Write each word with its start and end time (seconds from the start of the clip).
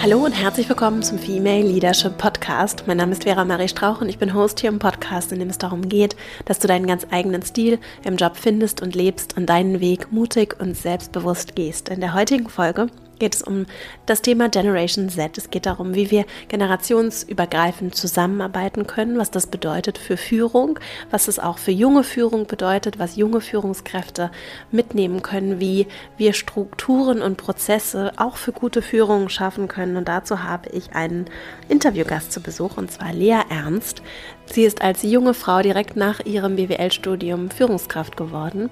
Hallo 0.00 0.24
und 0.24 0.30
herzlich 0.30 0.68
willkommen 0.68 1.02
zum 1.02 1.18
Female 1.18 1.66
Leadership 1.66 2.18
Podcast. 2.18 2.84
Mein 2.86 2.98
Name 2.98 3.10
ist 3.12 3.24
Vera 3.24 3.44
Marie 3.44 3.66
Strauch 3.66 4.00
und 4.00 4.08
ich 4.08 4.18
bin 4.18 4.32
Host 4.32 4.60
hier 4.60 4.70
im 4.70 4.78
Podcast, 4.78 5.32
in 5.32 5.40
dem 5.40 5.48
es 5.50 5.58
darum 5.58 5.88
geht, 5.88 6.14
dass 6.44 6.60
du 6.60 6.68
deinen 6.68 6.86
ganz 6.86 7.04
eigenen 7.10 7.42
Stil 7.42 7.80
im 8.04 8.16
Job 8.16 8.36
findest 8.36 8.80
und 8.80 8.94
lebst 8.94 9.36
und 9.36 9.46
deinen 9.46 9.80
Weg 9.80 10.12
mutig 10.12 10.54
und 10.60 10.76
selbstbewusst 10.76 11.56
gehst. 11.56 11.88
In 11.88 11.98
der 12.00 12.14
heutigen 12.14 12.48
Folge 12.48 12.86
geht 13.18 13.34
es 13.34 13.42
um 13.42 13.66
das 14.06 14.22
Thema 14.22 14.48
Generation 14.48 15.08
Z. 15.08 15.38
Es 15.38 15.50
geht 15.50 15.66
darum, 15.66 15.94
wie 15.94 16.10
wir 16.10 16.24
generationsübergreifend 16.48 17.94
zusammenarbeiten 17.94 18.86
können, 18.86 19.18
was 19.18 19.30
das 19.30 19.46
bedeutet 19.46 19.98
für 19.98 20.16
Führung, 20.16 20.78
was 21.10 21.28
es 21.28 21.38
auch 21.38 21.58
für 21.58 21.70
junge 21.70 22.04
Führung 22.04 22.46
bedeutet, 22.46 22.98
was 22.98 23.16
junge 23.16 23.40
Führungskräfte 23.40 24.30
mitnehmen 24.70 25.22
können, 25.22 25.60
wie 25.60 25.86
wir 26.16 26.32
Strukturen 26.32 27.22
und 27.22 27.36
Prozesse 27.36 28.12
auch 28.16 28.36
für 28.36 28.52
gute 28.52 28.82
Führung 28.82 29.28
schaffen 29.28 29.68
können. 29.68 29.96
Und 29.96 30.08
dazu 30.08 30.42
habe 30.42 30.70
ich 30.70 30.94
einen 30.94 31.26
Interviewgast 31.68 32.32
zu 32.32 32.40
Besuch, 32.40 32.76
und 32.76 32.90
zwar 32.90 33.12
Lea 33.12 33.40
Ernst. 33.48 34.02
Sie 34.50 34.64
ist 34.64 34.80
als 34.80 35.02
junge 35.02 35.34
Frau 35.34 35.60
direkt 35.60 35.96
nach 35.96 36.20
ihrem 36.24 36.56
BWL-Studium 36.56 37.50
Führungskraft 37.50 38.16
geworden 38.16 38.70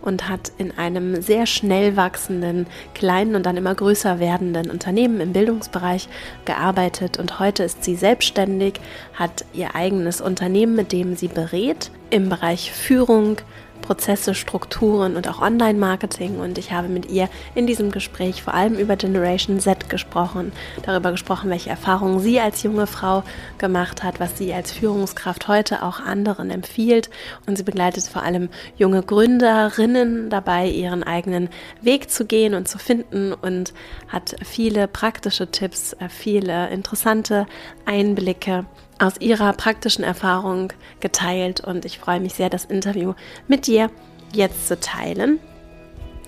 und 0.00 0.28
hat 0.28 0.52
in 0.56 0.76
einem 0.78 1.20
sehr 1.20 1.46
schnell 1.46 1.96
wachsenden, 1.96 2.66
kleinen 2.94 3.34
und 3.34 3.44
dann 3.44 3.56
immer 3.56 3.74
größer 3.74 4.20
werdenden 4.20 4.70
Unternehmen 4.70 5.20
im 5.20 5.32
Bildungsbereich 5.32 6.08
gearbeitet. 6.44 7.18
Und 7.18 7.40
heute 7.40 7.64
ist 7.64 7.82
sie 7.82 7.96
selbstständig, 7.96 8.74
hat 9.14 9.44
ihr 9.52 9.74
eigenes 9.74 10.20
Unternehmen, 10.20 10.76
mit 10.76 10.92
dem 10.92 11.16
sie 11.16 11.28
berät 11.28 11.90
im 12.10 12.28
Bereich 12.28 12.70
Führung, 12.70 13.38
Prozesse, 13.76 14.34
Strukturen 14.34 15.16
und 15.16 15.28
auch 15.28 15.40
Online-Marketing. 15.40 16.38
Und 16.40 16.58
ich 16.58 16.72
habe 16.72 16.88
mit 16.88 17.10
ihr 17.10 17.28
in 17.54 17.66
diesem 17.66 17.90
Gespräch 17.90 18.42
vor 18.42 18.54
allem 18.54 18.74
über 18.74 18.96
Generation 18.96 19.60
Z 19.60 19.88
gesprochen, 19.88 20.52
darüber 20.82 21.10
gesprochen, 21.10 21.50
welche 21.50 21.70
Erfahrungen 21.70 22.20
sie 22.20 22.40
als 22.40 22.62
junge 22.62 22.86
Frau 22.86 23.22
gemacht 23.58 24.02
hat, 24.02 24.20
was 24.20 24.38
sie 24.38 24.52
als 24.52 24.72
Führungskraft 24.72 25.48
heute 25.48 25.82
auch 25.82 26.00
anderen 26.00 26.50
empfiehlt. 26.50 27.10
Und 27.46 27.56
sie 27.56 27.64
begleitet 27.64 28.04
vor 28.04 28.22
allem 28.22 28.48
junge 28.76 29.02
Gründerinnen 29.02 30.30
dabei, 30.30 30.68
ihren 30.68 31.02
eigenen 31.02 31.48
Weg 31.80 32.10
zu 32.10 32.24
gehen 32.24 32.54
und 32.54 32.68
zu 32.68 32.78
finden 32.78 33.32
und 33.32 33.72
hat 34.08 34.36
viele 34.44 34.88
praktische 34.88 35.50
Tipps, 35.50 35.92
äh, 35.94 36.08
viele 36.08 36.68
interessante 36.70 37.46
Einblicke 37.84 38.64
aus 38.98 39.20
ihrer 39.20 39.52
praktischen 39.52 40.04
Erfahrung 40.04 40.72
geteilt 41.00 41.60
und 41.60 41.84
ich 41.84 41.98
freue 41.98 42.20
mich 42.20 42.34
sehr, 42.34 42.50
das 42.50 42.64
Interview 42.64 43.14
mit 43.48 43.66
dir 43.66 43.90
jetzt 44.32 44.68
zu 44.68 44.78
teilen. 44.78 45.38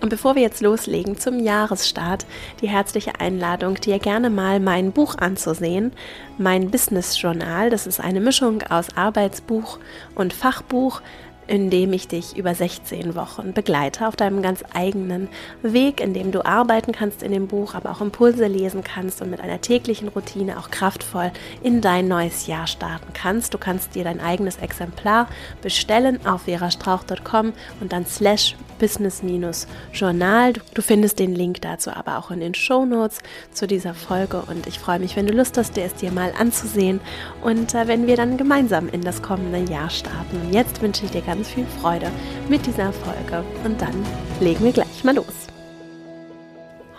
Und 0.01 0.11
bevor 0.11 0.37
wir 0.37 0.43
jetzt 0.43 0.61
loslegen 0.61 1.19
zum 1.19 1.41
Jahresstart, 1.41 2.25
die 2.61 2.69
herzliche 2.69 3.19
Einladung, 3.21 3.75
dir 3.75 3.99
gerne 3.99 4.31
mal 4.31 4.61
mein 4.61 4.93
Buch 4.93 5.17
anzusehen, 5.19 5.93
mein 6.39 6.71
Business 6.71 7.21
Journal. 7.21 7.69
Das 7.71 7.87
ist 7.87 7.99
eine 7.99 8.21
Mischung 8.21 8.63
aus 8.63 8.97
Arbeitsbuch 8.97 9.81
und 10.15 10.33
Fachbuch 10.33 11.03
in 11.49 11.71
dem 11.71 11.93
ich 11.93 12.09
dich 12.09 12.37
über 12.37 12.55
16 12.55 13.15
Wochen 13.15 13.53
begleite 13.53 14.07
auf 14.07 14.17
deinem 14.17 14.43
ganz 14.43 14.63
eigenen 14.73 15.29
Weg, 15.63 16.01
in 16.01 16.15
dem 16.15 16.31
du 16.31 16.45
arbeiten 16.45 16.93
kannst 16.93 17.23
in 17.23 17.33
dem 17.33 17.49
Buch, 17.49 17.75
aber 17.75 17.91
auch 17.91 18.01
Impulse 18.01 18.47
lesen 18.47 18.85
kannst 18.85 19.21
und 19.23 19.31
mit 19.31 19.41
einer 19.41 19.61
täglichen 19.61 20.09
Routine 20.09 20.59
auch 20.59 20.71
kraftvoll 20.71 21.33
in 21.63 21.81
dein 21.81 22.07
neues 22.07 22.47
Jahr 22.47 22.67
starten 22.67 23.13
kannst. 23.15 23.55
Du 23.55 23.59
kannst 23.59 23.95
dir 23.95 24.05
dein 24.05 24.21
eigenes 24.21 24.59
Exemplar 24.59 25.29
bestellen 25.63 26.25
auf 26.27 26.43
verastrauch.com 26.43 27.53
und 27.81 27.93
dann 27.93 28.07
slash 28.07 28.55
business-journal. 28.79 30.53
Du 30.75 30.83
findest 30.83 31.19
den 31.19 31.35
Link 31.35 31.61
dazu 31.63 31.91
aber 31.91 32.19
auch 32.19 32.31
in 32.31 32.41
den 32.41 32.55
Show 32.55 32.85
Notes 32.85 33.19
zu 33.53 33.67
dieser 33.67 33.95
Folge 33.95 34.43
und 34.47 34.67
ich 34.67 34.79
freue 34.79 34.99
mich, 34.99 35.17
wenn 35.17 35.27
du 35.27 35.33
Lust 35.33 35.57
hast, 35.57 35.77
dir 35.77 35.85
es 35.85 35.95
dir 35.95 36.13
mal 36.13 36.33
anzusehen 36.39 37.01
und 37.43 37.75
äh, 37.75 37.89
wenn 37.89 38.07
wir 38.07 38.17
dann 38.17 38.37
gemeinsam 38.37 38.89
in 38.89 39.01
das 39.01 39.23
kommende 39.23 39.71
Jahr 39.71 39.91
starten. 39.91 40.41
Und 40.43 40.53
jetzt 40.53 40.81
wünsche 40.83 41.05
ich 41.05 41.11
dir 41.11 41.23
ganz 41.23 41.38
viel 41.45 41.67
Freude 41.81 42.11
mit 42.49 42.67
dieser 42.67 42.93
Folge 42.93 43.45
und 43.65 43.81
dann 43.81 44.05
legen 44.41 44.65
wir 44.65 44.73
gleich 44.73 45.05
mal 45.05 45.15
los. 45.15 45.49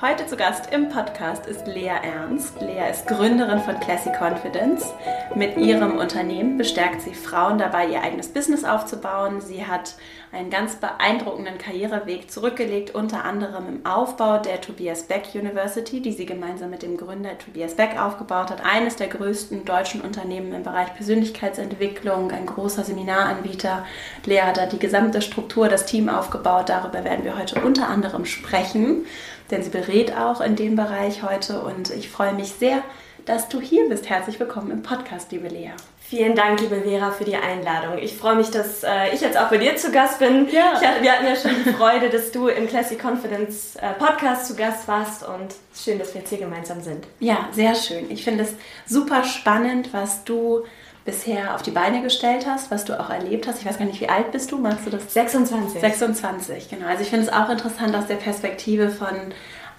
Heute 0.01 0.25
zu 0.25 0.37
Gast 0.37 0.71
im 0.73 0.87
Podcast 0.87 1.45
ist 1.45 1.67
Lea 1.67 1.91
Ernst. 2.01 2.61
Lea 2.61 2.89
ist 2.89 3.05
Gründerin 3.05 3.59
von 3.59 3.77
Classy 3.81 4.09
Confidence. 4.17 4.93
Mit 5.35 5.57
ihrem 5.57 5.97
Unternehmen 5.97 6.57
bestärkt 6.57 7.01
sie 7.01 7.13
Frauen 7.13 7.57
dabei, 7.57 7.87
ihr 7.87 8.01
eigenes 8.01 8.29
Business 8.29 8.63
aufzubauen. 8.63 9.41
Sie 9.41 9.65
hat 9.65 9.95
einen 10.31 10.49
ganz 10.49 10.75
beeindruckenden 10.75 11.57
Karriereweg 11.57 12.29
zurückgelegt, 12.29 12.93
unter 12.93 13.25
anderem 13.25 13.67
im 13.67 13.85
Aufbau 13.85 14.37
der 14.37 14.61
Tobias 14.61 15.03
Beck 15.03 15.23
University, 15.33 16.01
die 16.01 16.11
sie 16.11 16.25
gemeinsam 16.25 16.69
mit 16.69 16.83
dem 16.83 16.97
Gründer 16.97 17.37
Tobias 17.37 17.75
Beck 17.75 17.99
aufgebaut 17.99 18.49
hat. 18.49 18.63
Eines 18.63 18.95
der 18.95 19.07
größten 19.07 19.65
deutschen 19.65 20.01
Unternehmen 20.01 20.53
im 20.53 20.63
Bereich 20.63 20.93
Persönlichkeitsentwicklung, 20.95 22.31
ein 22.31 22.45
großer 22.45 22.83
Seminaranbieter. 22.83 23.85
Lea 24.25 24.41
hat 24.41 24.57
da 24.57 24.65
die 24.65 24.79
gesamte 24.79 25.21
Struktur, 25.21 25.67
das 25.67 25.85
Team 25.85 26.09
aufgebaut. 26.09 26.69
Darüber 26.69 27.03
werden 27.03 27.25
wir 27.25 27.37
heute 27.37 27.61
unter 27.61 27.87
anderem 27.87 28.25
sprechen 28.25 29.05
denn 29.51 29.63
sie 29.63 29.69
berät 29.69 30.15
auch 30.15 30.41
in 30.41 30.55
dem 30.55 30.75
Bereich 30.75 31.23
heute 31.23 31.61
und 31.61 31.89
ich 31.91 32.09
freue 32.09 32.33
mich 32.33 32.53
sehr, 32.53 32.83
dass 33.25 33.49
du 33.49 33.59
hier 33.59 33.89
bist. 33.89 34.09
Herzlich 34.09 34.39
willkommen 34.39 34.71
im 34.71 34.83
Podcast, 34.83 35.31
liebe 35.31 35.47
Lea. 35.47 35.71
Vielen 36.09 36.33
Dank, 36.33 36.59
liebe 36.59 36.81
Vera, 36.81 37.11
für 37.11 37.23
die 37.23 37.35
Einladung. 37.35 37.99
Ich 37.99 38.15
freue 38.15 38.35
mich, 38.35 38.49
dass 38.49 38.83
äh, 38.83 39.13
ich 39.13 39.21
jetzt 39.21 39.37
auch 39.37 39.49
bei 39.49 39.59
dir 39.59 39.75
zu 39.75 39.91
Gast 39.91 40.17
bin. 40.17 40.49
Ja. 40.49 40.73
Hatte, 40.73 41.03
wir 41.03 41.11
hatten 41.11 41.27
ja 41.27 41.35
schon 41.35 41.51
die 41.63 41.71
Freude, 41.71 42.09
dass 42.09 42.31
du 42.31 42.47
im 42.47 42.67
Classic 42.67 42.99
Confidence 42.99 43.75
äh, 43.75 43.93
Podcast 43.93 44.47
zu 44.47 44.55
Gast 44.55 44.87
warst 44.87 45.21
und 45.21 45.53
schön, 45.75 45.99
dass 45.99 46.15
wir 46.15 46.21
jetzt 46.21 46.29
hier 46.29 46.39
gemeinsam 46.39 46.81
sind. 46.81 47.05
Ja, 47.19 47.47
sehr 47.51 47.75
schön. 47.75 48.09
Ich 48.09 48.23
finde 48.23 48.45
es 48.45 48.55
super 48.87 49.23
spannend, 49.23 49.93
was 49.93 50.23
du 50.23 50.63
bisher 51.05 51.53
auf 51.53 51.61
die 51.61 51.69
Beine 51.69 52.01
gestellt 52.01 52.47
hast, 52.47 52.71
was 52.71 52.85
du 52.85 52.99
auch 52.99 53.11
erlebt 53.11 53.47
hast. 53.47 53.59
Ich 53.59 53.67
weiß 53.67 53.77
gar 53.77 53.85
nicht, 53.85 54.01
wie 54.01 54.09
alt 54.09 54.31
bist 54.31 54.51
du? 54.51 54.57
Magst 54.57 54.87
du 54.87 54.89
das? 54.89 55.13
26. 55.13 55.79
26, 55.79 56.69
genau. 56.71 56.87
Also 56.87 57.03
ich 57.03 57.09
finde 57.11 57.27
es 57.27 57.31
auch 57.31 57.49
interessant 57.49 57.95
aus 57.95 58.07
der 58.07 58.15
Perspektive 58.15 58.89
von 58.89 59.15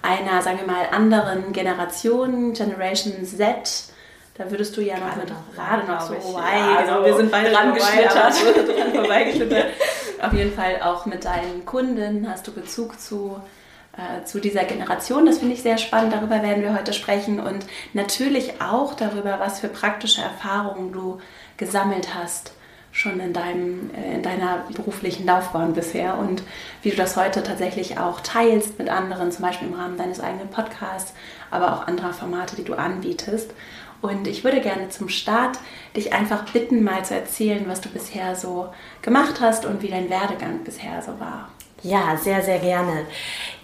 einer, 0.01 0.41
sagen 0.41 0.59
wir 0.59 0.67
mal, 0.67 0.85
anderen 0.93 1.51
Generation, 1.51 2.53
Generation 2.53 3.25
Z. 3.25 3.91
Da 4.35 4.49
würdest 4.49 4.75
du 4.77 4.81
ja 4.81 4.95
noch 4.97 5.13
gerade 5.13 5.19
mit 5.19 5.55
gerade 5.55 5.87
noch 5.87 6.01
so 6.01 6.33
weit. 6.35 6.53
Ja, 6.55 6.77
also 6.77 7.05
wir 7.05 7.15
sind 7.17 7.31
beide 7.31 7.51
dran 7.51 7.73
geschlittert. 7.73 8.33
vorbeigeschlittert. 8.95 9.65
Auf 10.21 10.33
jeden 10.33 10.53
Fall 10.53 10.81
auch 10.81 11.05
mit 11.05 11.25
deinen 11.25 11.65
Kunden 11.65 12.27
hast 12.29 12.47
du 12.47 12.53
Bezug 12.53 12.99
zu 12.99 13.41
äh, 13.93 14.23
zu 14.23 14.39
dieser 14.39 14.63
Generation. 14.63 15.25
Das 15.25 15.39
finde 15.39 15.55
ich 15.55 15.61
sehr 15.61 15.77
spannend. 15.77 16.13
Darüber 16.13 16.41
werden 16.41 16.63
wir 16.63 16.73
heute 16.73 16.93
sprechen 16.93 17.39
und 17.39 17.65
natürlich 17.93 18.61
auch 18.61 18.93
darüber, 18.93 19.39
was 19.39 19.59
für 19.59 19.67
praktische 19.67 20.21
Erfahrungen 20.21 20.93
du 20.93 21.19
gesammelt 21.57 22.15
hast 22.15 22.53
schon 22.91 23.19
in, 23.19 23.33
deinem, 23.33 23.89
äh, 23.93 24.15
in 24.15 24.23
deiner 24.23 24.65
beruflichen 24.73 25.25
Laufbahn 25.25 25.73
bisher 25.73 26.17
und 26.17 26.43
wie 26.81 26.91
du 26.91 26.97
das 26.97 27.15
heute 27.15 27.41
tatsächlich 27.41 27.97
auch 27.97 28.19
teilst 28.21 28.77
mit 28.79 28.89
anderen, 28.89 29.31
zum 29.31 29.45
Beispiel 29.45 29.69
im 29.69 29.73
Rahmen 29.73 29.97
deines 29.97 30.19
eigenen 30.19 30.49
Podcasts, 30.49 31.13
aber 31.49 31.73
auch 31.73 31.87
anderer 31.87 32.13
Formate, 32.13 32.55
die 32.55 32.65
du 32.65 32.73
anbietest. 32.73 33.51
Und 34.01 34.27
ich 34.27 34.43
würde 34.43 34.61
gerne 34.61 34.89
zum 34.89 35.09
Start 35.09 35.59
dich 35.95 36.13
einfach 36.13 36.45
bitten, 36.51 36.83
mal 36.83 37.05
zu 37.05 37.13
erzählen, 37.13 37.65
was 37.67 37.81
du 37.81 37.89
bisher 37.89 38.35
so 38.35 38.69
gemacht 39.01 39.41
hast 39.41 39.65
und 39.65 39.81
wie 39.81 39.89
dein 39.89 40.09
Werdegang 40.09 40.63
bisher 40.63 41.01
so 41.01 41.19
war. 41.19 41.49
Ja, 41.83 42.15
sehr, 42.15 42.43
sehr 42.43 42.59
gerne. 42.59 43.07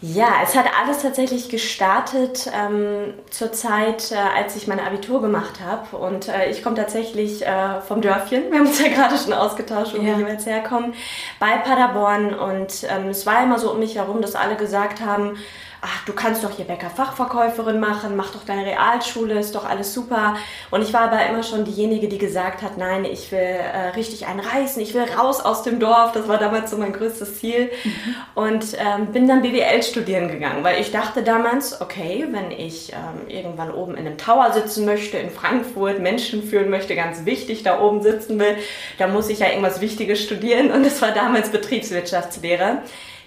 Ja, 0.02 0.38
es 0.44 0.56
hat 0.56 0.66
alles 0.80 1.04
tatsächlich 1.04 1.50
gestartet 1.50 2.50
ähm, 2.52 3.14
zur 3.30 3.52
Zeit, 3.52 4.12
äh, 4.12 4.16
als 4.16 4.56
ich 4.56 4.68
mein 4.68 4.80
Abitur 4.80 5.22
gemacht 5.22 5.60
habe. 5.64 5.96
Und 5.98 6.28
äh, 6.28 6.50
ich 6.50 6.64
komme 6.64 6.76
tatsächlich 6.76 7.46
äh, 7.46 7.80
vom 7.82 8.02
Dörfchen. 8.02 8.50
Wir 8.50 8.60
haben 8.60 8.68
uns 8.68 8.82
ja 8.82 8.88
gerade 8.94 9.18
schon 9.18 9.34
ausgetauscht, 9.34 9.94
wo 9.94 9.98
ja. 10.02 10.04
wir 10.04 10.18
jeweils 10.18 10.48
herkommen, 10.48 10.96
bei 11.40 11.58
Paderborn. 11.58 12.34
Und 12.34 12.88
ähm, 12.90 13.10
es 13.10 13.28
war 13.28 13.44
immer 13.44 13.60
so 13.60 13.72
um 13.72 13.80
mich 13.80 13.96
herum, 13.96 14.22
dass 14.22 14.34
alle 14.34 14.56
gesagt 14.56 15.02
haben, 15.02 15.38
ach, 15.82 16.06
du 16.06 16.14
kannst 16.14 16.44
doch 16.44 16.52
hier 16.52 16.66
Bäcker-Fachverkäuferin 16.66 17.80
machen, 17.80 18.16
mach 18.16 18.32
doch 18.32 18.44
deine 18.44 18.66
Realschule, 18.66 19.40
ist 19.40 19.56
doch 19.56 19.66
alles 19.66 19.94
super. 19.94 20.36
Und 20.72 20.82
ich 20.82 20.94
war 20.94 21.02
aber 21.02 21.26
immer 21.28 21.44
schon 21.44 21.66
diejenige, 21.66 22.08
die 22.08 22.18
gesagt 22.18 22.62
hat, 22.62 22.78
nein, 22.78 23.06
ich 23.06 23.32
will 23.32 23.40
äh, 23.40 23.90
richtig 23.90 24.28
einen 24.28 24.40
reißen, 24.40 24.82
ich 24.82 24.94
will 24.94 25.04
raus 25.18 25.40
aus 25.42 25.64
dem 25.64 25.80
Dorf. 25.80 26.12
Das 26.14 26.28
war 26.28 26.38
damals 26.38 26.72
so 26.72 26.78
mein 26.78 26.94
größtes 26.94 27.40
Ziel. 27.40 27.72
Mhm. 27.84 28.16
Und 28.36 28.66
ähm, 28.78 29.08
bin 29.12 29.28
dann 29.28 29.42
BWL 29.42 29.84
studieren 29.84 30.28
gegangen, 30.30 30.64
weil 30.64 30.82
ich 30.82 30.92
dachte 30.92 31.24
damals, 31.24 31.82
okay, 31.82 32.28
wenn 32.32 32.52
ich 32.52 32.94
ähm, 32.94 33.28
irgendwann 33.28 33.72
oben 33.72 33.94
in 33.94 34.08
einem 34.08 34.18
Tower 34.18 34.52
sitzen 34.54 34.86
möchte, 34.86 35.18
in 35.18 35.30
Frankfurt, 35.30 36.00
Menschen 36.00 36.44
führen 36.44 36.70
möchte, 36.70 36.96
ganz 36.96 37.26
wichtig 37.26 37.64
da 37.64 37.80
oben 37.82 38.02
sitzen 38.02 38.40
will, 38.40 38.58
dann 38.98 39.14
muss 39.14 39.30
ich 39.30 39.40
ja 39.40 39.48
irgendwas 39.48 39.82
Wichtiges 39.82 40.22
studieren. 40.22 40.72
Und 40.72 40.86
das 40.86 41.02
war 41.02 41.12
damals 41.12 41.50
Betriebswirtschaftslehre 41.50 42.82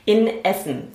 in 0.04 0.44
Essen. 0.44 0.92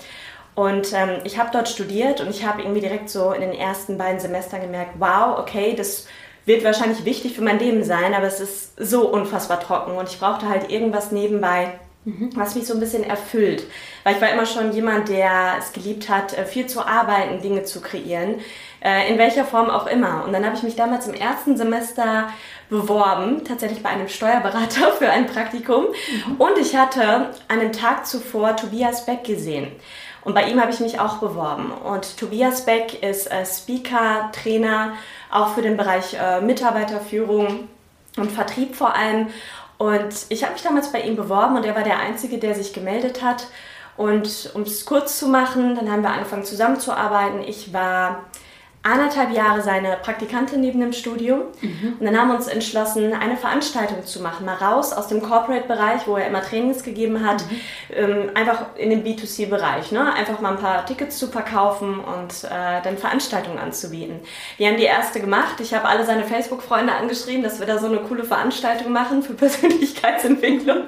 Und 0.56 0.94
ähm, 0.94 1.19
ich 1.25 1.38
habe 1.38 1.50
dort 1.52 1.68
studiert 1.68 2.22
und 2.22 2.30
ich 2.30 2.46
habe 2.46 2.62
irgendwie 2.62 2.80
direkt 2.80 3.10
so 3.10 3.34
in 3.34 3.42
den 3.42 3.54
ersten 3.54 3.98
beiden 3.98 4.22
Semestern 4.22 4.62
gemerkt, 4.62 4.94
wow, 4.98 5.38
okay, 5.38 5.75
das 5.75 6.07
wird 6.46 6.63
wahrscheinlich 6.63 7.04
wichtig 7.04 7.34
für 7.34 7.44
mein 7.44 7.60
Leben 7.60 7.84
sein, 7.84 8.13
aber 8.13 8.28
es 8.28 8.40
ist 8.40 8.72
so 8.78 9.10
unfassbar 9.10 9.60
trocken 9.60 9.98
und 9.98 10.07
ich 10.07 10.19
brauchte 10.19 10.48
halt 10.48 10.72
irgendwas 10.72 11.12
nebenbei, 11.12 11.80
mhm. 12.06 12.30
was 12.36 12.56
mich 12.56 12.68
so 12.68 12.74
ein 12.74 12.80
bisschen 12.80 13.04
erfüllt. 13.04 13.66
Weil 14.04 14.16
ich 14.16 14.22
war 14.22 14.30
immer 14.30 14.46
schon 14.46 14.72
jemand, 14.72 15.10
der 15.10 15.56
es 15.60 15.74
geliebt 15.74 16.07
hat, 16.07 16.38
äh, 16.38 16.46
viel 16.46 16.68
zu 16.68 16.86
arbeiten, 16.86 17.42
Dinge 17.42 17.63
zu 17.63 17.81
kreieren, 17.81 18.36
äh, 18.81 19.12
in 19.12 19.18
welcher 19.18 19.44
Form 19.44 19.69
auch 19.69 19.88
immer. 19.88 20.24
Und 20.24 20.31
dann 20.31 20.46
habe 20.46 20.56
ich 20.56 20.63
mich 20.63 20.75
damals 20.75 21.08
im 21.08 21.16
ersten 21.16 21.58
Semester 21.58 22.30
beworben, 22.69 23.44
tatsächlich 23.44 23.84
bei 23.84 23.90
einem 23.90 24.08
Steuerberater 24.08 24.92
für 25.00 25.10
ein 25.10 25.25
Praktikum. 25.25 25.86
Mhm. 25.86 26.36
Und 26.38 26.58
ich 26.60 26.75
hatte 26.75 27.31
dem 27.51 27.74
Tag 27.74 28.06
zuvor 28.06 28.56
Tobias 28.56 29.06
Beck 29.06 29.24
gesehen. 29.24 29.68
Und 30.25 30.33
bei 30.33 30.50
ihm 30.50 30.60
habe 30.60 30.72
ich 30.72 30.80
mich 30.80 31.00
auch 31.00 31.18
beworben. 31.18 31.72
Und 31.72 32.18
Tobias 32.18 32.66
Beck 32.66 33.01
ist 33.04 33.31
äh, 33.31 33.45
Speaker, 33.45 34.31
Trainer, 34.33 34.94
auch 35.31 35.54
für 35.54 35.62
den 35.62 35.77
Bereich 35.77 36.16
äh, 36.16 36.42
Mitarbeiterführung 36.42 37.69
und 38.18 38.31
Vertrieb 38.31 38.75
vor 38.75 38.95
allem. 38.95 39.27
Und 39.77 40.25
ich 40.30 40.44
habe 40.44 40.54
mich 40.54 40.63
damals 40.63 40.92
bei 40.92 41.01
ihm 41.01 41.16
beworben 41.16 41.56
und 41.56 41.63
er 41.63 41.75
war 41.75 41.83
der 41.83 42.00
Einzige, 42.00 42.39
der 42.39 42.56
sich 42.56 42.74
gemeldet 42.74 43.22
hat. 43.22 43.48
Und 43.98 44.50
um 44.56 44.63
es 44.63 44.86
kurz 44.86 45.19
zu 45.19 45.27
machen, 45.27 45.75
dann 45.75 45.92
haben 45.92 46.01
wir 46.01 46.10
angefangen 46.10 46.44
zusammenzuarbeiten. 46.44 47.42
Ich 47.42 47.72
war 47.72 48.25
anderthalb 48.86 49.32
Jahre 49.32 49.62
seine 49.62 49.98
Praktikantin 50.02 50.62
neben 50.62 50.80
dem 50.80 50.94
Studium. 50.94 51.42
Mhm. 51.62 51.98
Und 52.00 52.06
dann 52.06 52.18
haben 52.18 52.30
wir 52.30 52.36
uns 52.36 52.48
entschlossen, 52.48 53.14
eine 53.14 53.36
Veranstaltung 53.36 54.06
zu 54.06 54.22
machen, 54.22 54.46
mal 54.46 54.56
raus 54.56 54.94
aus 54.94 55.08
dem 55.08 55.22
Corporate-Bereich, 55.22 56.08
wo 56.08 56.16
er 56.18 56.28
immer 56.28 56.42
Trainings 56.42 56.84
gegeben 56.84 57.26
hat, 57.26 57.44
mhm. 57.50 57.58
ähm, 57.96 58.32
einfach 58.36 58.76
in 58.78 58.92
den 58.92 59.04
B2C-Bereich. 59.04 59.92
Ne? 59.92 60.14
Einfach 60.14 60.40
mal 60.40 60.52
ein 60.52 60.60
paar 60.60 60.86
Tickets 60.86 61.18
zu 61.18 61.28
verkaufen 61.28 62.00
und 62.00 62.44
äh, 62.44 62.82
dann 62.84 62.98
Veranstaltungen 62.98 63.58
anzubieten. 63.58 64.20
Wir 64.58 64.68
haben 64.68 64.78
die 64.78 64.84
erste 64.84 65.20
gemacht. 65.20 65.60
Ich 65.60 65.74
habe 65.74 65.88
alle 65.88 66.06
seine 66.06 66.24
Facebook-Freunde 66.24 66.94
angeschrieben, 66.94 67.44
dass 67.44 67.60
wir 67.60 67.66
da 67.66 67.80
so 67.80 67.88
eine 67.88 67.98
coole 67.98 68.24
Veranstaltung 68.24 68.92
machen 68.92 69.24
für 69.24 69.34
Persönlichkeitsentwicklung. 69.46 70.86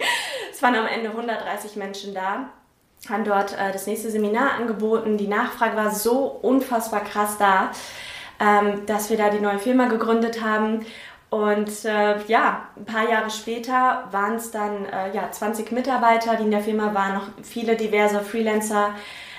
Es 0.52 0.62
waren 0.62 0.76
am 0.76 0.86
Ende 0.86 1.10
130 1.10 1.76
Menschen 1.76 2.14
da 2.14 2.50
haben 3.10 3.24
dort 3.24 3.54
äh, 3.54 3.72
das 3.72 3.88
nächste 3.88 4.12
Seminar 4.12 4.54
angeboten. 4.54 5.18
Die 5.18 5.28
Nachfrage 5.28 5.76
war 5.76 5.92
so 5.92 6.26
unfassbar 6.42 7.02
krass 7.02 7.38
da, 7.38 7.72
ähm, 8.40 8.86
dass 8.86 9.10
wir 9.10 9.18
da 9.18 9.30
die 9.30 9.40
neue 9.40 9.60
Firma 9.60 9.88
gegründet 9.88 10.44
haben. 10.44 10.86
Und 11.30 11.84
äh, 11.84 12.24
ja, 12.28 12.70
ein 12.78 12.86
paar 12.86 13.10
Jahre 13.10 13.30
später 13.30 14.08
waren 14.12 14.36
es 14.36 14.52
dann 14.52 14.86
äh, 14.86 15.14
ja, 15.14 15.30
20 15.30 15.72
Mitarbeiter, 15.74 16.38
die 16.38 16.44
in 16.44 16.52
der 16.52 16.62
Firma 16.62 16.94
waren, 16.94 17.16
noch 17.16 17.28
viele 17.44 17.76
diverse 17.76 18.22
Freelancer 18.22 18.92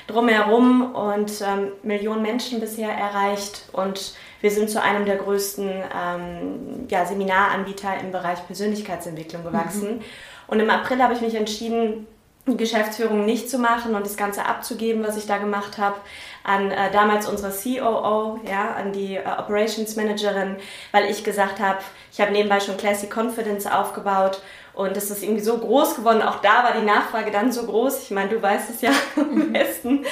drumherum 0.07 0.95
und 0.95 1.41
ähm, 1.43 1.73
Millionen 1.83 2.23
Menschen 2.23 2.61
bisher 2.61 2.91
erreicht. 2.91 3.69
Und 3.73 4.15
wir 4.41 4.51
sind 4.51 4.69
zu 4.69 4.83
einem 4.83 5.07
der 5.07 5.17
größten 5.17 5.69
ähm, 5.69 6.87
ja, 6.89 7.07
Seminaranbieter 7.07 8.01
im 8.01 8.13
Bereich 8.13 8.47
Persönlichkeitsentwicklung 8.47 9.45
gewachsen. 9.45 9.97
Mhm. 9.97 10.03
Und 10.47 10.61
im 10.61 10.71
April 10.71 11.03
habe 11.03 11.15
ich 11.15 11.21
mich 11.21 11.35
entschieden, 11.35 12.07
Geschäftsführung 12.57 13.25
nicht 13.25 13.51
zu 13.51 13.59
machen 13.59 13.95
und 13.95 14.05
das 14.07 14.17
Ganze 14.17 14.47
abzugeben, 14.47 15.05
was 15.07 15.17
ich 15.17 15.27
da 15.27 15.39
gemacht 15.39 15.79
habe, 15.79 15.97
an 16.45 16.71
äh, 16.71 16.91
damals 16.91 17.29
unsere 17.29 17.53
COO, 17.53 18.41
ja, 18.49 18.75
an 18.75 18.93
die 18.93 19.17
äh, 19.17 19.25
Operations 19.39 19.97
Managerin, 19.97 20.57
weil 20.93 21.11
ich 21.11 21.23
gesagt 21.25 21.61
habe, 21.61 21.79
ich 22.13 22.21
habe 22.21 22.33
nebenbei 22.33 22.61
schon 22.61 22.77
Classic 22.77 23.15
Confidence 23.15 23.67
aufgebaut 23.67 24.41
und 24.75 24.97
es 24.97 25.11
ist 25.11 25.23
irgendwie 25.23 25.43
so 25.43 25.59
groß 25.59 25.97
geworden. 25.97 26.23
Auch 26.23 26.41
da 26.41 26.65
war 26.65 26.73
die 26.73 26.87
Nachfrage 26.87 27.31
dann 27.31 27.53
so 27.53 27.65
groß. 27.65 28.05
Ich 28.05 28.11
meine, 28.13 28.31
du 28.31 28.41
weißt 28.41 28.71
es 28.71 28.81
ja 28.81 28.91
am 29.17 29.35
mhm. 29.35 29.53
besten, 29.53 30.07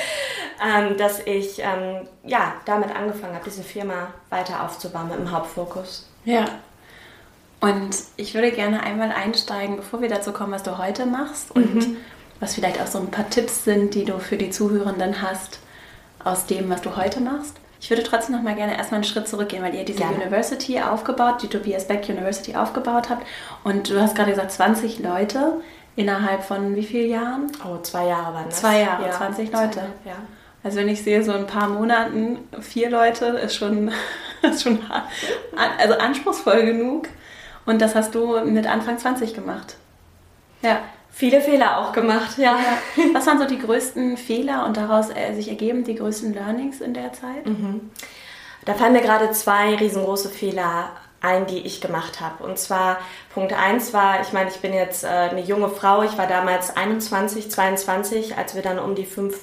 ähm, 0.62 0.96
dass 0.98 1.20
ich 1.20 1.60
ähm, 1.60 2.06
ja 2.24 2.54
damit 2.64 2.94
angefangen 2.94 3.34
habe, 3.34 3.44
diese 3.44 3.62
Firma 3.62 4.08
weiter 4.28 4.62
aufzubauen 4.64 5.08
mit 5.08 5.18
dem 5.18 5.30
Hauptfokus. 5.30 6.08
Ja. 6.24 6.44
Und 7.60 7.96
ich 8.16 8.34
würde 8.34 8.52
gerne 8.52 8.82
einmal 8.82 9.10
einsteigen, 9.10 9.76
bevor 9.76 10.02
wir 10.02 10.08
dazu 10.10 10.32
kommen, 10.32 10.52
was 10.52 10.62
du 10.62 10.76
heute 10.76 11.06
machst 11.06 11.50
und 11.52 11.74
mhm 11.74 11.96
was 12.40 12.54
vielleicht 12.54 12.80
auch 12.80 12.86
so 12.86 12.98
ein 12.98 13.10
paar 13.10 13.28
Tipps 13.30 13.64
sind, 13.64 13.94
die 13.94 14.04
du 14.04 14.18
für 14.18 14.36
die 14.36 14.50
Zuhörenden 14.50 15.22
hast 15.22 15.60
aus 16.24 16.46
dem, 16.46 16.68
was 16.68 16.82
du 16.82 16.96
heute 16.96 17.20
machst. 17.20 17.56
Ich 17.80 17.90
würde 17.90 18.02
trotzdem 18.02 18.34
noch 18.34 18.42
mal 18.42 18.54
gerne 18.54 18.76
erstmal 18.76 18.98
einen 18.98 19.04
Schritt 19.04 19.28
zurückgehen, 19.28 19.62
weil 19.62 19.74
ihr 19.74 19.84
diese 19.84 19.98
gerne. 19.98 20.16
University 20.16 20.80
aufgebaut, 20.80 21.42
die 21.42 21.48
Tobias 21.48 21.86
Beck 21.86 22.08
University 22.08 22.56
aufgebaut 22.56 23.10
habt. 23.10 23.26
Und 23.64 23.90
du 23.90 24.00
hast 24.00 24.16
gerade 24.16 24.30
gesagt, 24.30 24.50
20 24.50 24.98
Leute 24.98 25.60
innerhalb 25.94 26.42
von 26.42 26.74
wie 26.74 26.82
vielen 26.82 27.10
Jahren? 27.10 27.52
Oh, 27.64 27.78
zwei 27.82 28.06
Jahre 28.06 28.34
waren 28.34 28.46
das. 28.46 28.60
Zwei 28.60 28.80
Jahre, 28.80 29.06
ja, 29.06 29.12
20 29.12 29.52
Leute. 29.52 29.80
ja. 30.04 30.16
Also 30.64 30.78
wenn 30.78 30.88
ich 30.88 31.02
sehe, 31.04 31.22
so 31.22 31.32
ein 31.32 31.46
paar 31.46 31.68
Monaten, 31.68 32.38
vier 32.60 32.90
Leute, 32.90 33.26
ist 33.26 33.54
schon, 33.54 33.92
ist 34.42 34.64
schon 34.64 34.80
also 35.78 35.94
anspruchsvoll 35.94 36.64
genug. 36.66 37.08
Und 37.66 37.80
das 37.80 37.94
hast 37.94 38.14
du 38.14 38.40
mit 38.44 38.66
Anfang 38.66 38.98
20 38.98 39.34
gemacht. 39.34 39.76
Ja 40.62 40.80
viele 41.16 41.40
Fehler 41.40 41.78
auch 41.78 41.92
gemacht, 41.92 42.36
ja. 42.36 42.58
Was 43.14 43.26
waren 43.26 43.38
so 43.38 43.46
die 43.46 43.58
größten 43.58 44.18
Fehler 44.18 44.66
und 44.66 44.76
daraus 44.76 45.08
äh, 45.08 45.32
sich 45.32 45.48
ergeben 45.48 45.82
die 45.82 45.94
größten 45.94 46.34
Learnings 46.34 46.80
in 46.80 46.92
der 46.92 47.12
Zeit? 47.14 47.46
Mhm. 47.46 47.90
Da 48.66 48.74
fallen 48.74 48.92
mir 48.92 49.00
gerade 49.00 49.30
zwei 49.30 49.74
riesengroße 49.76 50.28
Fehler 50.28 50.90
ein, 51.22 51.46
die 51.46 51.60
ich 51.60 51.80
gemacht 51.80 52.20
habe. 52.20 52.44
Und 52.44 52.58
zwar 52.58 52.98
Punkt 53.32 53.54
1 53.54 53.94
war, 53.94 54.20
ich 54.20 54.32
meine, 54.34 54.50
ich 54.50 54.60
bin 54.60 54.74
jetzt 54.74 55.04
äh, 55.04 55.06
eine 55.06 55.40
junge 55.40 55.70
Frau, 55.70 56.02
ich 56.02 56.18
war 56.18 56.26
damals 56.26 56.76
21, 56.76 57.50
22, 57.50 58.36
als 58.36 58.54
wir 58.54 58.62
dann 58.62 58.78
um 58.78 58.94
die 58.94 59.06
fünf, 59.06 59.38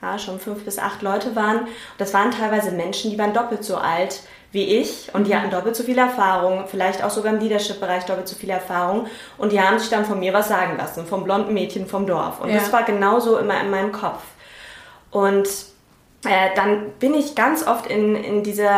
ja, 0.00 0.18
schon 0.18 0.40
fünf 0.40 0.64
bis 0.64 0.78
acht 0.78 1.02
Leute 1.02 1.36
waren. 1.36 1.60
Und 1.60 1.68
das 1.98 2.14
waren 2.14 2.30
teilweise 2.30 2.70
Menschen, 2.70 3.10
die 3.10 3.18
waren 3.18 3.34
doppelt 3.34 3.62
so 3.62 3.76
alt 3.76 4.22
wie 4.52 4.64
ich 4.64 5.10
und 5.12 5.26
die 5.26 5.36
hatten 5.36 5.50
doppelt 5.50 5.76
so 5.76 5.84
viel 5.84 5.98
Erfahrung, 5.98 6.64
vielleicht 6.66 7.04
auch 7.04 7.10
sogar 7.10 7.32
im 7.32 7.38
Leadership-Bereich 7.38 8.04
doppelt 8.04 8.26
so 8.26 8.36
viel 8.36 8.50
Erfahrung 8.50 9.06
und 9.38 9.52
die 9.52 9.60
haben 9.60 9.78
sich 9.78 9.90
dann 9.90 10.04
von 10.04 10.18
mir 10.18 10.32
was 10.32 10.48
sagen 10.48 10.76
lassen, 10.76 11.06
vom 11.06 11.24
blonden 11.24 11.54
Mädchen 11.54 11.86
vom 11.86 12.06
Dorf. 12.06 12.40
Und 12.40 12.50
ja. 12.50 12.56
das 12.56 12.72
war 12.72 12.82
genauso 12.82 13.38
immer 13.38 13.60
in 13.60 13.70
meinem 13.70 13.92
Kopf. 13.92 14.22
Und 15.12 15.48
äh, 16.24 16.54
dann 16.54 16.90
bin 16.98 17.14
ich 17.14 17.34
ganz 17.34 17.66
oft 17.66 17.86
in, 17.86 18.14
in 18.14 18.42
diese 18.42 18.68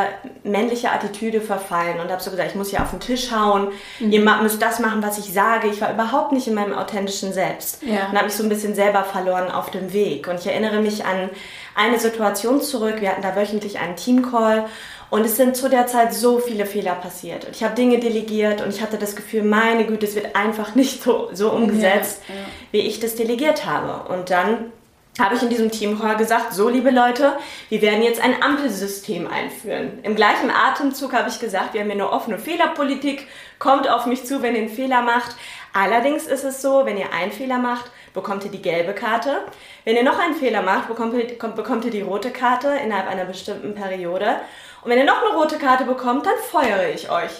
männliche 0.44 0.92
Attitüde 0.92 1.40
verfallen 1.40 1.98
und 1.98 2.08
habe 2.10 2.22
so 2.22 2.30
gesagt, 2.30 2.50
ich 2.50 2.54
muss 2.54 2.70
hier 2.70 2.82
auf 2.82 2.90
den 2.90 3.00
Tisch 3.00 3.32
hauen, 3.32 3.68
mhm. 3.98 4.12
ihr 4.12 4.20
müsst 4.20 4.62
das 4.62 4.78
machen, 4.78 5.02
was 5.02 5.18
ich 5.18 5.32
sage. 5.32 5.66
Ich 5.66 5.80
war 5.80 5.92
überhaupt 5.92 6.30
nicht 6.30 6.46
in 6.46 6.54
meinem 6.54 6.72
authentischen 6.72 7.32
Selbst 7.32 7.82
ja. 7.82 8.06
und 8.10 8.16
habe 8.16 8.26
mich 8.26 8.34
so 8.34 8.44
ein 8.44 8.48
bisschen 8.48 8.76
selber 8.76 9.02
verloren 9.02 9.50
auf 9.50 9.70
dem 9.70 9.92
Weg. 9.92 10.28
Und 10.28 10.38
ich 10.38 10.46
erinnere 10.46 10.80
mich 10.80 11.04
an 11.04 11.30
eine 11.74 11.98
Situation 11.98 12.60
zurück, 12.60 13.00
wir 13.00 13.10
hatten 13.10 13.22
da 13.22 13.34
wöchentlich 13.34 13.80
einen 13.80 13.96
Teamcall 13.96 14.66
und 15.12 15.26
es 15.26 15.36
sind 15.36 15.58
zu 15.58 15.68
der 15.68 15.86
Zeit 15.86 16.14
so 16.14 16.38
viele 16.38 16.64
Fehler 16.64 16.94
passiert. 16.94 17.44
Und 17.44 17.54
ich 17.54 17.62
habe 17.62 17.74
Dinge 17.74 17.98
delegiert 17.98 18.62
und 18.62 18.74
ich 18.74 18.80
hatte 18.80 18.96
das 18.96 19.14
Gefühl, 19.14 19.42
meine 19.42 19.84
Güte, 19.84 20.06
es 20.06 20.14
wird 20.14 20.34
einfach 20.34 20.74
nicht 20.74 21.02
so, 21.02 21.28
so 21.34 21.50
umgesetzt, 21.52 22.22
ja, 22.28 22.34
ja. 22.34 22.40
wie 22.70 22.78
ich 22.78 22.98
das 22.98 23.14
delegiert 23.14 23.66
habe. 23.66 24.10
Und 24.10 24.30
dann 24.30 24.72
habe 25.20 25.34
ich 25.34 25.42
in 25.42 25.50
diesem 25.50 25.70
Teamcall 25.70 26.16
gesagt, 26.16 26.54
so 26.54 26.70
liebe 26.70 26.90
Leute, 26.90 27.34
wir 27.68 27.82
werden 27.82 28.02
jetzt 28.02 28.22
ein 28.22 28.42
Ampelsystem 28.42 29.26
einführen. 29.26 29.98
Im 30.02 30.16
gleichen 30.16 30.50
Atemzug 30.50 31.12
habe 31.12 31.28
ich 31.28 31.38
gesagt, 31.38 31.74
wir 31.74 31.82
haben 31.82 31.90
hier 31.90 32.00
eine 32.00 32.10
offene 32.10 32.38
Fehlerpolitik, 32.38 33.28
kommt 33.58 33.90
auf 33.90 34.06
mich 34.06 34.24
zu, 34.24 34.40
wenn 34.40 34.54
ihr 34.54 34.62
einen 34.62 34.70
Fehler 34.70 35.02
macht. 35.02 35.36
Allerdings 35.74 36.26
ist 36.26 36.44
es 36.44 36.62
so, 36.62 36.86
wenn 36.86 36.96
ihr 36.96 37.12
einen 37.12 37.32
Fehler 37.32 37.58
macht, 37.58 37.90
bekommt 38.14 38.46
ihr 38.46 38.50
die 38.50 38.62
gelbe 38.62 38.94
Karte. 38.94 39.42
Wenn 39.84 39.96
ihr 39.96 40.04
noch 40.04 40.18
einen 40.18 40.36
Fehler 40.36 40.62
macht, 40.62 40.88
bekommt 40.88 41.12
ihr, 41.12 41.38
bekommt 41.54 41.84
ihr 41.84 41.90
die 41.90 42.00
rote 42.00 42.30
Karte 42.30 42.70
innerhalb 42.82 43.08
einer 43.08 43.26
bestimmten 43.26 43.74
Periode. 43.74 44.36
Und 44.82 44.90
wenn 44.90 44.98
ihr 44.98 45.04
noch 45.04 45.22
eine 45.22 45.36
rote 45.36 45.58
Karte 45.58 45.84
bekommt, 45.84 46.26
dann 46.26 46.36
feuere 46.50 46.90
ich 46.90 47.10
euch. 47.10 47.30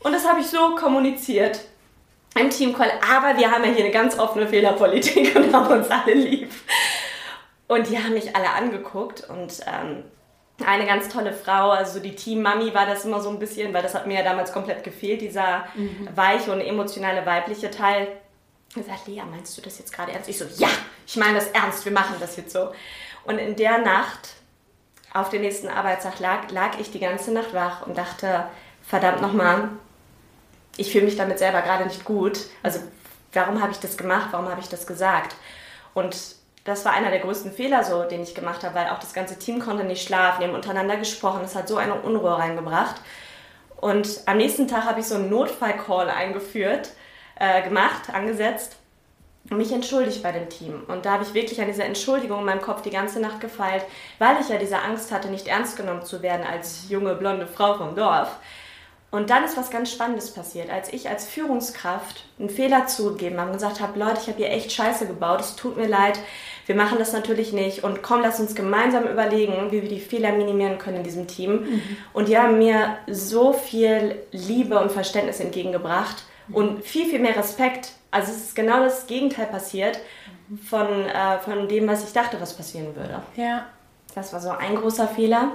Und 0.00 0.12
das 0.12 0.28
habe 0.28 0.40
ich 0.40 0.46
so 0.46 0.74
kommuniziert 0.76 1.60
im 2.38 2.50
Teamcall. 2.50 2.90
Aber 3.12 3.36
wir 3.38 3.50
haben 3.50 3.64
ja 3.64 3.70
hier 3.70 3.84
eine 3.84 3.92
ganz 3.92 4.18
offene 4.18 4.46
Fehlerpolitik 4.46 5.34
und 5.34 5.52
haben 5.52 5.72
uns 5.72 5.90
alle 5.90 6.14
lieb. 6.14 6.50
Und 7.66 7.88
die 7.88 7.98
haben 7.98 8.14
mich 8.14 8.36
alle 8.36 8.50
angeguckt 8.50 9.28
und 9.28 9.60
ähm, 9.66 10.04
eine 10.64 10.86
ganz 10.86 11.08
tolle 11.08 11.32
Frau, 11.32 11.70
also 11.70 11.98
die 11.98 12.14
Team-Mami 12.14 12.74
war 12.74 12.86
das 12.86 13.04
immer 13.04 13.20
so 13.20 13.30
ein 13.30 13.38
bisschen, 13.38 13.72
weil 13.74 13.82
das 13.82 13.94
hat 13.94 14.06
mir 14.06 14.18
ja 14.18 14.22
damals 14.22 14.52
komplett 14.52 14.84
gefehlt, 14.84 15.20
dieser 15.20 15.64
mhm. 15.74 16.08
weiche 16.14 16.52
und 16.52 16.60
emotionale 16.60 17.24
weibliche 17.26 17.70
Teil. 17.70 18.08
Und 18.76 18.84
sagt, 18.86 19.06
Lea, 19.06 19.22
meinst 19.28 19.56
du 19.56 19.62
das 19.62 19.78
jetzt 19.78 19.92
gerade 19.92 20.12
ernst? 20.12 20.28
Ich 20.28 20.38
so, 20.38 20.44
ja, 20.58 20.68
ich 21.06 21.16
meine 21.16 21.34
das 21.34 21.48
ernst, 21.48 21.84
wir 21.84 21.92
machen 21.92 22.16
das 22.20 22.36
jetzt 22.36 22.52
so. 22.52 22.72
Und 23.24 23.38
in 23.38 23.56
der 23.56 23.78
Nacht 23.78 24.33
auf 25.14 25.30
den 25.30 25.40
nächsten 25.40 25.68
Arbeitstag 25.68 26.18
lag, 26.18 26.50
lag 26.50 26.78
ich 26.78 26.90
die 26.90 26.98
ganze 26.98 27.32
Nacht 27.32 27.54
wach 27.54 27.86
und 27.86 27.96
dachte, 27.96 28.44
verdammt 28.82 29.22
nochmal, 29.22 29.70
ich 30.76 30.92
fühle 30.92 31.04
mich 31.04 31.16
damit 31.16 31.38
selber 31.38 31.62
gerade 31.62 31.84
nicht 31.84 32.04
gut. 32.04 32.40
Also 32.62 32.80
warum 33.32 33.62
habe 33.62 33.72
ich 33.72 33.78
das 33.78 33.96
gemacht? 33.96 34.28
Warum 34.32 34.48
habe 34.48 34.60
ich 34.60 34.68
das 34.68 34.86
gesagt? 34.86 35.36
Und 35.94 36.16
das 36.64 36.84
war 36.84 36.92
einer 36.92 37.10
der 37.10 37.20
größten 37.20 37.52
Fehler, 37.52 37.84
so, 37.84 38.02
den 38.02 38.22
ich 38.22 38.34
gemacht 38.34 38.64
habe, 38.64 38.74
weil 38.74 38.88
auch 38.88 38.98
das 38.98 39.12
ganze 39.12 39.38
Team 39.38 39.60
konnte 39.60 39.84
nicht 39.84 40.04
schlafen, 40.04 40.40
die 40.40 40.48
haben 40.48 40.54
untereinander 40.54 40.96
gesprochen, 40.96 41.40
das 41.42 41.54
hat 41.54 41.68
so 41.68 41.76
eine 41.76 41.94
Unruhe 41.94 42.36
reingebracht. 42.36 42.96
Und 43.80 44.20
am 44.26 44.38
nächsten 44.38 44.66
Tag 44.66 44.84
habe 44.84 45.00
ich 45.00 45.06
so 45.06 45.14
einen 45.14 45.30
Notfallcall 45.30 46.10
eingeführt, 46.10 46.90
äh, 47.38 47.62
gemacht, 47.62 48.10
angesetzt 48.12 48.76
mich 49.50 49.72
entschuldigt 49.72 50.22
bei 50.22 50.32
dem 50.32 50.48
Team. 50.48 50.82
Und 50.88 51.04
da 51.04 51.12
habe 51.12 51.24
ich 51.24 51.34
wirklich 51.34 51.60
an 51.60 51.66
dieser 51.66 51.84
Entschuldigung 51.84 52.40
in 52.40 52.46
meinem 52.46 52.62
Kopf 52.62 52.82
die 52.82 52.90
ganze 52.90 53.20
Nacht 53.20 53.40
gefeilt, 53.40 53.84
weil 54.18 54.36
ich 54.40 54.48
ja 54.48 54.56
diese 54.56 54.78
Angst 54.78 55.12
hatte, 55.12 55.28
nicht 55.28 55.48
ernst 55.48 55.76
genommen 55.76 56.04
zu 56.04 56.22
werden 56.22 56.46
als 56.46 56.88
junge 56.88 57.14
blonde 57.14 57.46
Frau 57.46 57.74
vom 57.74 57.94
Dorf. 57.94 58.38
Und 59.14 59.30
dann 59.30 59.44
ist 59.44 59.56
was 59.56 59.70
ganz 59.70 59.92
Spannendes 59.92 60.32
passiert. 60.32 60.70
Als 60.70 60.92
ich 60.92 61.08
als 61.08 61.24
Führungskraft 61.28 62.24
einen 62.40 62.50
Fehler 62.50 62.88
zugegeben 62.88 63.38
habe 63.38 63.50
und 63.50 63.58
gesagt 63.58 63.80
habe, 63.80 63.96
Leute, 63.96 64.18
ich 64.20 64.26
habe 64.26 64.38
hier 64.38 64.50
echt 64.50 64.72
Scheiße 64.72 65.06
gebaut, 65.06 65.38
es 65.38 65.54
tut 65.54 65.76
mir 65.76 65.86
leid, 65.86 66.18
wir 66.66 66.74
machen 66.74 66.98
das 66.98 67.12
natürlich 67.12 67.52
nicht 67.52 67.84
und 67.84 68.02
komm, 68.02 68.22
lass 68.22 68.40
uns 68.40 68.56
gemeinsam 68.56 69.04
überlegen, 69.04 69.70
wie 69.70 69.82
wir 69.82 69.88
die 69.88 70.00
Fehler 70.00 70.32
minimieren 70.32 70.78
können 70.78 70.96
in 70.96 71.04
diesem 71.04 71.28
Team. 71.28 71.52
Mhm. 71.52 71.96
Und 72.12 72.26
die 72.26 72.36
haben 72.36 72.58
mir 72.58 72.96
so 73.06 73.52
viel 73.52 74.16
Liebe 74.32 74.80
und 74.80 74.90
Verständnis 74.90 75.38
entgegengebracht 75.38 76.24
und 76.50 76.84
viel, 76.84 77.06
viel 77.06 77.20
mehr 77.20 77.36
Respekt. 77.36 77.92
Also 78.14 78.30
es 78.30 78.38
ist 78.38 78.54
genau 78.54 78.78
das 78.84 79.08
Gegenteil 79.08 79.46
passiert 79.46 79.98
von, 80.68 80.86
äh, 80.86 81.38
von 81.40 81.66
dem, 81.66 81.88
was 81.88 82.04
ich 82.04 82.12
dachte, 82.12 82.40
was 82.40 82.56
passieren 82.56 82.94
würde. 82.94 83.20
Ja. 83.34 83.66
Das 84.14 84.32
war 84.32 84.38
so 84.38 84.50
ein 84.50 84.76
großer 84.76 85.08
Fehler. 85.08 85.54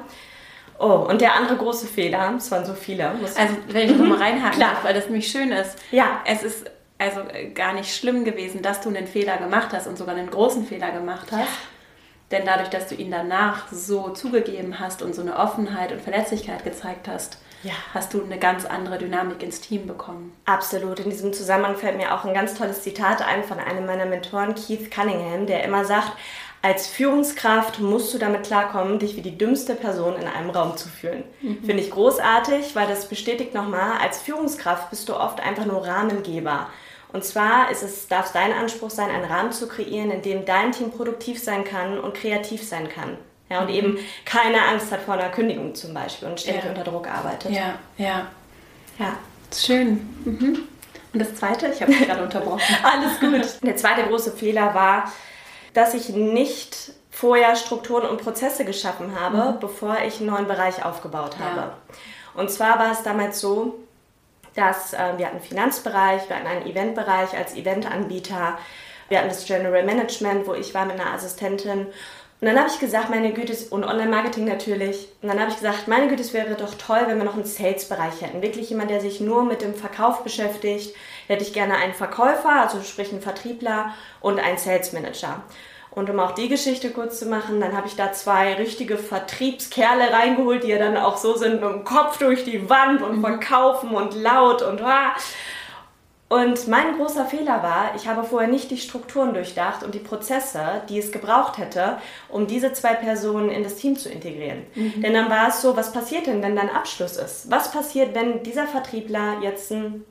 Oh, 0.78 1.06
und 1.10 1.22
der 1.22 1.36
andere 1.36 1.56
große 1.56 1.88
Fehler, 1.88 2.34
es 2.36 2.52
waren 2.52 2.66
so 2.66 2.74
viele. 2.74 3.12
Also, 3.12 3.56
wenn 3.70 3.90
ich 3.90 3.98
noch 3.98 4.06
mal 4.06 4.18
reinhaken 4.18 4.60
darf, 4.60 4.84
weil 4.84 4.94
das 4.94 5.06
nämlich 5.06 5.32
schön 5.32 5.54
ist. 5.54 5.78
Ja. 5.92 6.22
Es 6.26 6.44
ist 6.44 6.70
also 6.98 7.22
äh, 7.22 7.52
gar 7.52 7.72
nicht 7.72 7.96
schlimm 7.96 8.26
gewesen, 8.26 8.62
dass 8.62 8.82
du 8.82 8.90
einen 8.90 9.08
Fehler 9.08 9.38
gemacht 9.38 9.70
hast 9.72 9.88
und 9.88 9.98
sogar 9.98 10.16
einen 10.16 10.30
großen 10.30 10.66
Fehler 10.66 10.92
gemacht 10.92 11.32
hast. 11.32 11.40
Ja. 11.40 11.48
Denn 12.32 12.46
dadurch, 12.46 12.70
dass 12.70 12.88
du 12.88 12.96
ihn 12.96 13.10
danach 13.10 13.72
so 13.72 14.10
zugegeben 14.10 14.82
hast 14.82 15.02
und 15.02 15.16
so 15.16 15.22
eine 15.22 15.38
Offenheit 15.38 15.94
und 15.94 16.02
Verletzlichkeit 16.02 16.66
gezeigt 16.66 17.08
hast, 17.08 17.38
ja. 17.64 17.74
hast 17.94 18.14
du 18.14 18.24
eine 18.24 18.40
ganz 18.40 18.66
andere 18.66 18.98
Dynamik 18.98 19.44
ins 19.44 19.62
Team 19.62 19.88
bekommen. 19.88 20.34
Absolut. 20.46 21.00
In 21.00 21.10
diesem 21.10 21.34
Zusammenhang 21.34 21.76
fällt 21.76 21.98
mir 21.98 22.14
auch 22.14 22.26
ein 22.26 22.34
ganz 22.34 22.56
tolles 22.56 22.82
Zitat 22.82 23.22
ein 23.22 23.44
von 23.44 23.60
einem 23.60 23.86
meiner 23.86 24.06
Mentoren, 24.06 24.56
Keith 24.56 24.92
Cunningham, 24.92 25.46
der 25.46 25.64
immer 25.64 25.86
sagt, 25.86 26.14
als 26.62 26.88
Führungskraft 26.88 27.80
musst 27.80 28.14
du 28.14 28.18
damit 28.18 28.44
klarkommen, 28.44 29.00
dich 29.00 29.16
wie 29.16 29.22
die 29.22 29.38
dümmste 29.38 29.76
Person 29.76 30.16
in 30.18 30.28
einem 30.28 30.50
Raum 30.50 30.76
zu 30.76 30.90
fühlen. 30.90 31.24
Mhm. 31.42 31.64
Finde 31.64 31.84
ich 31.84 31.92
großartig, 31.92 32.76
weil 32.76 32.88
das 32.88 33.08
bestätigt 33.08 33.54
nochmal, 33.54 33.98
als 34.02 34.22
Führungskraft 34.22 34.90
bist 34.90 35.08
du 35.08 35.16
oft 35.16 35.40
einfach 35.40 35.66
nur 35.66 35.88
Rahmengeber. 35.88 36.68
Und 37.14 37.24
zwar 37.24 37.72
ist 37.72 37.82
es, 37.82 38.08
darf 38.08 38.28
es 38.28 38.34
dein 38.34 38.52
Anspruch 38.52 38.90
sein, 38.90 39.10
einen 39.10 39.26
Rahmen 39.26 39.52
zu 39.52 39.68
kreieren, 39.68 40.12
in 40.12 40.22
dem 40.22 40.46
dein 40.46 40.74
Team 40.74 40.92
produktiv 40.92 41.42
sein 41.42 41.64
kann 41.64 41.98
und 41.98 42.14
kreativ 42.14 42.68
sein 42.68 42.90
kann. 42.90 43.18
Ja, 43.50 43.62
und 43.62 43.70
eben 43.70 43.98
keine 44.26 44.62
Angst 44.62 44.92
hat 44.92 45.02
vor 45.02 45.16
einer 45.16 45.30
Kündigung 45.30 45.74
zum 45.74 45.94
Beispiel 45.94 46.28
und 46.28 46.40
ständig 46.40 46.64
ja. 46.64 46.70
unter 46.70 46.84
Druck 46.84 47.08
arbeitet. 47.08 47.52
Ja, 47.52 47.80
ja. 47.98 48.28
Ja. 49.00 49.18
Schön. 49.56 50.08
Mhm. 50.24 50.68
Und 51.12 51.20
das 51.20 51.36
zweite, 51.36 51.68
ich 51.68 51.82
habe 51.82 51.92
dich 51.92 52.06
gerade 52.06 52.22
unterbrochen. 52.22 52.62
Alles 52.84 53.20
gut. 53.20 53.64
Der 53.64 53.76
zweite 53.76 54.04
große 54.04 54.32
Fehler 54.32 54.76
war, 54.76 55.12
dass 55.74 55.96
ich 55.96 56.10
nicht 56.10 56.92
vorher 57.10 57.56
Strukturen 57.56 58.08
und 58.08 58.22
Prozesse 58.22 58.64
geschaffen 58.66 59.20
habe, 59.20 59.54
mhm. 59.54 59.60
bevor 59.60 59.98
ich 60.06 60.18
einen 60.18 60.28
neuen 60.30 60.48
Bereich 60.48 60.86
aufgebaut 60.86 61.38
habe. 61.40 61.60
Ja. 61.60 61.78
Und 62.36 62.52
zwar 62.52 62.78
war 62.78 62.92
es 62.92 63.02
damals 63.02 63.40
so, 63.40 63.80
dass 64.56 64.94
äh, 64.94 64.98
wir 65.18 65.26
hatten 65.26 65.38
einen 65.38 65.42
Finanzbereich, 65.42 66.30
wir 66.30 66.36
hatten 66.36 66.48
einen 66.48 66.68
Eventbereich 66.68 67.36
als 67.36 67.56
Eventanbieter, 67.56 68.58
wir 69.10 69.18
hatten 69.18 69.30
das 69.30 69.46
General 69.46 69.84
Management, 69.84 70.46
wo 70.48 70.54
ich 70.54 70.74
war 70.74 70.86
mit 70.86 71.00
einer 71.00 71.14
Assistentin. 71.14 71.88
Und 72.42 72.48
dann 72.48 72.58
habe 72.58 72.70
ich 72.70 72.80
gesagt, 72.80 73.10
meine 73.10 73.34
Güte, 73.34 73.54
und 73.70 73.84
Online-Marketing 73.84 74.46
natürlich. 74.46 75.10
Und 75.22 75.28
dann 75.28 75.40
habe 75.42 75.50
ich 75.50 75.58
gesagt, 75.58 75.90
meine 75.90 76.08
Güte, 76.08 76.22
es 76.22 76.34
wäre 76.34 76.56
doch 76.56 76.74
toll, 76.76 77.02
wenn 77.08 77.18
wir 77.18 77.26
noch 77.26 77.36
einen 77.36 77.44
Sales-Bereich 77.44 78.22
hätten. 78.22 78.42
Wirklich 78.42 78.70
jemand, 78.70 78.92
der 78.92 79.02
sich 79.02 79.20
nur 79.20 79.44
mit 79.44 79.62
dem 79.62 79.76
Verkauf 79.76 80.24
beschäftigt. 80.24 80.96
Hätte 81.28 81.44
ich 81.44 81.52
gerne 81.52 81.76
einen 81.76 81.94
Verkäufer, 81.94 82.62
also 82.62 82.82
sprich 82.82 83.12
einen 83.12 83.22
Vertriebler 83.22 83.94
und 84.22 84.40
einen 84.40 84.58
Sales-Manager. 84.58 85.44
Und 85.92 86.10
um 86.10 86.20
auch 86.22 86.32
die 86.32 86.48
Geschichte 86.48 86.92
kurz 86.92 87.20
zu 87.20 87.26
machen, 87.26 87.60
dann 87.60 87.76
habe 87.76 87.88
ich 87.88 87.98
da 87.98 88.14
zwei 88.14 88.54
richtige 88.54 88.98
Vertriebskerle 88.98 90.14
reingeholt, 90.14 90.64
die 90.64 90.70
ja 90.70 90.78
dann 90.78 90.96
auch 90.96 91.18
so 91.18 91.36
sind, 91.36 91.56
mit 91.56 91.70
dem 91.70 91.84
Kopf 91.84 92.20
durch 92.20 92.46
die 92.46 92.70
Wand 92.70 93.02
und 93.02 93.18
mhm. 93.18 93.22
verkaufen 93.22 93.90
und 93.92 94.16
laut 94.16 94.62
und 94.62 94.82
ah. 94.82 95.14
Und 96.30 96.68
mein 96.68 96.96
großer 96.96 97.26
Fehler 97.26 97.64
war, 97.64 97.96
ich 97.96 98.08
habe 98.08 98.24
vorher 98.24 98.48
nicht 98.48 98.70
die 98.70 98.78
Strukturen 98.78 99.34
durchdacht 99.34 99.82
und 99.82 99.96
die 99.96 100.00
Prozesse, 100.00 100.84
die 100.88 101.00
es 101.00 101.12
gebraucht 101.12 101.58
hätte, 101.58 101.98
um 102.30 102.46
diese 102.46 102.72
zwei 102.72 102.94
Personen 102.94 103.50
in 103.50 103.64
das 103.64 103.78
Team 103.78 103.98
zu 103.98 104.10
integrieren. 104.10 104.68
Mhm. 104.76 105.02
Denn 105.02 105.16
dann 105.16 105.32
war 105.32 105.48
es 105.48 105.64
so, 105.64 105.76
was 105.76 105.92
passiert 105.92 106.28
denn, 106.28 106.44
wenn 106.44 106.56
dann 106.56 106.70
Abschluss 106.70 107.18
ist? 107.18 107.50
Was 107.50 107.72
passiert, 107.72 108.14
wenn 108.14 108.44
dieser 108.44 108.68
Vertriebler 108.68 109.40
jetzt 109.42 109.72
einen 109.72 110.06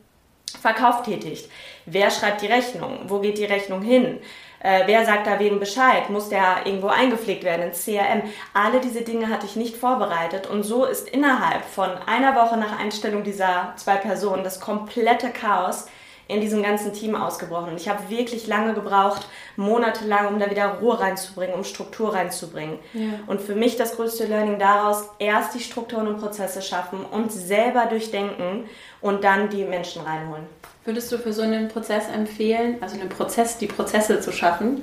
Verkauf 0.60 1.04
tätigt? 1.04 1.48
Wer 1.86 2.10
schreibt 2.10 2.42
die 2.42 2.46
Rechnung? 2.46 2.98
Wo 3.06 3.20
geht 3.20 3.38
die 3.38 3.44
Rechnung 3.44 3.82
hin? 3.82 4.18
Äh, 4.60 4.82
wer 4.86 5.06
sagt 5.06 5.28
da 5.28 5.38
wem 5.38 5.60
Bescheid? 5.60 6.10
Muss 6.10 6.30
der 6.30 6.66
irgendwo 6.66 6.88
eingepflegt 6.88 7.44
werden 7.44 7.68
ins 7.68 7.84
CRM? 7.84 8.22
Alle 8.54 8.80
diese 8.80 9.02
Dinge 9.02 9.28
hatte 9.28 9.46
ich 9.46 9.54
nicht 9.54 9.76
vorbereitet 9.76 10.48
und 10.48 10.64
so 10.64 10.84
ist 10.84 11.08
innerhalb 11.08 11.64
von 11.64 11.90
einer 12.06 12.34
Woche 12.34 12.56
nach 12.56 12.76
Einstellung 12.76 13.22
dieser 13.22 13.74
zwei 13.76 13.94
Personen 13.94 14.42
das 14.42 14.58
komplette 14.58 15.28
Chaos 15.30 15.86
in 16.28 16.42
diesem 16.42 16.62
ganzen 16.62 16.92
Team 16.92 17.16
ausgebrochen. 17.16 17.70
Und 17.70 17.80
ich 17.80 17.88
habe 17.88 18.10
wirklich 18.10 18.46
lange 18.46 18.74
gebraucht, 18.74 19.26
monatelang, 19.56 20.28
um 20.28 20.38
da 20.38 20.50
wieder 20.50 20.78
Ruhe 20.80 21.00
reinzubringen, 21.00 21.54
um 21.54 21.64
Struktur 21.64 22.14
reinzubringen. 22.14 22.78
Ja. 22.92 23.20
Und 23.26 23.40
für 23.40 23.54
mich 23.54 23.76
das 23.76 23.96
größte 23.96 24.26
Learning 24.26 24.58
daraus, 24.58 25.08
erst 25.18 25.54
die 25.54 25.60
Strukturen 25.60 26.06
und 26.06 26.20
Prozesse 26.20 26.60
schaffen 26.60 27.00
und 27.04 27.32
selber 27.32 27.86
durchdenken 27.86 28.64
und 29.00 29.24
dann 29.24 29.48
die 29.48 29.64
Menschen 29.64 30.02
reinholen. 30.02 30.44
Würdest 30.84 31.10
du 31.10 31.18
für 31.18 31.32
so 31.32 31.42
einen 31.42 31.68
Prozess 31.68 32.04
empfehlen, 32.14 32.76
also 32.82 33.00
einen 33.00 33.08
Prozess, 33.08 33.56
die 33.56 33.66
Prozesse 33.66 34.20
zu 34.20 34.30
schaffen, 34.30 34.82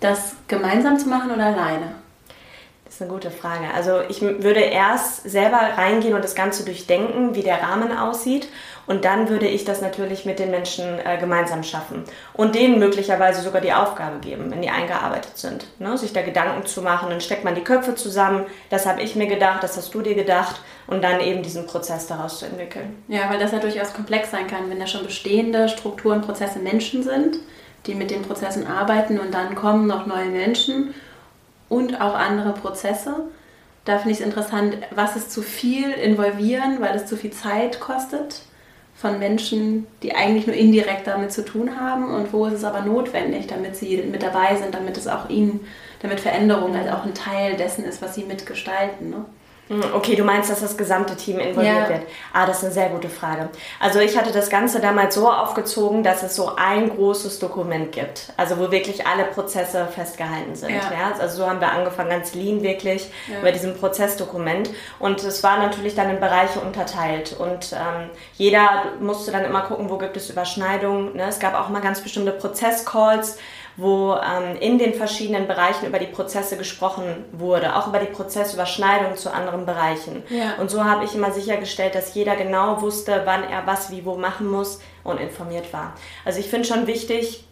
das 0.00 0.36
gemeinsam 0.46 0.98
zu 0.98 1.08
machen 1.08 1.32
oder 1.32 1.46
alleine? 1.46 1.96
Das 2.84 2.94
ist 2.94 3.02
eine 3.02 3.10
gute 3.10 3.30
Frage. 3.30 3.66
Also 3.74 4.00
ich 4.08 4.22
würde 4.22 4.60
erst 4.60 5.28
selber 5.28 5.58
reingehen 5.58 6.14
und 6.14 6.24
das 6.24 6.34
Ganze 6.34 6.64
durchdenken, 6.64 7.34
wie 7.34 7.42
der 7.42 7.62
Rahmen 7.62 7.96
aussieht. 7.96 8.48
Und 8.88 9.04
dann 9.04 9.28
würde 9.28 9.46
ich 9.46 9.66
das 9.66 9.82
natürlich 9.82 10.24
mit 10.24 10.38
den 10.38 10.50
Menschen 10.50 10.98
äh, 11.04 11.18
gemeinsam 11.18 11.62
schaffen. 11.62 12.04
Und 12.32 12.54
denen 12.54 12.78
möglicherweise 12.78 13.42
sogar 13.42 13.60
die 13.60 13.74
Aufgabe 13.74 14.18
geben, 14.18 14.50
wenn 14.50 14.62
die 14.62 14.70
eingearbeitet 14.70 15.36
sind. 15.36 15.66
Ne? 15.78 15.98
Sich 15.98 16.14
da 16.14 16.22
Gedanken 16.22 16.66
zu 16.66 16.80
machen, 16.80 17.10
dann 17.10 17.20
steckt 17.20 17.44
man 17.44 17.54
die 17.54 17.60
Köpfe 17.60 17.94
zusammen. 17.94 18.46
Das 18.70 18.86
habe 18.86 19.02
ich 19.02 19.14
mir 19.14 19.26
gedacht, 19.26 19.62
das 19.62 19.76
hast 19.76 19.92
du 19.92 20.00
dir 20.00 20.14
gedacht. 20.14 20.62
Und 20.86 21.04
dann 21.04 21.20
eben 21.20 21.42
diesen 21.42 21.66
Prozess 21.66 22.06
daraus 22.06 22.38
zu 22.38 22.46
entwickeln. 22.46 22.96
Ja, 23.08 23.28
weil 23.28 23.38
das 23.38 23.52
ja 23.52 23.58
durchaus 23.58 23.92
komplex 23.92 24.30
sein 24.30 24.46
kann, 24.46 24.70
wenn 24.70 24.80
da 24.80 24.86
schon 24.86 25.04
bestehende 25.04 25.68
Strukturen, 25.68 26.22
Prozesse 26.22 26.58
Menschen 26.58 27.02
sind, 27.02 27.36
die 27.86 27.94
mit 27.94 28.10
den 28.10 28.22
Prozessen 28.22 28.66
arbeiten 28.66 29.18
und 29.18 29.34
dann 29.34 29.54
kommen 29.54 29.86
noch 29.86 30.06
neue 30.06 30.30
Menschen 30.30 30.94
und 31.68 32.00
auch 32.00 32.14
andere 32.14 32.54
Prozesse. 32.54 33.16
Da 33.84 33.98
finde 33.98 34.12
ich 34.12 34.20
es 34.20 34.24
interessant, 34.24 34.78
was 34.92 35.14
ist 35.14 35.30
zu 35.30 35.42
viel 35.42 35.90
involvieren, 35.90 36.80
weil 36.80 36.96
es 36.96 37.04
zu 37.04 37.18
viel 37.18 37.32
Zeit 37.32 37.80
kostet 37.80 38.47
von 39.00 39.20
Menschen, 39.20 39.86
die 40.02 40.16
eigentlich 40.16 40.48
nur 40.48 40.56
indirekt 40.56 41.06
damit 41.06 41.30
zu 41.30 41.44
tun 41.44 41.78
haben 41.78 42.10
und 42.12 42.32
wo 42.32 42.46
ist 42.46 42.54
es 42.54 42.64
aber 42.64 42.80
notwendig, 42.80 43.46
damit 43.46 43.76
sie 43.76 43.98
mit 43.98 44.24
dabei 44.24 44.56
sind, 44.56 44.74
damit 44.74 44.96
es 44.96 45.06
auch 45.06 45.28
ihnen, 45.30 45.60
damit 46.02 46.18
Veränderung 46.18 46.76
halt 46.76 46.90
auch 46.92 47.04
ein 47.04 47.14
Teil 47.14 47.56
dessen 47.56 47.84
ist, 47.84 48.02
was 48.02 48.16
sie 48.16 48.24
mitgestalten. 48.24 49.10
Ne? 49.10 49.24
Hm, 49.68 49.82
okay, 49.94 50.16
du 50.16 50.24
meinst, 50.24 50.50
dass 50.50 50.60
das 50.60 50.76
gesamte 50.76 51.14
Team 51.14 51.38
involviert 51.38 51.76
ja. 51.76 51.88
wird. 51.88 52.02
Ah, 52.32 52.46
das 52.46 52.58
ist 52.58 52.64
eine 52.64 52.72
sehr 52.72 52.88
gute 52.88 53.08
Frage. 53.08 53.50
Also 53.78 54.00
ich 54.00 54.16
hatte 54.16 54.32
das 54.32 54.48
Ganze 54.48 54.80
damals 54.80 55.14
so 55.14 55.30
aufgezogen, 55.30 56.02
dass 56.02 56.22
es 56.22 56.34
so 56.34 56.52
ein 56.56 56.88
großes 56.88 57.38
Dokument 57.38 57.92
gibt. 57.92 58.32
Also 58.36 58.58
wo 58.58 58.70
wirklich 58.70 59.06
alle 59.06 59.24
Prozesse 59.24 59.86
festgehalten 59.86 60.54
sind. 60.54 60.70
Ja. 60.70 60.92
ja? 60.92 61.12
Also 61.20 61.38
so 61.38 61.46
haben 61.46 61.60
wir 61.60 61.70
angefangen, 61.70 62.08
ganz 62.10 62.34
lean 62.34 62.62
wirklich 62.62 63.10
ja. 63.30 63.40
über 63.40 63.52
diesem 63.52 63.76
Prozessdokument. 63.76 64.70
Und 64.98 65.22
es 65.22 65.42
war 65.42 65.58
natürlich 65.58 65.94
dann 65.94 66.08
in 66.10 66.20
Bereiche 66.20 66.60
unterteilt. 66.60 67.36
Und 67.38 67.72
ähm, 67.72 68.10
jeder 68.34 68.84
musste 69.00 69.32
dann 69.32 69.44
immer 69.44 69.62
gucken, 69.62 69.90
wo 69.90 69.98
gibt 69.98 70.16
es 70.16 70.30
Überschneidungen. 70.30 71.14
Ne? 71.14 71.28
Es 71.28 71.38
gab 71.38 71.54
auch 71.54 71.68
mal 71.68 71.80
ganz 71.80 72.00
bestimmte 72.00 72.32
Prozesscalls 72.32 73.38
wo 73.78 74.14
ähm, 74.14 74.56
in 74.60 74.76
den 74.78 74.92
verschiedenen 74.92 75.46
Bereichen 75.46 75.86
über 75.86 76.00
die 76.00 76.06
Prozesse 76.06 76.56
gesprochen 76.56 77.24
wurde, 77.32 77.76
auch 77.76 77.86
über 77.86 78.00
die 78.00 78.06
Prozessüberschneidung 78.06 79.16
zu 79.16 79.32
anderen 79.32 79.66
Bereichen. 79.66 80.24
Ja. 80.28 80.56
Und 80.60 80.68
so 80.68 80.84
habe 80.84 81.04
ich 81.04 81.14
immer 81.14 81.30
sichergestellt, 81.30 81.94
dass 81.94 82.12
jeder 82.12 82.34
genau 82.34 82.82
wusste, 82.82 83.22
wann 83.24 83.44
er 83.44 83.66
was 83.66 83.92
wie 83.92 84.04
wo 84.04 84.16
machen 84.16 84.48
muss 84.48 84.80
und 85.04 85.20
informiert 85.20 85.72
war. 85.72 85.94
Also 86.24 86.40
ich 86.40 86.48
finde 86.48 86.66
schon 86.66 86.88
wichtig, 86.88 87.44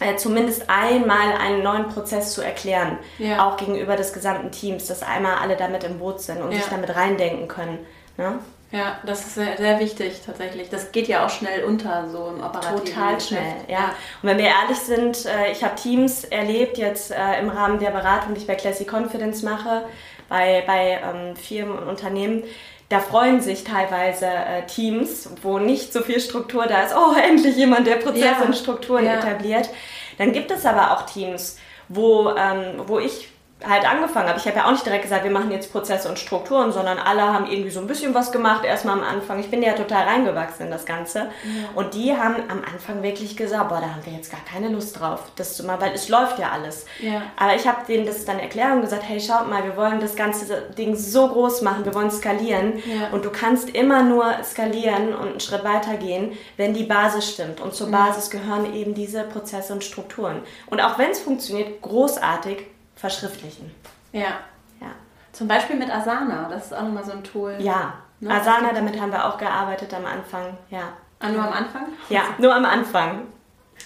äh, 0.00 0.16
zumindest 0.16 0.68
einmal 0.68 1.36
einen 1.40 1.62
neuen 1.62 1.88
Prozess 1.88 2.34
zu 2.34 2.42
erklären, 2.42 2.98
ja. 3.18 3.48
auch 3.48 3.56
gegenüber 3.56 3.96
des 3.96 4.12
gesamten 4.12 4.50
Teams, 4.50 4.86
dass 4.88 5.02
einmal 5.02 5.36
alle 5.36 5.56
damit 5.56 5.84
im 5.84 5.98
Boot 5.98 6.20
sind 6.20 6.42
und 6.42 6.52
ja. 6.52 6.58
sich 6.58 6.68
damit 6.68 6.94
reindenken 6.94 7.48
können. 7.48 7.78
Ne? 8.18 8.40
Ja, 8.72 8.98
das 9.04 9.20
ist 9.20 9.34
sehr, 9.34 9.58
sehr, 9.58 9.78
wichtig 9.80 10.22
tatsächlich. 10.24 10.70
Das 10.70 10.92
geht 10.92 11.06
ja 11.06 11.26
auch 11.26 11.30
schnell 11.30 11.64
unter, 11.64 12.08
so 12.08 12.28
im 12.34 12.42
operativen 12.42 12.86
Total 12.86 13.20
schnell, 13.20 13.54
ja. 13.68 13.94
Und 14.22 14.30
wenn 14.30 14.38
wir 14.38 14.46
ehrlich 14.46 14.78
sind, 14.78 15.26
äh, 15.26 15.52
ich 15.52 15.62
habe 15.62 15.74
Teams 15.74 16.24
erlebt 16.24 16.78
jetzt 16.78 17.10
äh, 17.10 17.38
im 17.40 17.50
Rahmen 17.50 17.78
der 17.78 17.90
Beratung, 17.90 18.32
die 18.32 18.40
ich 18.40 18.46
bei 18.46 18.54
Classy 18.54 18.86
Confidence 18.90 19.42
mache, 19.42 19.84
bei, 20.30 20.64
bei 20.66 20.98
ähm, 21.04 21.36
Firmen 21.36 21.78
und 21.78 21.86
Unternehmen, 21.86 22.44
da 22.88 23.00
freuen 23.00 23.42
sich 23.42 23.64
teilweise 23.64 24.26
äh, 24.26 24.66
Teams, 24.66 25.28
wo 25.42 25.58
nicht 25.58 25.92
so 25.92 26.00
viel 26.00 26.20
Struktur 26.20 26.66
da 26.66 26.82
ist. 26.82 26.94
Oh, 26.96 27.14
endlich 27.28 27.56
jemand, 27.56 27.86
der 27.86 27.96
Prozesse 27.96 28.24
ja. 28.24 28.42
und 28.42 28.56
Strukturen 28.56 29.04
ja. 29.04 29.18
etabliert. 29.18 29.68
Dann 30.16 30.32
gibt 30.32 30.50
es 30.50 30.64
aber 30.64 30.92
auch 30.92 31.04
Teams, 31.04 31.58
wo, 31.88 32.30
ähm, 32.30 32.82
wo 32.86 32.98
ich 32.98 33.31
halt 33.68 33.88
angefangen 33.88 34.28
habe. 34.28 34.38
Ich 34.38 34.46
habe 34.46 34.56
ja 34.56 34.66
auch 34.66 34.72
nicht 34.72 34.84
direkt 34.84 35.02
gesagt, 35.02 35.24
wir 35.24 35.30
machen 35.30 35.50
jetzt 35.50 35.72
Prozesse 35.72 36.08
und 36.08 36.18
Strukturen, 36.18 36.72
sondern 36.72 36.98
alle 36.98 37.22
haben 37.22 37.46
irgendwie 37.46 37.70
so 37.70 37.80
ein 37.80 37.86
bisschen 37.86 38.14
was 38.14 38.32
gemacht, 38.32 38.64
erstmal 38.64 38.98
am 38.98 39.04
Anfang. 39.04 39.38
Ich 39.38 39.50
bin 39.50 39.62
ja 39.62 39.72
total 39.72 40.04
reingewachsen 40.04 40.66
in 40.66 40.72
das 40.72 40.86
Ganze. 40.86 41.18
Ja. 41.18 41.68
Und 41.74 41.94
die 41.94 42.16
haben 42.16 42.36
am 42.48 42.62
Anfang 42.64 43.02
wirklich 43.02 43.36
gesagt, 43.36 43.68
boah, 43.68 43.80
da 43.80 43.90
haben 43.90 44.04
wir 44.04 44.12
jetzt 44.12 44.30
gar 44.30 44.44
keine 44.44 44.68
Lust 44.68 45.00
drauf, 45.00 45.20
das 45.36 45.56
zu 45.56 45.64
machen, 45.64 45.80
weil 45.80 45.92
es 45.92 46.08
läuft 46.08 46.38
ja 46.38 46.50
alles. 46.50 46.86
Ja. 47.00 47.22
Aber 47.36 47.54
ich 47.54 47.66
habe 47.66 47.86
denen 47.86 48.06
das 48.06 48.24
dann 48.24 48.38
erklärt 48.38 48.72
und 48.72 48.82
gesagt, 48.82 49.04
hey, 49.06 49.20
schaut 49.20 49.48
mal, 49.48 49.64
wir 49.64 49.76
wollen 49.76 50.00
das 50.00 50.16
ganze 50.16 50.62
Ding 50.76 50.96
so 50.96 51.28
groß 51.28 51.62
machen, 51.62 51.84
wir 51.84 51.94
wollen 51.94 52.10
skalieren. 52.10 52.82
Ja. 52.86 53.08
Und 53.12 53.24
du 53.24 53.30
kannst 53.30 53.70
immer 53.70 54.02
nur 54.02 54.24
skalieren 54.44 55.14
und 55.14 55.28
einen 55.28 55.40
Schritt 55.40 55.64
weiter 55.64 55.96
gehen, 55.96 56.32
wenn 56.56 56.74
die 56.74 56.84
Basis 56.84 57.30
stimmt. 57.30 57.60
Und 57.60 57.74
zur 57.74 57.90
Basis 57.90 58.30
gehören 58.30 58.74
eben 58.74 58.94
diese 58.94 59.22
Prozesse 59.24 59.72
und 59.72 59.84
Strukturen. 59.84 60.42
Und 60.66 60.80
auch 60.80 60.98
wenn 60.98 61.10
es 61.10 61.20
funktioniert, 61.20 61.80
großartig, 61.82 62.66
verschriftlichen. 63.02 63.74
Ja. 64.12 64.38
ja. 64.80 64.92
Zum 65.32 65.48
Beispiel 65.48 65.76
mit 65.76 65.90
Asana, 65.90 66.48
das 66.48 66.66
ist 66.66 66.72
auch 66.72 66.82
nochmal 66.82 67.04
so 67.04 67.12
ein 67.12 67.24
Tool. 67.24 67.56
Ja, 67.58 67.94
ne? 68.20 68.30
Asana, 68.32 68.72
damit 68.72 68.98
haben 69.00 69.10
wir 69.10 69.26
auch 69.26 69.36
gearbeitet 69.36 69.92
am 69.92 70.06
Anfang, 70.06 70.56
ja. 70.70 70.84
Ah, 71.18 71.28
nur 71.28 71.42
am 71.42 71.52
Anfang? 71.52 71.86
Ja, 72.08 72.22
nur 72.38 72.54
am 72.54 72.64
Anfang. 72.64 73.26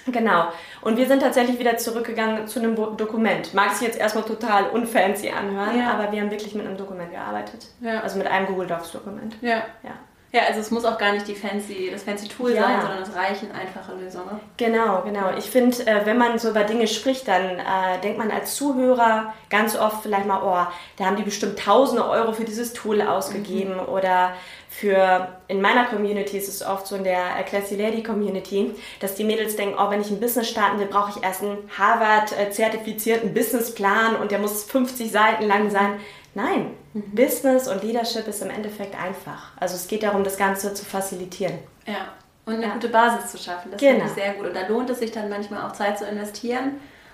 Genau. 0.07 0.49
Und 0.83 0.99
wir 0.99 1.07
sind 1.07 1.21
tatsächlich 1.21 1.59
wieder 1.59 1.79
zurückgegangen 1.79 2.47
zu 2.47 2.59
einem 2.59 2.77
Dokument. 2.77 3.55
Mag 3.55 3.73
sich 3.73 3.87
jetzt 3.87 3.99
erstmal 3.99 4.25
total 4.25 4.69
unfancy 4.69 5.31
anhören, 5.31 5.79
ja. 5.79 5.93
aber 5.93 6.13
wir 6.13 6.21
haben 6.21 6.31
wirklich 6.31 6.55
mit 6.55 6.67
einem 6.67 6.77
Dokument 6.77 7.11
gearbeitet. 7.11 7.69
Ja. 7.81 8.01
Also 8.01 8.19
mit 8.19 8.27
einem 8.27 8.47
Google 8.47 8.67
Docs 8.67 8.93
Dokument. 8.93 9.37
Ja. 9.41 9.63
ja. 9.83 9.93
Ja, 10.37 10.43
also 10.49 10.61
es 10.61 10.71
muss 10.71 10.85
auch 10.85 10.99
gar 10.99 11.13
nicht 11.13 11.27
die 11.27 11.35
fancy, 11.35 11.89
das 11.91 12.03
fancy 12.03 12.29
Tool 12.29 12.53
ja. 12.53 12.63
sein, 12.63 12.83
sondern 12.83 13.03
es 13.03 13.15
reichen 13.15 13.49
einfache 13.53 13.95
Lösungen. 13.95 14.39
Genau, 14.59 15.01
genau. 15.01 15.31
Ich 15.39 15.47
finde, 15.47 15.87
äh, 15.87 16.05
wenn 16.05 16.19
man 16.19 16.39
so 16.39 16.51
über 16.51 16.65
Dinge 16.65 16.89
spricht, 16.89 17.27
dann 17.27 17.59
äh, 17.59 17.99
denkt 18.03 18.19
man 18.19 18.31
als 18.31 18.55
Zuhörer 18.55 19.33
ganz 19.49 19.79
oft 19.79 20.03
vielleicht 20.03 20.27
mal, 20.27 20.43
oh, 20.43 20.71
da 20.99 21.07
haben 21.07 21.17
die 21.17 21.23
bestimmt 21.23 21.59
tausende 21.59 22.07
Euro 22.07 22.35
für 22.35 22.45
dieses 22.45 22.75
Tool 22.75 23.01
ausgegeben 23.01 23.77
mhm. 23.77 23.89
oder 23.89 24.35
für, 24.69 25.29
in 25.49 25.63
meiner 25.63 25.87
Community 25.87 26.37
ist 26.37 26.49
es 26.49 26.63
oft 26.63 26.87
so 26.87 26.97
in 26.97 27.05
der 27.05 27.43
Classy 27.49 27.77
Lady 27.77 28.03
Community, 28.03 28.75
dass 29.01 29.15
die 29.15 29.25
Mädels 29.25 29.57
denken, 29.57 29.77
oh, 29.79 29.89
wenn 29.89 30.03
ich 30.03 30.11
ein 30.11 30.21
Business 30.21 30.51
starten 30.51 30.79
will, 30.79 30.87
brauche 30.87 31.17
ich 31.17 31.25
erst 31.25 31.43
einen 31.43 31.71
Harvard-zertifizierten 31.79 33.33
Businessplan 33.33 34.17
und 34.17 34.33
der 34.33 34.39
muss 34.39 34.65
50 34.65 35.11
Seiten 35.11 35.47
lang 35.47 35.71
sein. 35.71 35.99
Nein, 36.37 36.73
mhm. 36.93 37.15
Business 37.15 37.67
und 37.67 37.83
Leadership 37.83 38.29
ist 38.29 38.43
im 38.43 38.51
Endeffekt 38.51 38.95
einfach. 38.95 39.53
Also 39.59 39.75
es 39.75 39.89
geht 39.89 40.03
darum, 40.03 40.23
das 40.23 40.37
Ganze 40.37 40.75
zu 40.75 40.85
facilitieren. 40.85 41.55
Ja, 41.87 42.13
und 42.45 42.57
eine 42.57 42.67
ja. 42.67 42.73
gute 42.75 42.91
Basis 42.91 43.33
zu 43.33 43.39
schaffen. 43.39 43.71
Das 43.71 43.81
genau. 43.81 43.93
finde 43.93 44.07
ich 44.07 44.13
sehr 44.13 44.35
gut. 44.35 44.47
Und 44.49 44.55
da 44.55 44.69
lohnt 44.69 44.91
es 44.91 44.99
sich 44.99 45.11
dann 45.11 45.31
manchmal 45.31 45.67
auch 45.67 45.73
Zeit 45.73 45.99
zu 45.99 46.05
investieren, 46.05 46.73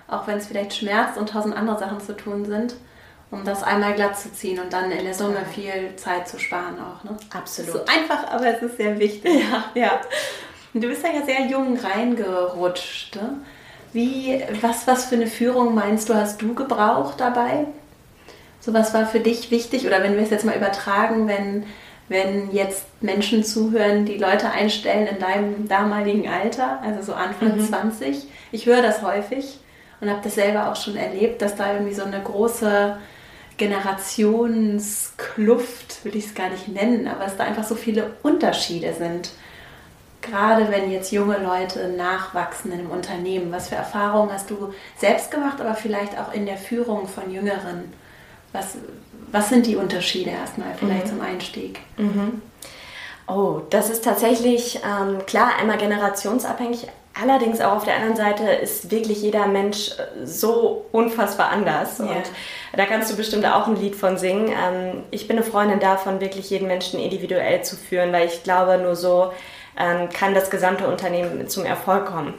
auch 0.09 0.27
wenn 0.27 0.39
es 0.39 0.47
vielleicht 0.47 0.73
schmerzt 0.73 1.17
und 1.17 1.29
tausend 1.29 1.55
andere 1.55 1.79
Sachen 1.79 2.01
zu 2.01 2.17
tun 2.17 2.43
sind, 2.43 2.75
um 3.31 3.45
das 3.45 3.63
einmal 3.63 3.93
glatt 3.93 4.19
zu 4.19 4.29
ziehen 4.33 4.59
und 4.59 4.73
dann 4.73 4.91
in 4.91 5.05
der 5.05 5.13
Summe 5.13 5.45
viel 5.53 5.95
Zeit 5.95 6.27
zu 6.27 6.37
sparen 6.37 6.75
auch. 6.81 7.05
Ne? 7.05 7.15
Absolut. 7.33 7.71
So 7.71 7.79
einfach, 7.85 8.29
aber 8.29 8.47
es 8.47 8.61
ist 8.61 8.75
sehr 8.75 8.99
wichtig. 8.99 9.41
Ja. 9.49 9.63
ja. 9.73 10.01
Und 10.73 10.83
du 10.83 10.89
bist 10.89 11.01
ja 11.01 11.25
sehr 11.25 11.45
jung 11.45 11.77
reingerutscht. 11.77 13.15
Ne? 13.15 13.37
Wie, 13.93 14.43
was, 14.59 14.85
was 14.85 15.05
für 15.05 15.15
eine 15.15 15.27
Führung 15.27 15.73
meinst 15.73 16.09
du, 16.09 16.13
hast 16.13 16.41
du 16.41 16.53
gebraucht 16.53 17.21
dabei? 17.21 17.67
So 18.63 18.73
was 18.73 18.93
war 18.93 19.05
für 19.05 19.19
dich 19.19 19.51
wichtig? 19.51 19.85
Oder 19.85 20.01
wenn 20.03 20.15
wir 20.15 20.23
es 20.23 20.29
jetzt 20.29 20.45
mal 20.45 20.55
übertragen, 20.55 21.27
wenn, 21.27 21.65
wenn 22.07 22.49
jetzt 22.53 22.85
Menschen 23.01 23.43
zuhören, 23.43 24.05
die 24.05 24.17
Leute 24.17 24.51
einstellen 24.51 25.05
in 25.05 25.19
deinem 25.19 25.67
damaligen 25.67 26.29
Alter, 26.29 26.79
also 26.81 27.01
so 27.01 27.13
Anfang 27.13 27.57
mhm. 27.57 27.65
20. 27.65 28.25
Ich 28.53 28.65
höre 28.65 28.81
das 28.81 29.01
häufig 29.01 29.59
und 29.99 30.09
habe 30.09 30.21
das 30.23 30.35
selber 30.35 30.71
auch 30.71 30.77
schon 30.77 30.95
erlebt, 30.95 31.41
dass 31.41 31.57
da 31.57 31.73
irgendwie 31.73 31.93
so 31.93 32.05
eine 32.05 32.21
große 32.21 32.95
Generationskluft, 33.57 36.05
will 36.05 36.15
ich 36.15 36.27
es 36.27 36.33
gar 36.33 36.49
nicht 36.49 36.69
nennen, 36.69 37.09
aber 37.09 37.25
es 37.25 37.35
da 37.35 37.43
einfach 37.43 37.65
so 37.65 37.75
viele 37.75 38.13
Unterschiede 38.23 38.93
sind. 38.93 39.31
Gerade 40.21 40.71
wenn 40.71 40.89
jetzt 40.89 41.11
junge 41.11 41.37
Leute 41.37 41.89
nachwachsen 41.89 42.71
in 42.71 42.79
einem 42.79 42.91
Unternehmen, 42.91 43.51
was 43.51 43.67
für 43.67 43.75
Erfahrungen 43.75 44.31
hast 44.31 44.49
du 44.49 44.73
selbst 44.97 45.31
gemacht, 45.31 45.59
aber 45.59 45.75
vielleicht 45.75 46.17
auch 46.17 46.33
in 46.33 46.45
der 46.45 46.55
Führung 46.55 47.09
von 47.09 47.29
Jüngeren? 47.29 47.91
Was, 48.53 48.77
was 49.31 49.49
sind 49.49 49.65
die 49.65 49.75
Unterschiede 49.75 50.29
erstmal 50.29 50.73
vielleicht 50.75 51.05
mhm. 51.07 51.09
zum 51.09 51.21
Einstieg? 51.21 51.79
Mhm. 51.97 52.41
Oh, 53.27 53.61
das 53.69 53.89
ist 53.89 54.03
tatsächlich 54.03 54.79
ähm, 54.83 55.25
klar 55.25 55.51
einmal 55.59 55.77
generationsabhängig. 55.77 56.87
Allerdings 57.21 57.61
auch 57.61 57.73
auf 57.73 57.85
der 57.85 57.95
anderen 57.95 58.15
Seite 58.15 58.43
ist 58.43 58.89
wirklich 58.89 59.21
jeder 59.21 59.47
Mensch 59.47 59.91
äh, 59.91 60.25
so 60.25 60.85
unfassbar 60.91 61.49
anders. 61.49 61.99
Ja. 61.99 62.05
Und 62.05 62.31
da 62.75 62.85
kannst 62.85 63.11
du 63.11 63.15
bestimmt 63.15 63.45
auch 63.45 63.67
ein 63.67 63.75
Lied 63.75 63.95
von 63.95 64.17
singen. 64.17 64.47
Ähm, 64.49 65.03
ich 65.11 65.27
bin 65.27 65.37
eine 65.37 65.45
Freundin 65.45 65.79
davon, 65.79 66.21
wirklich 66.21 66.49
jeden 66.49 66.67
Menschen 66.67 66.99
individuell 66.99 67.63
zu 67.63 67.75
führen, 67.75 68.11
weil 68.11 68.27
ich 68.27 68.43
glaube, 68.43 68.79
nur 68.79 68.95
so 68.95 69.31
ähm, 69.77 70.09
kann 70.09 70.33
das 70.33 70.49
gesamte 70.49 70.87
Unternehmen 70.87 71.47
zum 71.47 71.65
Erfolg 71.65 72.07
kommen. 72.07 72.33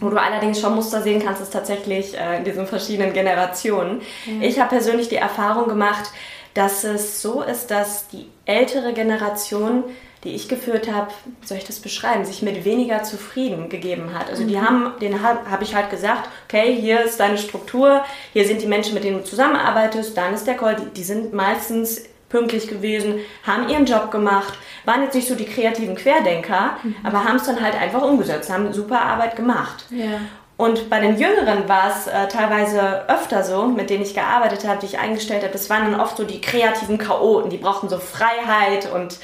Wo 0.00 0.08
du 0.08 0.20
allerdings 0.20 0.60
schon 0.60 0.74
Muster 0.74 1.02
sehen 1.02 1.22
kannst, 1.22 1.42
ist 1.42 1.52
tatsächlich 1.52 2.18
äh, 2.18 2.38
in 2.38 2.44
diesen 2.44 2.66
verschiedenen 2.66 3.12
Generationen. 3.12 4.00
Mhm. 4.26 4.42
Ich 4.42 4.58
habe 4.58 4.70
persönlich 4.70 5.08
die 5.08 5.16
Erfahrung 5.16 5.68
gemacht, 5.68 6.10
dass 6.54 6.84
es 6.84 7.20
so 7.20 7.42
ist, 7.42 7.70
dass 7.70 8.08
die 8.08 8.28
ältere 8.46 8.94
Generation, 8.94 9.84
die 10.22 10.34
ich 10.34 10.48
geführt 10.48 10.90
habe, 10.90 11.08
soll 11.44 11.58
ich 11.58 11.64
das 11.64 11.80
beschreiben, 11.80 12.24
sich 12.24 12.40
mit 12.40 12.64
weniger 12.64 13.02
zufrieden 13.02 13.68
gegeben 13.68 14.18
hat. 14.18 14.30
Also 14.30 14.44
die 14.44 14.56
mhm. 14.56 14.62
haben, 14.62 14.92
den 15.00 15.22
habe 15.22 15.50
hab 15.50 15.60
ich 15.60 15.74
halt 15.74 15.90
gesagt, 15.90 16.30
okay, 16.48 16.74
hier 16.80 17.02
ist 17.02 17.20
deine 17.20 17.36
Struktur, 17.36 18.04
hier 18.32 18.46
sind 18.46 18.62
die 18.62 18.66
Menschen, 18.66 18.94
mit 18.94 19.04
denen 19.04 19.18
du 19.18 19.24
zusammenarbeitest, 19.24 20.16
dann 20.16 20.32
ist 20.32 20.46
der 20.46 20.54
Call. 20.54 20.76
Die, 20.76 20.86
die 20.94 21.04
sind 21.04 21.34
meistens 21.34 22.04
pünktlich 22.34 22.66
gewesen, 22.66 23.20
haben 23.46 23.68
ihren 23.68 23.86
Job 23.86 24.10
gemacht, 24.10 24.54
waren 24.84 25.02
jetzt 25.04 25.14
nicht 25.14 25.28
so 25.28 25.36
die 25.36 25.44
kreativen 25.44 25.94
Querdenker, 25.94 26.78
mhm. 26.82 26.96
aber 27.04 27.22
haben 27.22 27.36
es 27.36 27.44
dann 27.44 27.62
halt 27.62 27.80
einfach 27.80 28.02
umgesetzt, 28.02 28.52
haben 28.52 28.72
super 28.72 29.00
Arbeit 29.00 29.36
gemacht. 29.36 29.84
Ja. 29.90 30.18
Und 30.56 30.90
bei 30.90 30.98
den 30.98 31.16
Jüngeren 31.16 31.68
war 31.68 31.90
es 31.90 32.08
äh, 32.08 32.26
teilweise 32.26 33.08
öfter 33.08 33.44
so, 33.44 33.66
mit 33.66 33.88
denen 33.88 34.02
ich 34.02 34.14
gearbeitet 34.14 34.66
habe, 34.66 34.80
die 34.80 34.86
ich 34.86 34.98
eingestellt 34.98 35.42
habe, 35.42 35.52
das 35.52 35.70
waren 35.70 35.92
dann 35.92 36.00
oft 36.00 36.16
so 36.16 36.24
die 36.24 36.40
kreativen 36.40 36.98
Chaoten, 36.98 37.50
die 37.50 37.56
brauchten 37.56 37.88
so 37.88 37.98
Freiheit 37.98 38.92
und 38.92 39.18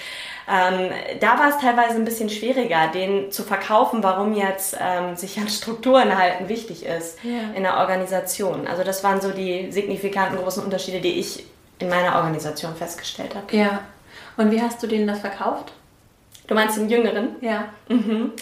ähm, 0.48 0.90
da 1.20 1.38
war 1.38 1.48
es 1.48 1.58
teilweise 1.58 1.96
ein 1.96 2.04
bisschen 2.04 2.30
schwieriger, 2.30 2.88
denen 2.94 3.32
zu 3.32 3.42
verkaufen, 3.42 4.04
warum 4.04 4.34
jetzt 4.34 4.76
ähm, 4.80 5.16
sich 5.16 5.38
an 5.38 5.48
Strukturen 5.48 6.16
halten 6.16 6.48
wichtig 6.48 6.86
ist 6.86 7.18
ja. 7.24 7.56
in 7.56 7.64
der 7.64 7.78
Organisation. 7.78 8.66
Also 8.68 8.84
das 8.84 9.02
waren 9.02 9.20
so 9.20 9.30
die 9.30 9.70
signifikanten 9.70 10.38
großen 10.38 10.62
Unterschiede, 10.62 11.00
die 11.00 11.20
ich 11.20 11.44
in 11.80 11.88
meiner 11.88 12.16
Organisation 12.16 12.74
festgestellt 12.76 13.34
habe. 13.34 13.56
Ja. 13.56 13.80
Und 14.36 14.50
wie 14.50 14.62
hast 14.62 14.82
du 14.82 14.86
denen 14.86 15.06
das 15.06 15.20
verkauft? 15.20 15.72
Du 16.46 16.54
meinst 16.54 16.76
den 16.76 16.88
Jüngeren? 16.88 17.36
Ja. 17.40 17.66
Mhm. 17.88 18.32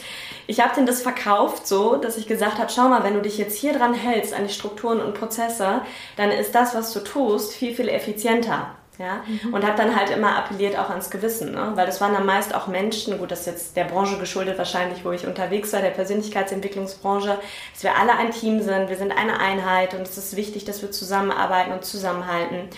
Ich 0.46 0.61
habe 0.61 0.74
denen 0.74 0.87
das 0.87 1.03
verkauft 1.03 1.66
so, 1.66 1.96
dass 1.96 2.16
ich 2.16 2.27
gesagt 2.27 2.59
habe, 2.59 2.70
schau 2.74 2.88
mal, 2.88 3.05
wenn 3.05 3.14
du 3.14 3.20
dich 3.20 3.37
jetzt 3.37 3.59
hier 3.59 3.74
dran 3.74 3.92
hältst 3.92 4.33
an 4.33 4.46
die 4.46 4.53
Strukturen 4.53 5.01
und 5.01 5.14
Prozesse, 5.14 5.83
dann 6.16 6.31
ist 6.31 6.55
das, 6.55 6.74
was 6.74 6.92
du 6.94 7.01
tust, 7.01 7.53
viel, 7.53 7.74
viel 7.74 7.88
effizienter. 7.88 8.68
Ja? 8.98 9.22
Mhm. 9.27 9.55
Und 9.55 9.64
habe 9.64 9.77
dann 9.77 9.94
halt 9.94 10.11
immer 10.11 10.37
appelliert 10.37 10.79
auch 10.79 10.90
ans 10.90 11.11
Gewissen, 11.11 11.53
ne? 11.53 11.72
weil 11.74 11.87
das 11.87 12.01
waren 12.01 12.14
dann 12.14 12.27
meist 12.27 12.55
auch 12.55 12.66
Menschen, 12.66 13.18
gut, 13.18 13.31
das 13.31 13.40
ist 13.40 13.46
jetzt 13.46 13.77
der 13.77 13.85
Branche 13.85 14.18
geschuldet 14.18 14.59
wahrscheinlich, 14.59 15.05
wo 15.05 15.12
ich 15.12 15.27
unterwegs 15.27 15.72
war, 15.72 15.83
der 15.83 15.90
Persönlichkeitsentwicklungsbranche, 15.90 17.38
dass 17.74 17.83
wir 17.83 17.96
alle 17.96 18.16
ein 18.16 18.33
Team 18.33 18.61
sind, 18.61 18.88
wir 18.88 18.96
sind 18.96 19.12
eine 19.12 19.38
Einheit 19.38 19.94
und 19.94 20.03
es 20.03 20.18
ist 20.18 20.35
wichtig, 20.35 20.64
dass 20.64 20.83
wir 20.83 20.90
zusammenarbeiten 20.90 21.72
und 21.72 21.85
zusammenhalten. 21.85 22.70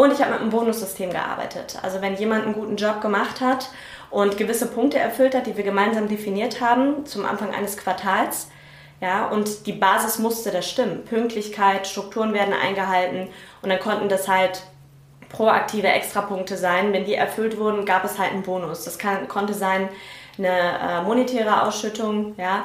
Und 0.00 0.14
ich 0.14 0.20
habe 0.20 0.30
mit 0.30 0.40
einem 0.40 0.48
Bonussystem 0.48 1.10
gearbeitet. 1.10 1.78
Also 1.82 2.00
wenn 2.00 2.16
jemand 2.16 2.44
einen 2.44 2.54
guten 2.54 2.76
Job 2.76 3.02
gemacht 3.02 3.42
hat 3.42 3.68
und 4.08 4.38
gewisse 4.38 4.66
Punkte 4.66 4.98
erfüllt 4.98 5.34
hat, 5.34 5.46
die 5.46 5.58
wir 5.58 5.62
gemeinsam 5.62 6.08
definiert 6.08 6.62
haben 6.62 7.04
zum 7.04 7.26
Anfang 7.26 7.54
eines 7.54 7.76
Quartals, 7.76 8.48
ja, 9.02 9.28
und 9.28 9.66
die 9.66 9.74
Basis 9.74 10.18
musste 10.18 10.50
das 10.50 10.68
stimmen. 10.68 11.04
Pünktlichkeit, 11.04 11.86
Strukturen 11.86 12.32
werden 12.32 12.54
eingehalten 12.54 13.28
und 13.60 13.68
dann 13.68 13.78
konnten 13.78 14.08
das 14.08 14.26
halt 14.26 14.62
proaktive 15.28 15.88
Extrapunkte 15.88 16.56
sein. 16.56 16.94
Wenn 16.94 17.04
die 17.04 17.14
erfüllt 17.14 17.58
wurden, 17.58 17.84
gab 17.84 18.02
es 18.04 18.18
halt 18.18 18.32
einen 18.32 18.42
Bonus. 18.42 18.84
Das 18.84 18.98
kann, 18.98 19.28
konnte 19.28 19.52
sein 19.52 19.90
eine 20.38 20.48
äh, 20.48 21.02
monetäre 21.02 21.62
Ausschüttung, 21.62 22.34
ja, 22.38 22.64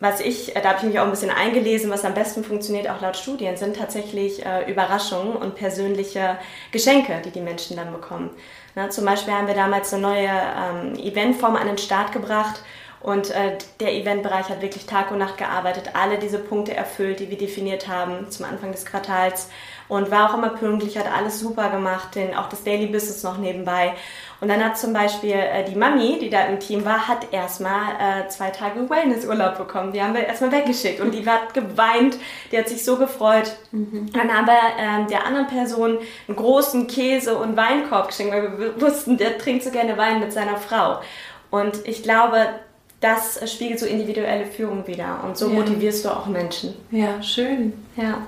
was 0.00 0.20
ich, 0.20 0.54
äh, 0.54 0.60
da 0.62 0.70
habe 0.70 0.78
ich 0.78 0.84
mich 0.84 0.98
auch 1.00 1.04
ein 1.04 1.10
bisschen 1.10 1.30
eingelesen, 1.30 1.90
was 1.90 2.04
am 2.04 2.14
besten 2.14 2.44
funktioniert, 2.44 2.88
auch 2.88 3.00
laut 3.00 3.16
Studien, 3.16 3.56
sind 3.56 3.76
tatsächlich 3.76 4.44
äh, 4.44 4.70
Überraschungen 4.70 5.36
und 5.36 5.54
persönliche 5.54 6.38
Geschenke, 6.70 7.20
die 7.24 7.30
die 7.30 7.40
Menschen 7.40 7.76
dann 7.76 7.92
bekommen. 7.92 8.30
Na, 8.74 8.90
zum 8.90 9.04
Beispiel 9.04 9.34
haben 9.34 9.48
wir 9.48 9.54
damals 9.54 9.92
eine 9.92 10.02
neue 10.02 10.28
ähm, 10.28 10.94
Eventform 10.94 11.56
an 11.56 11.66
den 11.66 11.78
Start 11.78 12.12
gebracht 12.12 12.62
Und 13.00 13.30
äh, 13.30 13.56
der 13.78 13.94
Eventbereich 13.94 14.48
hat 14.48 14.60
wirklich 14.60 14.86
Tag 14.86 15.12
und 15.12 15.18
Nacht 15.18 15.38
gearbeitet, 15.38 15.90
alle 15.94 16.18
diese 16.18 16.38
Punkte 16.38 16.74
erfüllt, 16.74 17.20
die 17.20 17.30
wir 17.30 17.38
definiert 17.38 17.86
haben 17.86 18.28
zum 18.30 18.44
Anfang 18.46 18.72
des 18.72 18.84
Quartals 18.86 19.48
und 19.86 20.10
war 20.10 20.30
auch 20.30 20.36
immer 20.36 20.50
pünktlich, 20.50 20.98
hat 20.98 21.06
alles 21.10 21.38
super 21.38 21.70
gemacht, 21.70 22.16
den, 22.16 22.34
auch 22.34 22.48
das 22.48 22.64
Daily 22.64 22.86
Business 22.86 23.22
noch 23.22 23.38
nebenbei. 23.38 23.94
Und 24.40 24.48
dann 24.48 24.64
hat 24.64 24.78
zum 24.78 24.92
Beispiel 24.92 25.32
äh, 25.32 25.64
die 25.64 25.74
Mami, 25.74 26.18
die 26.20 26.30
da 26.30 26.46
im 26.46 26.60
Team 26.60 26.84
war, 26.84 27.08
hat 27.08 27.32
erstmal 27.32 27.94
äh, 27.98 28.28
zwei 28.28 28.50
Tage 28.50 28.88
Wellnessurlaub 28.88 29.58
bekommen. 29.58 29.92
Die 29.92 30.00
haben 30.00 30.14
wir 30.14 30.26
erstmal 30.26 30.52
weggeschickt 30.52 31.00
und 31.00 31.12
die 31.12 31.26
hat 31.26 31.54
geweint, 31.54 32.16
die 32.52 32.58
hat 32.58 32.68
sich 32.68 32.84
so 32.84 32.96
gefreut. 32.96 33.56
Mhm. 33.72 34.12
Dann 34.12 34.32
haben 34.32 34.46
wir 34.46 34.52
äh, 34.54 35.06
der 35.08 35.26
anderen 35.26 35.48
Person 35.48 35.98
einen 36.28 36.36
großen 36.36 36.86
Käse- 36.86 37.36
und 37.36 37.56
Weinkorb 37.56 38.08
geschenkt, 38.08 38.32
weil 38.32 38.58
wir 38.58 38.80
wussten, 38.80 39.16
der 39.16 39.38
trinkt 39.38 39.64
so 39.64 39.70
gerne 39.70 39.96
Wein 39.96 40.20
mit 40.20 40.32
seiner 40.32 40.56
Frau. 40.56 41.00
Und 41.50 41.86
ich 41.88 42.02
glaube, 42.02 42.46
das 43.00 43.40
spiegelt 43.52 43.80
so 43.80 43.86
individuelle 43.86 44.46
Führung 44.46 44.86
wieder 44.86 45.22
und 45.24 45.36
so 45.36 45.48
ja. 45.48 45.54
motivierst 45.54 46.04
du 46.04 46.10
auch 46.10 46.26
Menschen. 46.26 46.74
Ja, 46.90 47.22
schön. 47.22 47.72
Ja. 47.96 48.26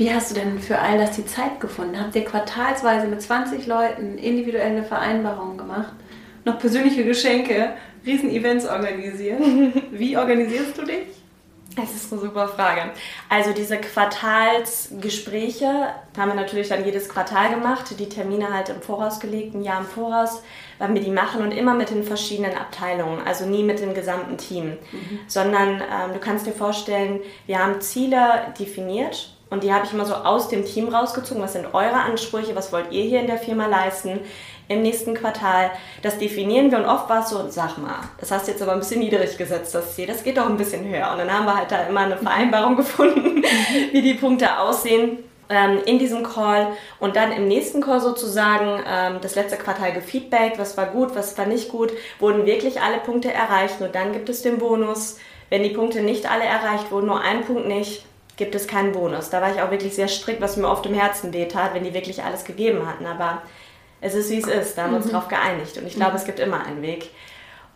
Wie 0.00 0.10
hast 0.10 0.30
du 0.30 0.34
denn 0.34 0.58
für 0.58 0.78
all 0.78 0.96
das 0.96 1.16
die 1.16 1.26
Zeit 1.26 1.60
gefunden? 1.60 2.00
Habt 2.00 2.16
ihr 2.16 2.24
quartalsweise 2.24 3.06
mit 3.06 3.20
20 3.20 3.66
Leuten 3.66 4.16
individuelle 4.16 4.82
Vereinbarungen 4.82 5.58
gemacht? 5.58 5.92
Noch 6.46 6.58
persönliche 6.58 7.04
Geschenke, 7.04 7.74
Riesen-Events 8.06 8.64
organisieren? 8.64 9.74
Wie 9.90 10.16
organisierst 10.16 10.78
du 10.78 10.86
dich? 10.86 11.04
Das 11.76 11.94
ist 11.94 12.10
eine 12.10 12.22
super 12.22 12.48
Frage. 12.48 12.92
Also 13.28 13.52
diese 13.52 13.76
Quartalsgespräche 13.76 15.90
haben 16.16 16.30
wir 16.30 16.34
natürlich 16.34 16.70
dann 16.70 16.82
jedes 16.82 17.10
Quartal 17.10 17.50
gemacht, 17.50 17.94
die 17.98 18.08
Termine 18.08 18.54
halt 18.54 18.70
im 18.70 18.80
Voraus 18.80 19.20
gelegt, 19.20 19.54
ein 19.54 19.62
Jahr 19.62 19.80
im 19.80 19.86
Voraus, 19.86 20.42
weil 20.78 20.94
wir 20.94 21.02
die 21.02 21.10
machen 21.10 21.42
und 21.42 21.52
immer 21.52 21.74
mit 21.74 21.90
den 21.90 22.04
verschiedenen 22.04 22.56
Abteilungen, 22.56 23.20
also 23.26 23.44
nie 23.44 23.64
mit 23.64 23.80
dem 23.80 23.92
gesamten 23.92 24.38
Team, 24.38 24.78
mhm. 24.92 25.18
sondern 25.26 25.74
ähm, 25.74 26.14
du 26.14 26.20
kannst 26.20 26.46
dir 26.46 26.52
vorstellen, 26.52 27.20
wir 27.44 27.58
haben 27.58 27.82
Ziele 27.82 28.54
definiert 28.58 29.34
und 29.50 29.64
die 29.64 29.72
habe 29.72 29.84
ich 29.84 29.92
immer 29.92 30.06
so 30.06 30.14
aus 30.14 30.48
dem 30.48 30.64
Team 30.64 30.88
rausgezogen. 30.88 31.42
Was 31.42 31.52
sind 31.54 31.74
eure 31.74 31.96
Ansprüche? 31.96 32.54
Was 32.54 32.72
wollt 32.72 32.92
ihr 32.92 33.02
hier 33.02 33.20
in 33.20 33.26
der 33.26 33.38
Firma 33.38 33.66
leisten? 33.66 34.20
Im 34.68 34.82
nächsten 34.82 35.14
Quartal. 35.14 35.72
Das 36.02 36.18
definieren 36.18 36.70
wir 36.70 36.78
und 36.78 36.86
oft 36.86 37.08
war 37.08 37.24
es 37.24 37.30
so, 37.30 37.48
sag 37.48 37.76
mal, 37.78 37.96
das 38.20 38.30
hast 38.30 38.46
du 38.46 38.52
jetzt 38.52 38.62
aber 38.62 38.72
ein 38.72 38.78
bisschen 38.78 39.00
niedrig 39.00 39.36
gesetzt, 39.36 39.74
das 39.74 39.96
Ziel. 39.96 40.06
Das 40.06 40.22
geht 40.22 40.38
doch 40.38 40.48
ein 40.48 40.56
bisschen 40.56 40.88
höher. 40.88 41.10
Und 41.10 41.18
dann 41.18 41.32
haben 41.32 41.44
wir 41.44 41.56
halt 41.56 41.72
da 41.72 41.82
immer 41.88 42.00
eine 42.00 42.16
Vereinbarung 42.16 42.76
gefunden, 42.76 43.42
wie 43.90 44.00
die 44.00 44.14
Punkte 44.14 44.60
aussehen 44.60 45.18
ähm, 45.50 45.80
in 45.84 45.98
diesem 45.98 46.22
Call 46.22 46.68
und 47.00 47.16
dann 47.16 47.32
im 47.32 47.48
nächsten 47.48 47.80
Call 47.80 48.00
sozusagen 48.00 48.82
ähm, 48.86 49.18
das 49.20 49.34
letzte 49.34 49.56
Quartal 49.56 49.92
gefeedbackt, 49.92 50.58
was 50.58 50.76
war 50.76 50.86
gut, 50.86 51.14
was 51.16 51.36
war 51.36 51.46
nicht 51.46 51.68
gut, 51.68 51.92
wurden 52.20 52.46
wirklich 52.46 52.80
alle 52.80 52.98
Punkte 52.98 53.32
erreicht, 53.32 53.80
nur 53.80 53.88
dann 53.88 54.12
gibt 54.12 54.28
es 54.28 54.42
den 54.42 54.58
Bonus. 54.58 55.18
Wenn 55.50 55.64
die 55.64 55.70
Punkte 55.70 56.00
nicht 56.00 56.30
alle 56.30 56.44
erreicht 56.44 56.92
wurden, 56.92 57.06
nur 57.06 57.20
ein 57.20 57.44
Punkt 57.44 57.66
nicht, 57.66 58.04
gibt 58.40 58.54
es 58.54 58.66
keinen 58.66 58.92
Bonus. 58.92 59.28
Da 59.28 59.42
war 59.42 59.54
ich 59.54 59.60
auch 59.60 59.70
wirklich 59.70 59.94
sehr 59.94 60.08
strikt, 60.08 60.40
was 60.40 60.56
mir 60.56 60.66
oft 60.66 60.86
im 60.86 60.94
Herzen 60.94 61.32
wehtat, 61.32 61.74
wenn 61.74 61.84
die 61.84 61.94
wirklich 61.94 62.24
alles 62.24 62.44
gegeben 62.44 62.86
hatten. 62.88 63.06
Aber 63.06 63.42
es 64.00 64.14
ist, 64.14 64.30
wie 64.30 64.38
es 64.38 64.46
ist. 64.46 64.76
Da 64.76 64.84
haben 64.84 64.92
wir 64.92 64.96
uns 64.96 65.06
mhm. 65.06 65.12
darauf 65.12 65.28
geeinigt. 65.28 65.76
Und 65.76 65.86
ich 65.86 65.94
glaube, 65.94 66.12
mhm. 66.12 66.16
es 66.16 66.24
gibt 66.24 66.40
immer 66.40 66.64
einen 66.64 66.80
Weg. 66.80 67.10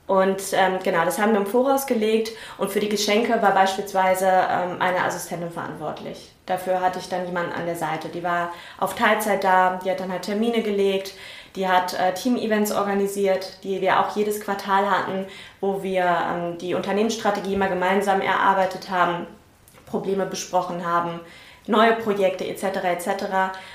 Und 0.06 0.42
ähm, 0.52 0.78
genau, 0.82 1.04
das 1.04 1.18
haben 1.18 1.32
wir 1.32 1.40
im 1.40 1.46
Voraus 1.46 1.86
gelegt. 1.86 2.32
Und 2.56 2.70
für 2.70 2.80
die 2.80 2.88
Geschenke 2.88 3.40
war 3.42 3.52
beispielsweise 3.52 4.26
ähm, 4.26 4.80
eine 4.80 5.04
Assistentin 5.04 5.50
verantwortlich. 5.50 6.32
Dafür 6.46 6.80
hatte 6.80 6.98
ich 6.98 7.10
dann 7.10 7.26
jemanden 7.26 7.52
an 7.52 7.66
der 7.66 7.76
Seite. 7.76 8.08
Die 8.08 8.22
war 8.22 8.50
auf 8.78 8.94
Teilzeit 8.94 9.44
da, 9.44 9.78
die 9.84 9.90
hat 9.90 10.00
dann 10.00 10.12
halt 10.12 10.22
Termine 10.22 10.62
gelegt, 10.62 11.14
die 11.56 11.68
hat 11.68 11.94
äh, 11.94 12.12
Team-Events 12.14 12.72
organisiert, 12.72 13.62
die 13.64 13.80
wir 13.80 14.00
auch 14.00 14.16
jedes 14.16 14.40
Quartal 14.40 14.90
hatten, 14.90 15.26
wo 15.60 15.82
wir 15.82 16.04
ähm, 16.04 16.58
die 16.58 16.74
Unternehmensstrategie 16.74 17.54
immer 17.54 17.68
gemeinsam 17.68 18.20
erarbeitet 18.20 18.90
haben 18.90 19.26
Probleme 19.94 20.26
besprochen 20.26 20.84
haben, 20.84 21.20
neue 21.68 21.92
Projekte 21.92 22.44
etc. 22.44 22.64
etc. 22.84 23.08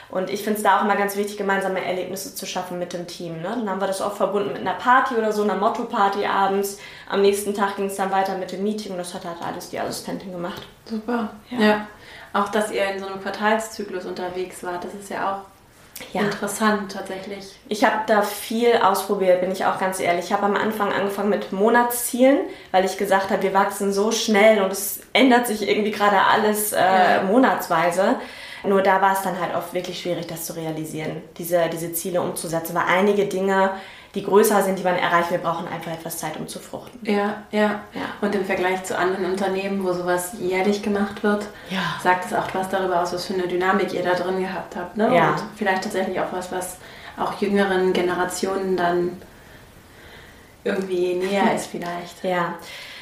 Und 0.09 0.29
ich 0.29 0.43
finde 0.43 0.57
es 0.57 0.63
da 0.63 0.77
auch 0.77 0.83
immer 0.83 0.97
ganz 0.97 1.15
wichtig, 1.15 1.37
gemeinsame 1.37 1.83
Erlebnisse 1.83 2.35
zu 2.35 2.45
schaffen 2.45 2.77
mit 2.77 2.91
dem 2.91 3.07
Team. 3.07 3.37
Ne? 3.37 3.49
Dann 3.55 3.69
haben 3.69 3.79
wir 3.79 3.87
das 3.87 4.01
oft 4.01 4.17
verbunden 4.17 4.49
mit 4.49 4.59
einer 4.61 4.73
Party 4.73 5.15
oder 5.15 5.31
so, 5.31 5.43
einer 5.43 5.55
Motto-Party 5.55 6.25
abends. 6.25 6.77
Am 7.07 7.21
nächsten 7.21 7.53
Tag 7.53 7.77
ging 7.77 7.85
es 7.85 7.95
dann 7.95 8.11
weiter 8.11 8.37
mit 8.37 8.51
dem 8.51 8.63
Meeting 8.63 8.91
und 8.91 8.97
das 8.97 9.13
hat 9.13 9.23
halt 9.23 9.37
alles 9.41 9.69
die 9.69 9.79
Assistentin 9.79 10.33
gemacht. 10.33 10.61
Super, 10.83 11.29
ja. 11.51 11.59
ja. 11.59 11.87
Auch, 12.33 12.49
dass 12.49 12.69
ihr 12.69 12.85
in 12.91 12.99
so 12.99 13.07
einem 13.07 13.21
Quartalszyklus 13.21 14.05
unterwegs 14.05 14.61
wart, 14.61 14.83
das 14.83 14.93
ist 14.93 15.09
ja 15.09 15.31
auch 15.31 15.58
ja. 16.13 16.21
interessant 16.21 16.91
tatsächlich. 16.91 17.45
Ich 17.67 17.83
habe 17.83 17.97
da 18.07 18.21
viel 18.21 18.73
ausprobiert, 18.77 19.41
bin 19.41 19.51
ich 19.51 19.65
auch 19.65 19.79
ganz 19.79 19.99
ehrlich. 19.99 20.25
Ich 20.25 20.33
habe 20.33 20.45
am 20.45 20.55
Anfang 20.55 20.91
angefangen 20.91 21.29
mit 21.29 21.51
Monatszielen, 21.51 22.39
weil 22.71 22.85
ich 22.85 22.97
gesagt 22.97 23.29
habe, 23.29 23.43
wir 23.43 23.53
wachsen 23.53 23.93
so 23.93 24.11
schnell 24.11 24.61
und 24.61 24.71
es 24.71 25.01
ändert 25.13 25.47
sich 25.47 25.67
irgendwie 25.67 25.91
gerade 25.91 26.17
alles 26.21 26.73
äh, 26.73 26.79
ja. 26.79 27.23
monatsweise. 27.23 28.15
Nur 28.63 28.81
da 28.81 29.01
war 29.01 29.13
es 29.13 29.21
dann 29.21 29.39
halt 29.39 29.55
oft 29.55 29.73
wirklich 29.73 29.99
schwierig, 29.99 30.27
das 30.27 30.45
zu 30.45 30.53
realisieren, 30.53 31.21
diese, 31.37 31.69
diese 31.69 31.93
Ziele 31.93 32.21
umzusetzen, 32.21 32.75
weil 32.75 32.85
einige 32.87 33.25
Dinge 33.25 33.71
die 34.15 34.23
größer 34.23 34.63
sind, 34.63 34.79
die 34.79 34.83
man 34.83 34.95
erreicht. 34.95 35.29
Wir 35.29 35.37
brauchen 35.37 35.67
einfach 35.67 35.91
etwas 35.91 36.17
Zeit, 36.17 36.35
um 36.37 36.47
zu 36.47 36.59
fruchten. 36.59 36.99
Ja, 37.03 37.43
ja, 37.51 37.81
ja. 37.93 38.01
Und 38.21 38.33
im 38.33 38.43
Vergleich 38.43 38.83
zu 38.83 38.97
anderen 38.97 39.25
Unternehmen, 39.25 39.83
wo 39.83 39.93
sowas 39.93 40.33
jährlich 40.39 40.81
gemacht 40.81 41.21
wird, 41.23 41.45
ja. 41.69 41.95
sagt 42.01 42.25
es 42.25 42.33
auch 42.33 42.47
was 42.53 42.69
darüber 42.69 43.01
aus, 43.01 43.13
was 43.13 43.27
für 43.27 43.35
eine 43.35 43.47
Dynamik 43.47 43.93
ihr 43.93 44.03
da 44.03 44.15
drin 44.15 44.41
gehabt 44.41 44.75
habt. 44.75 44.97
Ne? 44.97 45.15
Ja. 45.15 45.31
Und 45.31 45.43
vielleicht 45.55 45.83
tatsächlich 45.83 46.19
auch 46.19 46.31
was, 46.31 46.51
was 46.51 46.77
auch 47.17 47.39
jüngeren 47.39 47.93
Generationen 47.93 48.75
dann 48.75 49.21
irgendwie 50.63 51.13
näher 51.13 51.53
ist 51.55 51.67
vielleicht. 51.67 52.23
Ja. 52.23 52.55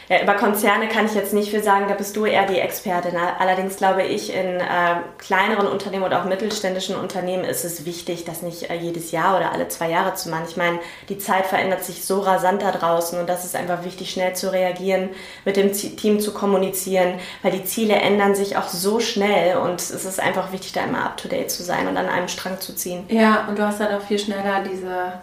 Ja, 0.10 0.24
über 0.24 0.36
Konzerne 0.36 0.88
kann 0.88 1.06
ich 1.06 1.16
jetzt 1.16 1.34
nicht 1.34 1.50
viel 1.50 1.62
sagen, 1.62 1.88
da 1.90 1.94
bist 1.94 2.16
du 2.16 2.26
eher 2.26 2.46
die 2.46 2.60
Expertin. 2.60 3.18
Allerdings 3.18 3.76
glaube 3.76 4.04
ich, 4.04 4.34
in 4.34 4.60
äh, 4.60 4.96
kleineren 5.18 5.68
Unternehmen 5.68 6.06
oder 6.06 6.22
auch 6.22 6.26
mittelständischen 6.26 6.96
Unternehmen 6.96 7.44
ist 7.44 7.66
es 7.66 7.86
wichtig, 7.86 8.24
das 8.24 8.42
nicht 8.42 8.70
äh, 8.70 8.76
jedes 8.76 9.12
Jahr 9.12 9.36
oder 9.36 9.52
alle 9.52 9.68
zwei 9.68 9.90
Jahre 9.90 10.14
zu 10.14 10.30
machen. 10.30 10.46
Ich 10.48 10.56
meine, 10.56 10.80
die 11.10 11.18
Zeit 11.18 11.46
verändert 11.46 11.84
sich 11.84 12.06
so 12.06 12.22
rasant 12.22 12.62
da 12.62 12.72
draußen 12.72 13.20
und 13.20 13.28
das 13.28 13.44
ist 13.44 13.56
einfach 13.56 13.84
wichtig, 13.84 14.12
schnell 14.12 14.34
zu 14.34 14.52
reagieren, 14.52 15.10
mit 15.44 15.58
dem 15.58 15.74
Z 15.74 15.98
Team 15.98 16.22
zu 16.22 16.34
kommunizieren, 16.34 17.20
weil 17.42 17.52
die 17.52 17.66
Ziele 17.66 17.96
ändern 17.96 18.34
sich 18.34 18.56
auch 18.56 18.70
so 18.70 19.02
schnell 19.02 19.58
und 19.58 19.82
es 19.82 19.92
ist 19.92 20.22
einfach 20.22 20.54
wichtig, 20.54 20.72
da 20.72 20.86
immer 20.86 21.04
up-to-date 21.06 21.52
zu 21.52 21.64
sein 21.64 21.86
und 21.88 21.98
an 21.98 22.08
einem 22.08 22.30
Strang 22.30 22.62
zu 22.62 22.74
ziehen. 22.74 23.04
Ja, 23.10 23.46
und 23.50 23.60
du 23.60 23.66
hast 23.66 23.82
halt 23.82 23.92
auch 23.92 24.06
viel 24.06 24.20
schneller 24.20 24.64
diese 24.64 25.14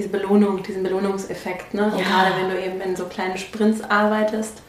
diese 0.00 0.08
Belohnung, 0.08 0.62
diesen 0.62 0.82
Belohnungseffekt. 0.82 1.74
Ne? 1.74 1.92
Ja. 1.96 2.02
gerade 2.02 2.36
wenn 2.40 2.50
du 2.50 2.58
eben 2.58 2.80
in 2.80 2.96
so 2.96 3.04
kleinen 3.04 3.36
Sprints 3.36 3.82
arbeitest, 3.82 4.62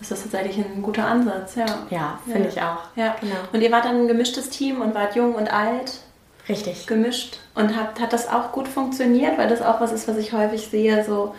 ist 0.00 0.10
das 0.10 0.22
tatsächlich 0.22 0.56
ein 0.56 0.82
guter 0.82 1.06
Ansatz. 1.06 1.56
Ja, 1.56 1.66
ja 1.90 2.18
finde 2.24 2.48
ja. 2.48 2.48
ich 2.48 2.62
auch. 2.62 2.96
Ja. 2.96 3.16
Genau. 3.20 3.36
Und 3.52 3.60
ihr 3.60 3.70
wart 3.70 3.84
dann 3.84 4.02
ein 4.02 4.08
gemischtes 4.08 4.48
Team 4.48 4.80
und 4.80 4.94
wart 4.94 5.14
jung 5.14 5.34
und 5.34 5.52
alt. 5.52 6.00
Richtig. 6.48 6.86
Gemischt. 6.86 7.38
Und 7.54 7.76
hat, 7.76 8.00
hat 8.00 8.14
das 8.14 8.26
auch 8.26 8.52
gut 8.52 8.66
funktioniert? 8.66 9.36
Weil 9.36 9.48
das 9.48 9.60
auch 9.60 9.80
was 9.82 9.92
ist, 9.92 10.08
was 10.08 10.16
ich 10.16 10.32
häufig 10.32 10.68
sehe, 10.68 11.04
so 11.04 11.34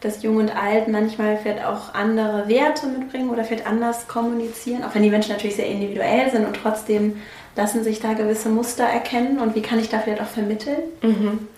dass 0.00 0.22
Jung 0.22 0.36
und 0.36 0.54
Alt 0.54 0.88
manchmal 0.88 1.38
vielleicht 1.38 1.64
auch 1.64 1.94
andere 1.94 2.48
Werte 2.48 2.86
mitbringen 2.86 3.30
oder 3.30 3.44
vielleicht 3.44 3.66
anders 3.66 4.06
kommunizieren, 4.08 4.84
auch 4.84 4.94
wenn 4.94 5.02
die 5.02 5.10
Menschen 5.10 5.32
natürlich 5.32 5.56
sehr 5.56 5.66
individuell 5.66 6.30
sind 6.30 6.46
und 6.46 6.54
trotzdem 6.54 7.22
lassen 7.56 7.82
sich 7.82 8.00
da 8.00 8.12
gewisse 8.12 8.50
Muster 8.50 8.84
erkennen 8.84 9.38
und 9.38 9.54
wie 9.54 9.62
kann 9.62 9.78
ich 9.78 9.88
da 9.88 9.98
vielleicht 9.98 10.20
auch 10.20 10.26
vermitteln? 10.26 10.82
Mhm 11.00 11.48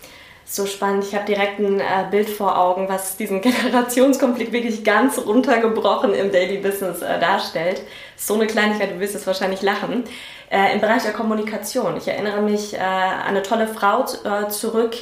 so 0.49 0.65
spannend. 0.65 1.03
Ich 1.03 1.13
habe 1.13 1.25
direkt 1.25 1.59
ein 1.59 1.79
äh, 1.79 1.83
Bild 2.09 2.27
vor 2.27 2.57
Augen, 2.57 2.89
was 2.89 3.17
diesen 3.17 3.41
Generationskonflikt 3.41 4.51
wirklich 4.51 4.83
ganz 4.83 5.19
runtergebrochen 5.19 6.13
im 6.13 6.31
Daily 6.31 6.57
Business 6.57 7.01
äh, 7.01 7.19
darstellt. 7.19 7.83
So 8.15 8.33
eine 8.33 8.47
Kleinigkeit, 8.47 8.91
du 8.91 8.99
wirst 8.99 9.15
es 9.15 9.27
wahrscheinlich 9.27 9.61
lachen. 9.61 10.03
Äh, 10.49 10.73
Im 10.73 10.81
Bereich 10.81 11.03
der 11.03 11.13
Kommunikation. 11.13 11.95
Ich 11.97 12.07
erinnere 12.07 12.41
mich 12.41 12.73
äh, 12.73 12.79
an 12.79 13.27
eine 13.27 13.43
tolle 13.43 13.67
Frau 13.67 14.03
äh, 14.03 14.49
zurück 14.49 14.95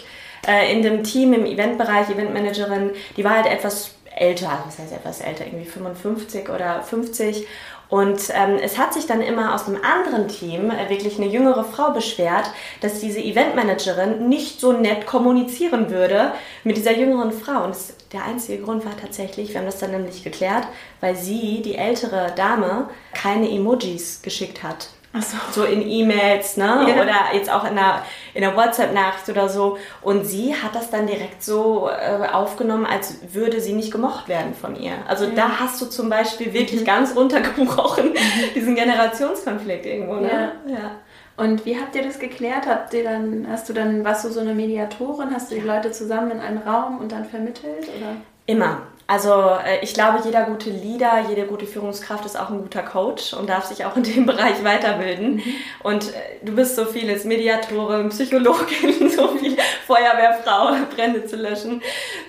äh, 0.46 0.74
in 0.74 0.82
dem 0.82 1.06
Team 1.06 1.32
im 1.32 1.46
Eventbereich, 1.46 2.10
Eventmanagerin. 2.10 2.92
Die 3.16 3.24
war 3.24 3.36
halt 3.36 3.46
etwas 3.46 3.92
älter, 4.14 4.64
was 4.66 4.80
heißt 4.80 4.92
etwas 4.92 5.22
älter, 5.22 5.46
irgendwie 5.46 5.66
55 5.66 6.50
oder 6.50 6.82
50 6.82 7.48
und 7.90 8.20
ähm, 8.34 8.58
es 8.62 8.78
hat 8.78 8.94
sich 8.94 9.08
dann 9.08 9.22
immer 9.22 9.56
aus 9.56 9.68
einem 9.68 9.82
anderen 9.82 10.28
Team 10.28 10.72
äh, 10.72 10.90
wirklich 10.90 11.18
eine 11.18 11.28
jüngere 11.28 11.64
Frau 11.64 11.92
beschwert, 11.92 12.50
dass 12.82 13.00
diese 13.00 13.20
Eventmanagerin 13.20 14.28
nicht 14.28 14.60
so 14.60 14.74
nett 14.74 15.06
kommunizieren 15.06 15.90
würde 15.90 16.34
mit 16.64 16.76
dieser 16.76 16.98
jüngeren 16.98 17.32
Frau. 17.32 17.64
Und 17.64 17.70
das, 17.70 17.94
der 18.12 18.26
einzige 18.26 18.62
Grund 18.64 18.86
war 18.86 18.98
tatsächlich, 18.98 19.50
wir 19.50 19.60
haben 19.60 19.66
das 19.66 19.80
dann 19.80 19.92
nämlich 19.92 20.24
geklärt, 20.24 20.68
weil 21.00 21.16
sie, 21.16 21.62
die 21.62 21.76
ältere 21.76 22.34
Dame, 22.36 22.90
keine 23.14 23.50
Emojis 23.50 24.22
geschickt 24.22 24.64
hat. 24.64 24.90
So. 25.22 25.62
so. 25.62 25.64
in 25.64 25.88
E-Mails, 25.88 26.58
ne? 26.58 26.86
Ja. 26.88 27.02
Oder 27.02 27.16
jetzt 27.34 27.52
auch 27.52 27.64
in 27.64 27.78
einer, 27.78 28.04
in 28.34 28.44
einer 28.44 28.56
WhatsApp-Nachricht 28.56 29.30
oder 29.30 29.50
so. 29.50 29.78
Und 30.02 30.26
sie 30.26 30.56
hat 30.56 30.76
das 30.76 30.90
dann 30.90 31.08
direkt 31.08 31.44
so 31.44 31.90
äh, 31.90 32.28
aufgenommen, 32.28 32.86
als 32.86 33.34
würde 33.34 33.62
sie 33.62 33.74
nicht 33.74 33.92
gemocht 33.92 34.28
werden 34.28 34.54
von 34.54 34.76
ihr. 34.76 34.94
Also 35.08 35.26
ja. 35.26 35.32
da 35.36 35.60
hast 35.60 35.82
du 35.82 35.86
zum 35.86 36.10
Beispiel 36.10 36.54
wirklich 36.54 36.82
mhm. 36.82 36.86
ganz 36.86 37.16
runtergebrochen, 37.16 38.10
mhm. 38.10 38.16
diesen 38.56 38.76
Generationskonflikt 38.76 39.86
irgendwo, 39.86 40.16
ne? 40.16 40.54
Ja. 40.68 40.74
ja. 40.74 40.92
Und 41.38 41.66
wie 41.66 41.80
habt 41.80 41.96
ihr 41.96 42.02
das 42.02 42.18
geklärt? 42.18 42.66
Habt 42.66 42.94
ihr 42.96 43.04
dann, 43.04 43.46
hast 43.48 43.70
du 43.70 43.74
dann, 43.74 44.04
warst 44.04 44.26
du 44.26 44.30
so 44.30 44.40
eine 44.40 44.56
Mediatorin? 44.56 45.32
Hast 45.32 45.52
du 45.52 45.56
die 45.56 45.62
Leute 45.62 45.92
zusammen 45.92 46.32
in 46.32 46.40
einen 46.40 46.58
Raum 46.58 46.98
und 46.98 47.12
dann 47.12 47.26
vermittelt? 47.26 47.88
Oder? 47.96 48.16
Immer. 48.48 48.82
Also 49.08 49.32
äh, 49.66 49.80
ich 49.82 49.94
glaube, 49.94 50.20
jeder 50.26 50.44
gute 50.44 50.70
Leader, 50.70 51.26
jede 51.30 51.48
gute 51.48 51.66
Führungskraft 51.66 52.26
ist 52.26 52.38
auch 52.38 52.50
ein 52.50 52.62
guter 52.62 52.84
Coach 52.84 53.34
und 53.34 53.50
darf 53.50 53.64
sich 53.66 53.86
auch 53.86 53.96
in 53.96 54.04
dem 54.04 54.26
Bereich 54.28 54.64
weiterbilden. 54.64 55.36
Mhm. 55.38 55.44
Und 55.82 56.14
äh, 56.14 56.20
du 56.44 56.54
bist 56.54 56.76
so 56.76 56.86
vieles, 56.86 57.24
Mediatorin, 57.24 58.10
Psychologin, 58.10 59.10
so 59.16 59.30
viel 59.30 59.56
Feuerwehrfrau, 59.88 60.76
Brände 60.94 61.26
zu 61.26 61.38
löschen, 61.38 61.82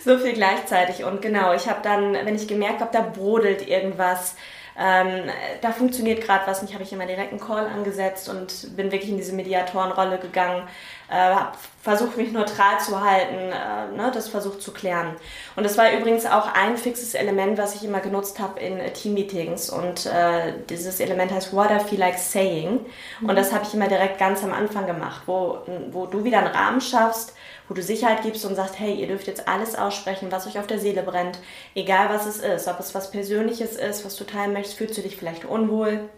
so 0.04 0.18
viel 0.18 0.34
gleichzeitig. 0.34 1.04
Und 1.04 1.20
genau, 1.20 1.52
ich 1.52 1.68
habe 1.68 1.80
dann, 1.82 2.14
wenn 2.14 2.36
ich 2.36 2.46
gemerkt 2.46 2.80
habe, 2.80 2.92
da 2.92 3.00
brodelt 3.00 3.66
irgendwas, 3.66 4.36
ähm, 4.80 5.24
da 5.60 5.72
funktioniert 5.72 6.22
gerade 6.22 6.46
was 6.46 6.62
nicht, 6.62 6.72
habe 6.72 6.84
ich 6.84 6.92
immer 6.92 7.06
direkt 7.06 7.32
einen 7.32 7.40
Call 7.40 7.66
angesetzt 7.66 8.28
und 8.28 8.76
bin 8.76 8.92
wirklich 8.92 9.10
in 9.10 9.16
diese 9.16 9.32
Mediatorenrolle 9.32 10.18
gegangen, 10.18 10.62
äh, 11.10 11.36
versucht, 11.82 12.16
mich 12.18 12.32
neutral 12.32 12.78
zu 12.80 13.00
halten, 13.00 13.34
äh, 13.34 13.96
ne, 13.96 14.10
das 14.12 14.28
versucht 14.28 14.60
zu 14.60 14.72
klären. 14.72 15.16
Und 15.56 15.64
das 15.64 15.78
war 15.78 15.90
übrigens 15.92 16.26
auch 16.26 16.52
ein 16.52 16.76
fixes 16.76 17.14
Element, 17.14 17.56
was 17.56 17.74
ich 17.74 17.84
immer 17.84 18.00
genutzt 18.00 18.38
habe 18.40 18.60
in 18.60 18.78
Teammeetings. 18.92 19.70
Und 19.70 20.06
äh, 20.06 20.52
dieses 20.68 21.00
Element 21.00 21.32
heißt 21.32 21.54
What 21.54 21.70
I 21.70 21.80
Feel 21.80 21.98
Like 21.98 22.18
Saying. 22.18 22.84
Und 23.22 23.36
das 23.36 23.52
habe 23.52 23.64
ich 23.64 23.72
immer 23.72 23.88
direkt 23.88 24.18
ganz 24.18 24.44
am 24.44 24.52
Anfang 24.52 24.86
gemacht, 24.86 25.22
wo, 25.26 25.60
wo 25.90 26.06
du 26.06 26.24
wieder 26.24 26.38
einen 26.38 26.48
Rahmen 26.48 26.80
schaffst, 26.80 27.34
wo 27.68 27.74
du 27.74 27.82
Sicherheit 27.82 28.22
gibst 28.22 28.44
und 28.44 28.54
sagst, 28.54 28.78
hey, 28.78 28.94
ihr 28.94 29.06
dürft 29.06 29.26
jetzt 29.26 29.48
alles 29.48 29.76
aussprechen, 29.76 30.30
was 30.30 30.46
euch 30.46 30.58
auf 30.58 30.66
der 30.66 30.78
Seele 30.78 31.02
brennt, 31.02 31.38
egal 31.74 32.08
was 32.10 32.26
es 32.26 32.38
ist, 32.38 32.68
ob 32.68 32.80
es 32.80 32.94
was 32.94 33.10
Persönliches 33.10 33.76
ist, 33.76 34.04
was 34.04 34.16
du 34.16 34.24
teilen 34.24 34.52
möchtest, 34.52 34.76
fühlst 34.76 34.98
du 34.98 35.02
dich 35.02 35.16
vielleicht 35.16 35.44
unwohl 35.44 36.08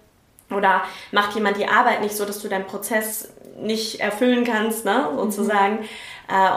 oder 0.50 0.82
macht 1.12 1.34
jemand 1.34 1.56
die 1.56 1.66
Arbeit 1.66 2.00
nicht 2.00 2.16
so, 2.16 2.24
dass 2.24 2.40
du 2.40 2.48
deinen 2.48 2.66
Prozess 2.66 3.28
nicht 3.60 4.00
erfüllen 4.00 4.44
kannst, 4.44 4.84
ne, 4.84 5.08
sozusagen. 5.16 5.80
Mhm. 5.80 5.88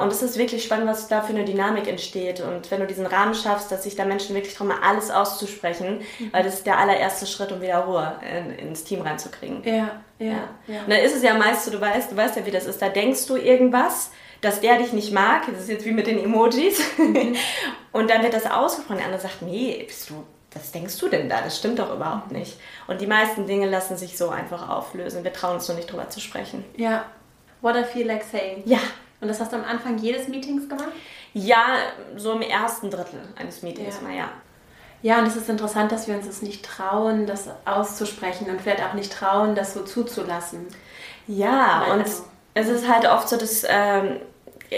Und 0.03 0.11
es 0.11 0.21
ist 0.21 0.37
wirklich 0.37 0.63
spannend, 0.63 0.87
was 0.87 1.07
da 1.07 1.21
für 1.21 1.33
eine 1.33 1.45
Dynamik 1.45 1.87
entsteht. 1.87 2.41
Und 2.41 2.69
wenn 2.69 2.79
du 2.79 2.85
diesen 2.85 3.07
Rahmen 3.07 3.33
schaffst, 3.33 3.71
dass 3.71 3.83
sich 3.83 3.95
da 3.95 4.05
Menschen 4.05 4.35
wirklich 4.35 4.53
trauen, 4.53 4.71
alles 4.71 5.09
auszusprechen, 5.09 6.01
mhm. 6.19 6.29
weil 6.31 6.43
das 6.43 6.55
ist 6.55 6.67
der 6.67 6.77
allererste 6.77 7.25
Schritt, 7.25 7.51
um 7.51 7.59
wieder 7.59 7.79
Ruhe 7.79 8.19
in, 8.21 8.51
ins 8.67 8.83
Team 8.83 9.01
reinzukriegen. 9.01 9.63
Ja, 9.63 10.01
ja, 10.19 10.47
ja. 10.67 10.81
Und 10.81 10.89
dann 10.89 10.99
ist 10.99 11.15
es 11.15 11.23
ja 11.23 11.33
meist 11.33 11.65
so, 11.65 11.71
du 11.71 11.81
weißt, 11.81 12.11
du 12.11 12.15
weißt 12.15 12.35
ja, 12.35 12.45
wie 12.45 12.51
das 12.51 12.65
ist. 12.65 12.81
Da 12.81 12.89
denkst 12.89 13.25
du 13.25 13.35
irgendwas, 13.35 14.11
dass 14.41 14.61
der 14.61 14.77
dich 14.77 14.93
nicht 14.93 15.11
mag. 15.11 15.47
Das 15.47 15.61
ist 15.61 15.69
jetzt 15.69 15.85
wie 15.85 15.91
mit 15.91 16.05
den 16.05 16.23
Emojis. 16.23 16.79
Mhm. 16.97 17.35
Und 17.91 18.09
dann 18.09 18.21
wird 18.21 18.33
das 18.33 18.45
ausgesprochen. 18.45 18.97
Der 18.97 19.05
andere 19.05 19.21
sagt, 19.21 19.41
nee, 19.41 19.83
bist 19.87 20.09
du 20.09 20.23
was 20.55 20.71
denkst 20.71 20.97
du 20.99 21.09
denn 21.09 21.29
da? 21.29 21.41
Das 21.41 21.57
stimmt 21.57 21.79
doch 21.79 21.93
überhaupt 21.93 22.31
nicht. 22.31 22.57
Und 22.87 23.01
die 23.01 23.07
meisten 23.07 23.47
Dinge 23.47 23.69
lassen 23.69 23.97
sich 23.97 24.17
so 24.17 24.29
einfach 24.29 24.69
auflösen. 24.69 25.23
Wir 25.23 25.33
trauen 25.33 25.55
uns 25.55 25.67
nur 25.67 25.77
nicht 25.77 25.91
drüber 25.91 26.09
zu 26.09 26.19
sprechen. 26.19 26.63
Ja. 26.77 27.05
What 27.61 27.75
I 27.75 27.83
feel 27.83 28.07
like 28.07 28.23
saying. 28.23 28.63
Ja. 28.65 28.79
Und 29.21 29.29
das 29.29 29.39
hast 29.39 29.53
du 29.53 29.57
am 29.57 29.63
Anfang 29.63 29.97
jedes 29.97 30.27
Meetings 30.27 30.67
gemacht? 30.67 30.91
Ja, 31.33 31.77
so 32.17 32.33
im 32.33 32.41
ersten 32.41 32.91
Drittel 32.91 33.21
eines 33.35 33.63
Meetings 33.63 33.95
ja. 34.01 34.07
mal, 34.07 34.15
ja. 34.15 34.29
Ja, 35.01 35.19
und 35.19 35.25
es 35.25 35.35
ist 35.35 35.49
interessant, 35.49 35.91
dass 35.91 36.07
wir 36.07 36.15
uns 36.15 36.27
das 36.27 36.41
nicht 36.41 36.63
trauen, 36.63 37.25
das 37.25 37.49
auszusprechen 37.65 38.49
und 38.49 38.61
vielleicht 38.61 38.81
auch 38.81 38.93
nicht 38.93 39.11
trauen, 39.11 39.53
das 39.53 39.73
so 39.73 39.83
zuzulassen. 39.83 40.67
Ja, 41.27 41.83
Weil 41.85 41.91
und 41.93 41.99
also, 42.03 42.23
es 42.53 42.67
ist 42.67 42.87
halt 42.87 43.05
oft 43.05 43.27
so, 43.27 43.35
dass, 43.35 43.65
ähm, 43.67 44.21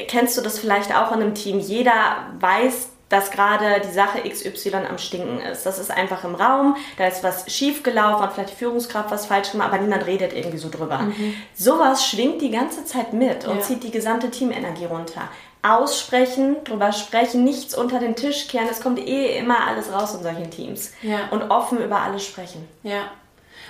kennst 0.08 0.38
du 0.38 0.42
das 0.42 0.58
vielleicht 0.58 0.96
auch 0.96 1.12
in 1.12 1.22
einem 1.22 1.36
Team, 1.36 1.60
jeder 1.60 2.28
weiß, 2.40 2.90
dass 3.16 3.32
gerade 3.32 3.82
die 3.88 3.94
Sache 3.94 4.22
XY 4.28 4.74
am 4.90 4.98
Stinken 4.98 5.40
ist. 5.40 5.66
Das 5.66 5.80
ist 5.80 5.90
einfach 5.90 6.26
im 6.26 6.36
Raum, 6.36 6.76
da 6.98 7.08
ist 7.08 7.24
was 7.24 7.50
schief 7.50 7.82
gelaufen, 7.82 8.22
hat 8.22 8.34
vielleicht 8.34 8.52
die 8.52 8.56
Führungskraft 8.56 9.10
was 9.10 9.26
falsch 9.26 9.52
gemacht, 9.52 9.70
aber 9.72 9.82
niemand 9.82 10.06
redet 10.06 10.34
irgendwie 10.34 10.58
so 10.58 10.70
drüber. 10.70 10.98
Mhm. 10.98 11.34
Sowas 11.54 12.06
schwingt 12.06 12.42
die 12.42 12.52
ganze 12.52 12.84
Zeit 12.84 13.14
mit 13.14 13.48
und 13.48 13.58
ja. 13.58 13.62
zieht 13.62 13.84
die 13.84 13.92
gesamte 13.92 14.30
Teamenergie 14.30 14.86
runter. 14.86 15.30
Aussprechen, 15.62 16.58
drüber 16.66 16.92
sprechen, 16.92 17.46
nichts 17.46 17.76
unter 17.76 18.00
den 18.00 18.18
Tisch 18.18 18.50
kehren, 18.50 18.68
es 18.70 18.82
kommt 18.82 19.00
eh 19.00 19.38
immer 19.38 19.66
alles 19.66 19.92
raus 19.94 20.14
in 20.14 20.22
solchen 20.22 20.52
Teams. 20.52 20.92
Ja. 21.02 21.30
Und 21.32 21.50
offen 21.50 21.82
über 21.82 22.02
alles 22.02 22.26
sprechen. 22.26 22.68
Ja. 22.84 23.12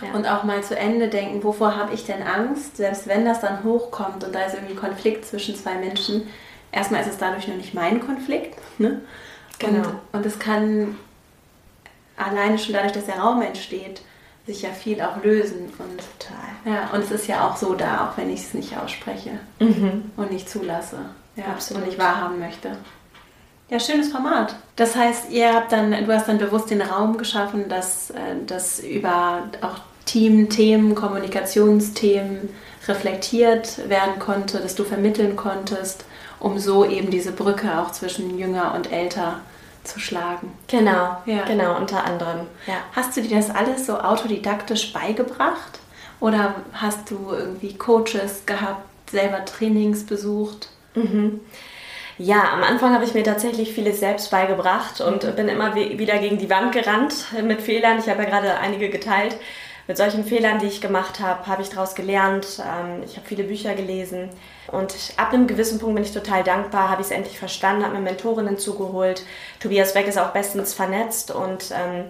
Ja. 0.01 0.13
Und 0.13 0.27
auch 0.27 0.43
mal 0.43 0.61
zu 0.63 0.75
Ende 0.75 1.07
denken, 1.07 1.43
wovor 1.43 1.77
habe 1.77 1.93
ich 1.93 2.03
denn 2.03 2.23
Angst, 2.23 2.77
selbst 2.77 3.07
wenn 3.07 3.25
das 3.25 3.41
dann 3.41 3.63
hochkommt 3.63 4.23
und 4.23 4.33
da 4.33 4.41
ist 4.41 4.55
irgendwie 4.55 4.75
Konflikt 4.75 5.25
zwischen 5.25 5.55
zwei 5.55 5.75
Menschen. 5.75 6.27
Erstmal 6.71 7.01
ist 7.01 7.07
es 7.09 7.17
dadurch 7.17 7.47
nur 7.47 7.55
nicht 7.55 7.73
mein 7.75 8.05
Konflikt, 8.05 8.57
ne? 8.79 9.01
Genau. 9.59 9.89
Und, 10.11 10.25
es 10.25 10.39
kann 10.39 10.97
alleine 12.17 12.57
schon 12.57 12.73
dadurch, 12.73 12.93
dass 12.93 13.05
der 13.05 13.19
Raum 13.19 13.41
entsteht, 13.41 14.01
sich 14.45 14.61
ja 14.61 14.69
viel 14.69 15.01
auch 15.01 15.23
lösen. 15.23 15.71
Und, 15.77 16.01
Total. 16.19 16.73
Ja, 16.73 16.89
und 16.93 17.03
es 17.03 17.11
ist 17.11 17.27
ja 17.27 17.47
auch 17.47 17.55
so 17.55 17.73
da, 17.73 18.07
auch 18.07 18.17
wenn 18.17 18.29
ich 18.29 18.41
es 18.41 18.53
nicht 18.53 18.77
ausspreche 18.77 19.39
mhm. 19.59 20.11
und 20.17 20.31
nicht 20.31 20.49
zulasse. 20.49 20.97
Ja, 21.35 21.45
Absolut. 21.45 21.83
Und 21.83 21.89
nicht 21.89 21.99
wahrhaben 21.99 22.39
möchte. 22.39 22.77
Ja, 23.69 23.79
schönes 23.79 24.11
Format. 24.11 24.55
Das 24.75 24.95
heißt, 24.95 25.31
ihr 25.31 25.53
habt 25.53 25.71
dann, 25.71 25.91
du 25.91 26.13
hast 26.13 26.27
dann 26.27 26.37
bewusst 26.37 26.69
den 26.69 26.81
Raum 26.81 27.17
geschaffen, 27.17 27.67
dass 27.67 28.11
äh, 28.11 28.35
das 28.45 28.79
über 28.79 29.49
auch 29.61 29.79
Teamthemen, 30.05 30.93
Kommunikationsthemen 30.93 32.49
reflektiert 32.87 33.89
werden 33.89 34.19
konnte, 34.19 34.59
dass 34.59 34.75
du 34.75 34.83
vermitteln 34.83 35.35
konntest 35.35 36.05
um 36.39 36.59
so 36.59 36.85
eben 36.85 37.09
diese 37.09 37.31
Brücke 37.31 37.79
auch 37.79 37.91
zwischen 37.91 38.37
jünger 38.37 38.73
und 38.75 38.91
älter 38.91 39.39
zu 39.83 39.99
schlagen. 39.99 40.51
Genau, 40.67 41.17
ja. 41.25 41.43
genau, 41.45 41.77
unter 41.77 42.03
anderem. 42.03 42.47
Ja. 42.67 42.77
Hast 42.93 43.15
du 43.15 43.21
dir 43.21 43.37
das 43.37 43.49
alles 43.49 43.85
so 43.85 43.99
autodidaktisch 43.99 44.93
beigebracht? 44.93 45.79
Oder 46.19 46.55
hast 46.73 47.11
du 47.11 47.31
irgendwie 47.31 47.77
Coaches 47.77 48.45
gehabt, 48.45 48.85
selber 49.11 49.45
Trainings 49.45 50.05
besucht? 50.05 50.69
Mhm. 50.95 51.41
Ja, 52.17 52.53
am 52.53 52.63
Anfang 52.63 52.93
habe 52.93 53.03
ich 53.03 53.13
mir 53.13 53.23
tatsächlich 53.23 53.73
vieles 53.73 53.99
selbst 53.99 54.31
beigebracht 54.31 55.01
und 55.01 55.35
bin 55.35 55.49
immer 55.49 55.75
wieder 55.75 56.17
gegen 56.17 56.37
die 56.37 56.49
Wand 56.49 56.71
gerannt 56.71 57.25
mit 57.43 57.61
Fehlern. 57.61 57.99
Ich 57.99 58.07
habe 58.07 58.23
ja 58.23 58.29
gerade 58.29 58.57
einige 58.57 58.89
geteilt. 58.89 59.35
Mit 59.87 59.97
solchen 59.97 60.23
Fehlern, 60.23 60.57
die 60.57 60.65
ich 60.65 60.81
gemacht 60.81 61.19
habe, 61.19 61.45
habe 61.45 61.61
ich 61.61 61.69
daraus 61.69 61.93
gelernt. 61.93 62.59
Ähm, 62.59 63.03
ich 63.05 63.17
habe 63.17 63.27
viele 63.27 63.43
Bücher 63.43 63.75
gelesen. 63.75 64.29
Und 64.71 64.95
ab 65.17 65.31
einem 65.31 65.45
gewissen 65.45 65.77
Punkt 65.77 65.95
bin 65.95 66.03
ich 66.03 66.11
total 66.11 66.43
dankbar, 66.43 66.89
habe 66.89 67.01
ich 67.01 67.07
es 67.07 67.11
endlich 67.11 67.37
verstanden, 67.37 67.83
habe 67.83 67.93
mir 67.95 68.01
Mentorinnen 68.01 68.57
zugeholt. 68.57 69.23
Tobias 69.59 69.93
Beck 69.93 70.07
ist 70.07 70.17
auch 70.17 70.29
bestens 70.29 70.73
vernetzt 70.73 71.29
und 71.29 71.71
ähm, 71.71 72.05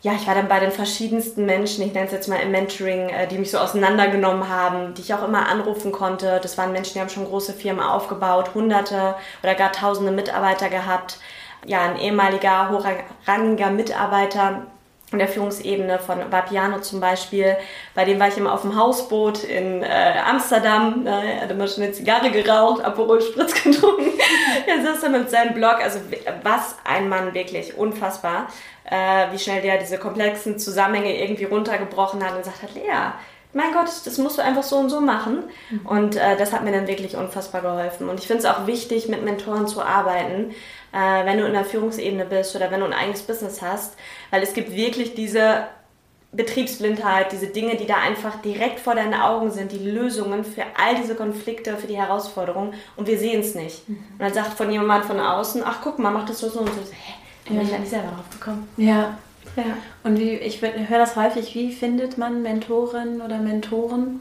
ja, 0.00 0.12
ich 0.12 0.28
war 0.28 0.34
dann 0.34 0.46
bei 0.46 0.60
den 0.60 0.70
verschiedensten 0.70 1.44
Menschen, 1.44 1.84
ich 1.84 1.92
nenne 1.92 2.06
es 2.06 2.12
jetzt 2.12 2.28
mal 2.28 2.36
im 2.36 2.52
Mentoring, 2.52 3.08
äh, 3.08 3.26
die 3.26 3.38
mich 3.38 3.50
so 3.50 3.58
auseinandergenommen 3.58 4.48
haben, 4.48 4.94
die 4.94 5.00
ich 5.00 5.12
auch 5.14 5.24
immer 5.24 5.48
anrufen 5.48 5.90
konnte. 5.90 6.38
Das 6.42 6.56
waren 6.56 6.72
Menschen, 6.72 6.94
die 6.94 7.00
haben 7.00 7.08
schon 7.08 7.24
große 7.24 7.52
Firmen 7.52 7.82
aufgebaut, 7.82 8.54
hunderte 8.54 9.16
oder 9.42 9.54
gar 9.54 9.72
tausende 9.72 10.12
Mitarbeiter 10.12 10.68
gehabt. 10.68 11.18
Ja, 11.66 11.82
ein 11.82 11.98
ehemaliger 11.98 12.70
hochrangiger 12.70 13.70
Mitarbeiter, 13.70 14.66
in 15.12 15.18
der 15.18 15.28
Führungsebene 15.28 15.98
von 15.98 16.30
Vapiano 16.30 16.80
zum 16.80 17.00
Beispiel. 17.00 17.56
Bei 17.94 18.04
dem 18.04 18.20
war 18.20 18.28
ich 18.28 18.36
immer 18.36 18.52
auf 18.52 18.62
dem 18.62 18.76
Hausboot 18.76 19.44
in 19.44 19.82
äh, 19.82 20.14
Amsterdam. 20.26 21.06
Äh, 21.06 21.10
er 21.10 21.40
hat 21.42 21.50
immer 21.50 21.66
schon 21.66 21.84
eine 21.84 21.92
Zigarre 21.92 22.30
geraucht, 22.30 22.84
Aperol 22.84 23.22
Spritz 23.22 23.54
getrunken. 23.54 24.12
er 24.66 24.82
saß 24.82 25.00
da 25.00 25.08
mit 25.08 25.30
seinem 25.30 25.54
Blog. 25.54 25.76
Also 25.82 26.00
was 26.42 26.76
ein 26.84 27.08
Mann 27.08 27.32
wirklich, 27.32 27.76
unfassbar. 27.76 28.48
Äh, 28.84 29.32
wie 29.32 29.38
schnell 29.38 29.62
der 29.62 29.78
diese 29.78 29.98
komplexen 29.98 30.58
Zusammenhänge 30.58 31.20
irgendwie 31.20 31.44
runtergebrochen 31.44 32.24
hat 32.24 32.32
und 32.32 32.38
gesagt 32.38 32.62
hat, 32.62 32.74
Lea, 32.74 33.12
mein 33.52 33.72
Gott, 33.72 33.88
das 34.04 34.18
musst 34.18 34.38
du 34.38 34.42
einfach 34.42 34.62
so 34.62 34.76
und 34.76 34.90
so 34.90 35.00
machen. 35.00 35.44
Mhm. 35.70 35.86
Und 35.86 36.16
äh, 36.16 36.36
das 36.36 36.52
hat 36.52 36.64
mir 36.64 36.72
dann 36.72 36.86
wirklich 36.86 37.16
unfassbar 37.16 37.62
geholfen. 37.62 38.08
Und 38.08 38.20
ich 38.20 38.26
finde 38.26 38.42
es 38.42 38.48
auch 38.48 38.66
wichtig, 38.66 39.08
mit 39.08 39.24
Mentoren 39.24 39.66
zu 39.66 39.82
arbeiten, 39.82 40.50
äh, 40.92 41.24
wenn 41.24 41.38
du 41.38 41.46
in 41.46 41.54
der 41.54 41.64
Führungsebene 41.64 42.24
bist 42.24 42.54
oder 42.54 42.70
wenn 42.70 42.80
du 42.80 42.86
ein 42.86 42.92
eigenes 42.92 43.22
Business 43.22 43.62
hast, 43.62 43.96
weil 44.30 44.42
es 44.42 44.52
gibt 44.52 44.74
wirklich 44.74 45.14
diese 45.14 45.66
Betriebsblindheit, 46.32 47.32
diese 47.32 47.46
Dinge, 47.46 47.76
die 47.76 47.86
da 47.86 47.96
einfach 47.96 48.42
direkt 48.42 48.80
vor 48.80 48.94
deinen 48.94 49.14
Augen 49.14 49.50
sind, 49.50 49.72
die 49.72 49.78
Lösungen 49.78 50.44
für 50.44 50.64
all 50.76 50.94
diese 50.96 51.14
Konflikte, 51.14 51.76
für 51.78 51.86
die 51.86 51.96
Herausforderungen 51.96 52.74
und 52.96 53.06
wir 53.06 53.18
sehen 53.18 53.40
es 53.40 53.54
nicht. 53.54 53.88
Mhm. 53.88 53.96
Und 54.12 54.20
dann 54.20 54.34
sagt 54.34 54.54
von 54.58 54.70
jemand 54.70 55.06
von 55.06 55.18
außen, 55.18 55.62
ach 55.64 55.78
guck 55.82 55.98
mal, 55.98 56.10
mach 56.10 56.26
das 56.26 56.40
so, 56.40 56.50
so 56.50 56.60
und 56.60 56.68
so. 56.68 56.80
Hä, 56.80 57.14
da 57.46 57.54
bin 57.54 57.62
ich 57.62 57.70
ja 57.70 57.78
nicht 57.78 57.90
selber 57.90 58.08
drauf 58.08 58.28
gekommen. 58.30 58.68
Ja. 58.76 59.16
Ja. 59.62 59.76
Und 60.04 60.18
wie, 60.18 60.30
ich 60.32 60.62
höre 60.62 60.98
das 60.98 61.16
häufig, 61.16 61.54
wie 61.54 61.72
findet 61.72 62.18
man 62.18 62.42
Mentoren 62.42 63.20
oder 63.20 63.38
Mentoren? 63.38 64.20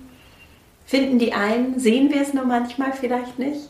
Finden 0.86 1.20
die 1.20 1.34
ein? 1.34 1.80
Sehen 1.80 2.12
wir 2.12 2.22
es 2.22 2.34
nur 2.34 2.46
manchmal 2.46 2.94
vielleicht 2.94 3.40
nicht? 3.40 3.70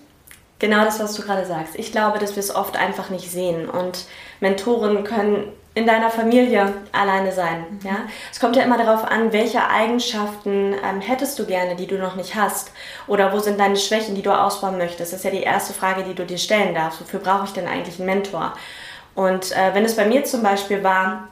Genau 0.60 0.84
das, 0.84 1.00
was 1.00 1.14
du 1.14 1.22
gerade 1.22 1.46
sagst. 1.46 1.76
Ich 1.76 1.92
glaube, 1.92 2.20
dass 2.20 2.36
wir 2.36 2.42
es 2.42 2.56
oft 2.56 2.78
einfach 2.78 3.10
nicht 3.10 3.30
sehen. 3.30 3.70
Und 3.70 4.06
Mentoren 4.40 5.04
können 5.04 5.52
in 5.76 5.86
deiner 5.86 6.10
Familie 6.10 6.74
alleine 6.92 7.32
sein. 7.32 7.66
Mhm. 7.70 7.80
Ja? 7.88 7.98
Es 8.32 8.40
kommt 8.40 8.56
ja 8.56 8.64
immer 8.64 8.80
darauf 8.80 9.06
an, 9.06 9.32
welche 9.32 9.68
Eigenschaften 9.68 10.74
ähm, 10.84 11.02
hättest 11.02 11.38
du 11.38 11.46
gerne, 11.46 11.76
die 11.76 11.86
du 11.86 12.00
noch 12.00 12.16
nicht 12.16 12.34
hast. 12.34 12.72
Oder 13.06 13.32
wo 13.32 13.40
sind 13.40 13.60
deine 13.60 13.78
Schwächen, 13.78 14.16
die 14.16 14.24
du 14.24 14.32
ausbauen 14.32 14.80
möchtest. 14.80 15.14
Das 15.14 15.20
ist 15.20 15.26
ja 15.26 15.32
die 15.32 15.44
erste 15.44 15.74
Frage, 15.74 16.04
die 16.04 16.16
du 16.16 16.26
dir 16.26 16.40
stellen 16.40 16.74
darfst. 16.74 17.02
Wofür 17.02 17.20
brauche 17.20 17.46
ich 17.46 17.54
denn 17.54 17.68
eigentlich 17.68 18.00
einen 18.00 18.08
Mentor? 18.08 18.54
Und 19.14 19.52
äh, 19.52 19.74
wenn 19.74 19.86
es 19.86 19.96
bei 19.96 20.06
mir 20.06 20.24
zum 20.24 20.42
Beispiel 20.42 20.84
war, 20.84 21.28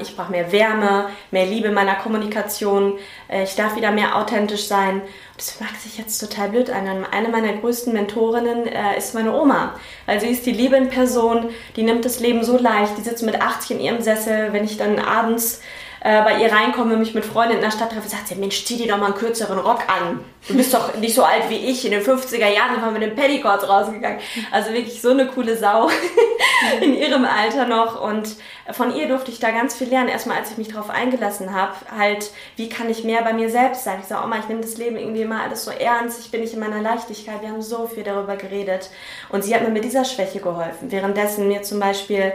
ich 0.00 0.16
brauche 0.16 0.30
mehr 0.30 0.50
Wärme, 0.50 1.10
mehr 1.30 1.44
Liebe 1.44 1.68
in 1.68 1.74
meiner 1.74 1.96
Kommunikation. 1.96 2.98
Äh, 3.28 3.44
ich 3.44 3.54
darf 3.54 3.76
wieder 3.76 3.90
mehr 3.90 4.16
authentisch 4.16 4.66
sein. 4.66 5.02
Das 5.36 5.60
mag 5.60 5.76
sich 5.76 5.98
jetzt 5.98 6.18
total 6.18 6.48
blöd 6.48 6.70
an. 6.70 7.04
Eine 7.04 7.28
meiner 7.28 7.52
größten 7.52 7.92
Mentorinnen 7.92 8.66
äh, 8.66 8.96
ist 8.96 9.14
meine 9.14 9.34
Oma. 9.34 9.74
Weil 10.06 10.20
sie 10.20 10.28
ist 10.28 10.46
die 10.46 10.52
Liebe 10.52 10.76
in 10.76 10.88
Person, 10.88 11.50
die 11.76 11.82
nimmt 11.82 12.06
das 12.06 12.20
Leben 12.20 12.44
so 12.44 12.56
leicht. 12.56 12.96
Die 12.96 13.02
sitzt 13.02 13.24
mit 13.24 13.42
80 13.42 13.72
in 13.72 13.80
ihrem 13.80 14.00
Sessel. 14.00 14.54
Wenn 14.54 14.64
ich 14.64 14.78
dann 14.78 14.98
abends 14.98 15.60
äh, 16.04 16.22
bei 16.22 16.40
ihr 16.40 16.50
reinkomme, 16.50 16.96
mich 16.96 17.14
mit 17.14 17.24
Freunden 17.24 17.54
in 17.54 17.60
der 17.60 17.70
Stadt 17.70 17.92
treffe, 17.92 18.08
sagt 18.08 18.26
sie, 18.26 18.34
Mensch, 18.34 18.64
zieh 18.64 18.76
dir 18.76 18.88
doch 18.88 18.98
mal 18.98 19.06
einen 19.06 19.14
kürzeren 19.14 19.58
Rock 19.58 19.82
an. 19.86 20.18
Du 20.48 20.56
bist 20.56 20.74
doch 20.74 20.96
nicht 20.96 21.14
so 21.14 21.22
alt 21.22 21.48
wie 21.48 21.56
ich. 21.56 21.84
In 21.84 21.92
den 21.92 22.02
50er 22.02 22.48
Jahren 22.48 22.74
sind 22.74 22.84
wir 22.84 22.90
mit 22.90 23.02
den 23.02 23.14
Petticoats 23.14 23.68
rausgegangen. 23.68 24.18
Also 24.50 24.72
wirklich 24.72 25.00
so 25.00 25.10
eine 25.10 25.26
coole 25.26 25.56
Sau 25.56 25.88
in 26.80 26.96
ihrem 26.96 27.24
Alter 27.24 27.66
noch. 27.66 28.02
Und 28.02 28.34
von 28.72 28.92
ihr 28.96 29.06
durfte 29.06 29.30
ich 29.30 29.38
da 29.38 29.52
ganz 29.52 29.76
viel 29.76 29.88
lernen. 29.88 30.08
Erstmal, 30.08 30.38
als 30.38 30.50
ich 30.50 30.58
mich 30.58 30.68
darauf 30.68 30.90
eingelassen 30.90 31.54
habe, 31.54 31.74
halt, 31.96 32.32
wie 32.56 32.68
kann 32.68 32.90
ich 32.90 33.04
mehr 33.04 33.22
bei 33.22 33.32
mir 33.32 33.48
selbst 33.48 33.84
sein? 33.84 33.98
Ich 34.00 34.08
sage, 34.08 34.24
Oma, 34.24 34.40
ich 34.40 34.48
nehme 34.48 34.62
das 34.62 34.78
Leben 34.78 34.96
irgendwie 34.96 35.22
immer 35.22 35.40
alles 35.42 35.64
so 35.64 35.70
ernst. 35.70 36.18
Ich 36.18 36.32
bin 36.32 36.40
nicht 36.40 36.54
in 36.54 36.58
meiner 36.58 36.82
Leichtigkeit. 36.82 37.42
Wir 37.42 37.50
haben 37.50 37.62
so 37.62 37.86
viel 37.86 38.02
darüber 38.02 38.34
geredet. 38.34 38.90
Und 39.28 39.44
sie 39.44 39.54
hat 39.54 39.62
mir 39.62 39.70
mit 39.70 39.84
dieser 39.84 40.04
Schwäche 40.04 40.40
geholfen. 40.40 40.90
Währenddessen 40.90 41.46
mir 41.46 41.62
zum 41.62 41.78
Beispiel 41.78 42.32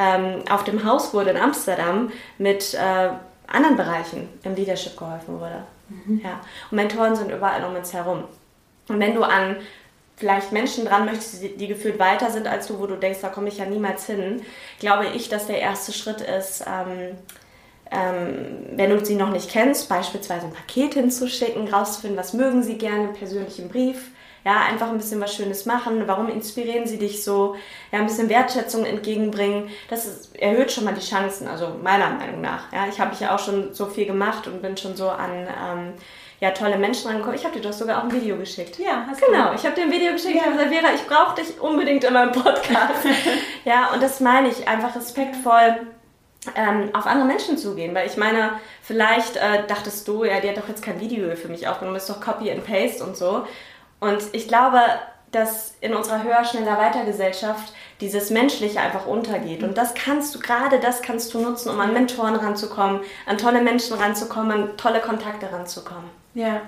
ähm, 0.00 0.42
auf 0.48 0.64
dem 0.64 0.84
Haus 0.84 1.12
wurde 1.12 1.30
in 1.30 1.36
Amsterdam 1.36 2.10
mit 2.38 2.72
äh, 2.72 3.10
anderen 3.46 3.76
Bereichen 3.76 4.28
im 4.44 4.54
Leadership 4.54 4.96
geholfen 4.96 5.38
wurde. 5.38 5.62
Mhm. 5.90 6.22
Ja. 6.24 6.40
Und 6.70 6.76
Mentoren 6.76 7.14
sind 7.14 7.30
überall 7.30 7.62
um 7.64 7.76
uns 7.76 7.92
herum. 7.92 8.24
Und 8.88 8.98
wenn 8.98 9.14
du 9.14 9.22
an 9.22 9.56
vielleicht 10.16 10.52
Menschen 10.52 10.86
dran 10.86 11.04
möchtest, 11.04 11.42
die, 11.42 11.56
die 11.56 11.66
gefühlt 11.66 11.98
weiter 11.98 12.30
sind 12.30 12.46
als 12.46 12.66
du, 12.66 12.78
wo 12.78 12.86
du 12.86 12.96
denkst, 12.96 13.20
da 13.20 13.28
komme 13.28 13.48
ich 13.48 13.58
ja 13.58 13.66
niemals 13.66 14.06
hin, 14.06 14.42
glaube 14.78 15.06
ich, 15.06 15.28
dass 15.28 15.46
der 15.46 15.60
erste 15.60 15.92
Schritt 15.92 16.22
ist, 16.22 16.64
ähm, 16.66 17.16
ähm, 17.90 18.66
wenn 18.72 18.90
du 18.90 19.04
sie 19.04 19.16
noch 19.16 19.30
nicht 19.30 19.50
kennst, 19.50 19.88
beispielsweise 19.88 20.46
ein 20.46 20.52
Paket 20.52 20.94
hinzuschicken, 20.94 21.68
rauszufinden, 21.68 22.18
was 22.18 22.32
mögen 22.32 22.62
sie 22.62 22.78
gerne, 22.78 23.08
einen 23.08 23.14
persönlichen 23.14 23.68
Brief, 23.68 24.10
ja, 24.44 24.62
einfach 24.62 24.88
ein 24.88 24.98
bisschen 24.98 25.20
was 25.20 25.34
Schönes 25.34 25.66
machen. 25.66 26.04
Warum 26.06 26.28
inspirieren 26.28 26.86
sie 26.86 26.98
dich 26.98 27.22
so? 27.22 27.56
Ja, 27.92 27.98
ein 27.98 28.06
bisschen 28.06 28.28
Wertschätzung 28.28 28.84
entgegenbringen. 28.84 29.68
Das 29.88 30.06
ist, 30.06 30.36
erhöht 30.36 30.72
schon 30.72 30.84
mal 30.84 30.94
die 30.94 31.06
Chancen, 31.06 31.46
also 31.46 31.76
meiner 31.82 32.10
Meinung 32.10 32.40
nach. 32.40 32.72
Ja, 32.72 32.86
ich 32.88 32.98
habe 33.00 33.14
ja 33.20 33.34
auch 33.34 33.38
schon 33.38 33.74
so 33.74 33.86
viel 33.86 34.06
gemacht 34.06 34.46
und 34.46 34.62
bin 34.62 34.76
schon 34.76 34.96
so 34.96 35.10
an 35.10 35.30
ähm, 35.46 35.92
ja, 36.40 36.50
tolle 36.52 36.78
Menschen 36.78 37.08
rangekommen. 37.08 37.36
Ich 37.36 37.44
habe 37.44 37.54
dir 37.54 37.62
doch 37.62 37.72
sogar 37.72 37.98
auch 37.98 38.04
ein 38.04 38.12
Video 38.12 38.36
geschickt. 38.36 38.78
Ja, 38.78 39.04
hast 39.06 39.20
Genau, 39.20 39.52
ich 39.52 39.64
habe 39.64 39.74
dir 39.74 39.82
ein 39.82 39.92
Video 39.92 40.12
geschickt. 40.12 40.36
Ja. 40.36 40.40
Ich 40.40 40.46
habe 40.46 40.56
gesagt, 40.56 40.74
Vera, 40.74 40.94
ich 40.94 41.06
brauche 41.06 41.36
dich 41.36 41.60
unbedingt 41.60 42.02
in 42.02 42.12
meinem 42.14 42.32
Podcast. 42.32 43.04
ja, 43.64 43.90
und 43.92 44.02
das 44.02 44.20
meine 44.20 44.48
ich 44.48 44.66
einfach 44.66 44.96
respektvoll. 44.96 45.80
Ähm, 46.56 46.88
auf 46.94 47.04
andere 47.04 47.26
Menschen 47.26 47.58
zugehen, 47.58 47.94
weil 47.94 48.06
ich 48.06 48.16
meine, 48.16 48.52
vielleicht 48.80 49.36
äh, 49.36 49.66
dachtest 49.68 50.08
du, 50.08 50.24
ja, 50.24 50.40
die 50.40 50.48
hat 50.48 50.56
doch 50.56 50.68
jetzt 50.68 50.82
kein 50.82 50.98
Video 50.98 51.36
für 51.36 51.48
mich 51.48 51.68
aufgenommen, 51.68 51.98
ist 51.98 52.08
doch 52.08 52.18
Copy 52.18 52.50
and 52.50 52.64
Paste 52.64 53.04
und 53.04 53.14
so. 53.14 53.44
Und 54.00 54.22
ich 54.32 54.48
glaube, 54.48 54.80
dass 55.30 55.74
in 55.80 55.94
unserer 55.94 56.24
höher, 56.24 56.44
schneller, 56.44 56.76
weiter 56.78 57.04
Gesellschaft 57.04 57.72
dieses 58.00 58.30
Menschliche 58.30 58.80
einfach 58.80 59.06
untergeht. 59.06 59.62
Und 59.62 59.78
das 59.78 59.94
kannst 59.94 60.34
du, 60.34 60.40
gerade 60.40 60.80
das 60.80 61.02
kannst 61.02 61.32
du 61.34 61.40
nutzen, 61.40 61.70
um 61.70 61.78
an 61.80 61.92
Mentoren 61.92 62.34
ranzukommen, 62.34 63.02
an 63.26 63.38
tolle 63.38 63.60
Menschen 63.60 63.96
ranzukommen, 63.96 64.50
an 64.50 64.76
tolle 64.76 65.00
Kontakte 65.00 65.52
ranzukommen. 65.52 66.10
Ja. 66.34 66.62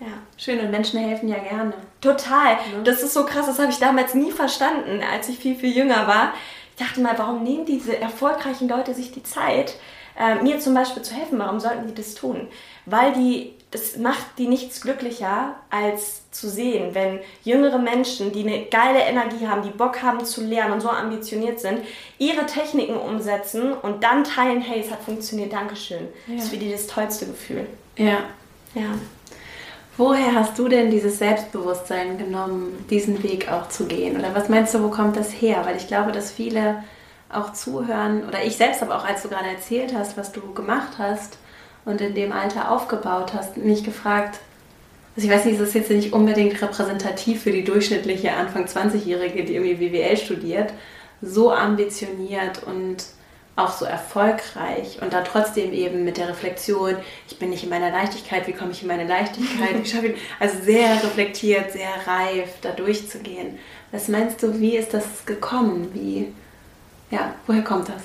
Ja. 0.00 0.08
Schön, 0.36 0.60
und 0.60 0.70
Menschen 0.70 0.98
helfen 1.00 1.28
ja 1.28 1.38
gerne. 1.38 1.72
Total. 2.00 2.56
Mhm. 2.56 2.84
Das 2.84 3.02
ist 3.02 3.14
so 3.14 3.24
krass, 3.24 3.46
das 3.46 3.58
habe 3.58 3.70
ich 3.70 3.78
damals 3.78 4.14
nie 4.14 4.32
verstanden, 4.32 5.00
als 5.12 5.28
ich 5.28 5.38
viel, 5.38 5.56
viel 5.56 5.74
jünger 5.74 6.06
war. 6.06 6.34
Ich 6.76 6.84
dachte 6.84 7.00
mal, 7.00 7.16
warum 7.16 7.42
nehmen 7.42 7.64
diese 7.64 7.98
erfolgreichen 7.98 8.68
Leute 8.68 8.92
sich 8.92 9.12
die 9.12 9.22
Zeit, 9.22 9.76
äh, 10.18 10.36
mir 10.36 10.58
zum 10.58 10.74
Beispiel 10.74 11.02
zu 11.02 11.14
helfen? 11.14 11.38
Warum 11.38 11.60
sollten 11.60 11.86
die 11.86 11.94
das 11.94 12.14
tun? 12.14 12.48
Weil 12.86 13.12
die 13.12 13.54
es 13.74 13.96
macht 13.96 14.24
die 14.38 14.46
nichts 14.46 14.80
glücklicher, 14.80 15.54
als 15.70 16.30
zu 16.30 16.48
sehen, 16.48 16.94
wenn 16.94 17.20
jüngere 17.42 17.78
Menschen, 17.78 18.32
die 18.32 18.40
eine 18.40 18.66
geile 18.66 19.00
Energie 19.00 19.46
haben, 19.46 19.62
die 19.62 19.70
Bock 19.70 20.02
haben 20.02 20.24
zu 20.24 20.42
lernen 20.42 20.74
und 20.74 20.80
so 20.80 20.88
ambitioniert 20.88 21.60
sind, 21.60 21.80
ihre 22.18 22.46
Techniken 22.46 22.96
umsetzen 22.96 23.72
und 23.72 24.04
dann 24.04 24.24
teilen, 24.24 24.60
hey, 24.60 24.80
es 24.80 24.90
hat 24.90 25.02
funktioniert, 25.02 25.52
Dankeschön. 25.52 26.08
Ja. 26.26 26.34
Das 26.36 26.44
ist 26.44 26.50
für 26.50 26.56
die 26.56 26.70
das 26.70 26.86
tollste 26.86 27.26
Gefühl. 27.26 27.66
Ja. 27.96 28.18
Ja. 28.74 28.90
Woher 29.96 30.34
hast 30.34 30.58
du 30.58 30.66
denn 30.66 30.90
dieses 30.90 31.18
Selbstbewusstsein 31.18 32.18
genommen, 32.18 32.84
diesen 32.90 33.22
Weg 33.22 33.50
auch 33.50 33.68
zu 33.68 33.86
gehen? 33.86 34.18
Oder 34.18 34.34
was 34.34 34.48
meinst 34.48 34.74
du, 34.74 34.82
wo 34.82 34.88
kommt 34.88 35.16
das 35.16 35.30
her? 35.30 35.62
Weil 35.64 35.76
ich 35.76 35.86
glaube, 35.86 36.10
dass 36.10 36.32
viele 36.32 36.82
auch 37.28 37.52
zuhören, 37.52 38.26
oder 38.26 38.44
ich 38.44 38.56
selbst 38.56 38.82
aber 38.82 38.96
auch, 38.96 39.04
als 39.04 39.22
du 39.22 39.28
gerade 39.28 39.48
erzählt 39.48 39.94
hast, 39.94 40.16
was 40.16 40.32
du 40.32 40.52
gemacht 40.52 40.98
hast, 40.98 41.38
und 41.84 42.00
in 42.00 42.14
dem 42.14 42.32
Alter 42.32 42.70
aufgebaut 42.70 43.32
hast, 43.34 43.56
mich 43.56 43.84
gefragt, 43.84 44.40
also 45.16 45.28
ich 45.28 45.34
weiß 45.34 45.44
nicht, 45.44 45.60
es 45.60 45.68
ist 45.68 45.74
jetzt 45.74 45.90
nicht 45.90 46.12
unbedingt 46.12 46.60
repräsentativ 46.60 47.42
für 47.42 47.52
die 47.52 47.64
durchschnittliche 47.64 48.32
Anfang 48.32 48.64
20-Jährige, 48.64 49.44
die 49.44 49.54
irgendwie 49.54 49.88
BWL 49.88 50.16
studiert, 50.16 50.72
so 51.22 51.52
ambitioniert 51.52 52.62
und 52.64 53.04
auch 53.56 53.72
so 53.72 53.84
erfolgreich 53.84 54.98
und 55.00 55.12
dann 55.12 55.24
trotzdem 55.24 55.72
eben 55.72 56.04
mit 56.04 56.16
der 56.16 56.28
Reflexion, 56.28 56.96
ich 57.28 57.38
bin 57.38 57.50
nicht 57.50 57.62
in 57.62 57.70
meiner 57.70 57.90
Leichtigkeit, 57.90 58.48
wie 58.48 58.52
komme 58.52 58.72
ich 58.72 58.82
in 58.82 58.88
meine 58.88 59.06
Leichtigkeit? 59.06 59.80
Wie 59.80 59.88
schaffe 59.88 60.08
ich, 60.08 60.20
also 60.40 60.60
sehr 60.60 60.92
reflektiert, 60.94 61.70
sehr 61.70 61.90
reif 62.06 62.48
da 62.62 62.72
durchzugehen. 62.72 63.58
Was 63.92 64.08
meinst 64.08 64.42
du, 64.42 64.58
wie 64.60 64.76
ist 64.76 64.92
das 64.92 65.24
gekommen? 65.24 65.90
Wie, 65.94 66.32
ja, 67.14 67.32
woher 67.46 67.62
kommt 67.62 67.88
das? 67.88 68.02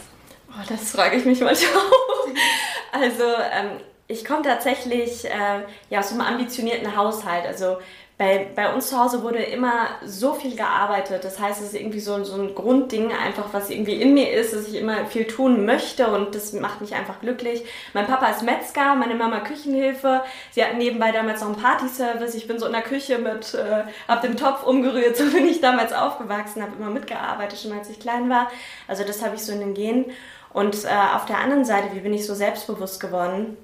Oh, 0.50 0.64
das 0.68 0.92
frage 0.92 1.18
ich 1.18 1.26
mich 1.26 1.42
manchmal 1.42 1.82
auch. 1.82 2.28
Also 2.92 3.24
ähm, 3.24 3.80
ich 4.08 4.26
komme 4.26 4.42
tatsächlich 4.42 5.26
äh, 5.26 5.62
ja, 5.90 6.00
aus 6.00 6.12
einem 6.12 6.22
ambitionierten 6.22 6.96
Haushalt. 6.96 7.46
Also 7.46 7.78
bei, 8.20 8.48
bei 8.54 8.74
uns 8.74 8.90
zu 8.90 9.00
Hause 9.00 9.24
wurde 9.24 9.42
immer 9.42 9.88
so 10.04 10.34
viel 10.34 10.58
gearbeitet. 10.58 11.24
Das 11.24 11.40
heißt, 11.40 11.62
es 11.62 11.68
ist 11.68 11.76
irgendwie 11.76 12.02
so, 12.02 12.22
so 12.26 12.36
ein 12.36 12.54
Grundding, 12.54 13.14
einfach 13.14 13.46
was 13.54 13.70
irgendwie 13.70 14.02
in 14.02 14.14
mir 14.14 14.34
ist, 14.34 14.54
dass 14.54 14.68
ich 14.68 14.76
immer 14.76 15.06
viel 15.06 15.26
tun 15.26 15.66
möchte 15.66 16.08
und 16.08 16.36
das 16.36 16.52
macht 16.52 16.82
mich 16.82 16.96
einfach 16.96 17.22
glücklich. 17.22 17.64
Mein 17.94 18.08
Papa 18.08 18.28
ist 18.28 18.44
Metzger, 18.44 18.96
meine 18.96 19.16
Mama 19.16 19.40
Küchenhilfe. 19.40 20.22
Sie 20.52 20.62
hatten 20.62 20.80
nebenbei 20.80 21.14
damals 21.14 21.40
noch 21.40 21.48
einen 21.48 21.62
Partyservice. 21.62 22.36
Ich 22.36 22.46
bin 22.46 22.60
so 22.60 22.66
in 22.66 22.74
der 22.74 22.82
Küche 22.82 23.20
mit, 23.20 23.54
äh, 23.54 23.84
hab 24.10 24.22
den 24.22 24.36
Topf 24.36 24.64
umgerührt, 24.64 25.16
so 25.16 25.24
bin 25.32 25.48
ich 25.48 25.62
damals 25.62 25.94
aufgewachsen, 25.94 26.62
habe 26.62 26.76
immer 26.78 26.90
mitgearbeitet, 26.90 27.58
schon 27.58 27.72
als 27.72 27.90
ich 27.90 28.02
klein 28.02 28.30
war. 28.30 28.52
Also 28.90 29.06
das 29.06 29.24
habe 29.24 29.36
ich 29.36 29.46
so 29.46 29.54
in 29.54 29.62
den 29.62 29.74
Genen. 29.76 30.12
Und 30.54 30.84
äh, 30.86 31.16
auf 31.16 31.26
der 31.26 31.40
anderen 31.40 31.66
Seite, 31.66 31.94
wie 31.94 32.00
bin 32.00 32.14
ich 32.14 32.26
so 32.26 32.34
selbstbewusst 32.34 33.00
geworden? 33.00 33.58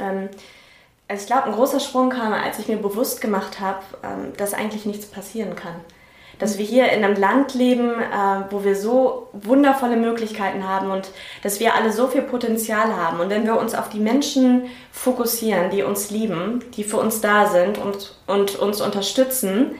Ähm, 0.00 0.28
also 1.08 1.22
ich 1.22 1.26
glaube, 1.26 1.44
ein 1.44 1.52
großer 1.52 1.80
Sprung 1.80 2.10
kam, 2.10 2.32
als 2.32 2.58
ich 2.58 2.68
mir 2.68 2.78
bewusst 2.78 3.20
gemacht 3.20 3.60
habe, 3.60 3.82
ähm, 4.02 4.32
dass 4.36 4.54
eigentlich 4.54 4.86
nichts 4.86 5.06
passieren 5.06 5.54
kann. 5.54 5.76
Dass 6.38 6.58
wir 6.58 6.64
hier 6.66 6.90
in 6.90 7.04
einem 7.04 7.16
Land 7.16 7.54
leben, 7.54 7.90
äh, 7.90 8.50
wo 8.50 8.64
wir 8.64 8.74
so 8.74 9.28
wundervolle 9.32 9.96
Möglichkeiten 9.96 10.68
haben 10.68 10.90
und 10.90 11.10
dass 11.42 11.60
wir 11.60 11.74
alle 11.74 11.92
so 11.92 12.08
viel 12.08 12.22
Potenzial 12.22 12.94
haben. 12.96 13.20
Und 13.20 13.30
wenn 13.30 13.44
wir 13.44 13.58
uns 13.58 13.74
auf 13.74 13.88
die 13.88 14.00
Menschen 14.00 14.64
fokussieren, 14.90 15.70
die 15.70 15.82
uns 15.82 16.10
lieben, 16.10 16.64
die 16.76 16.84
für 16.84 16.98
uns 16.98 17.20
da 17.20 17.46
sind 17.46 17.78
und, 17.78 18.16
und 18.26 18.56
uns 18.56 18.80
unterstützen, 18.80 19.76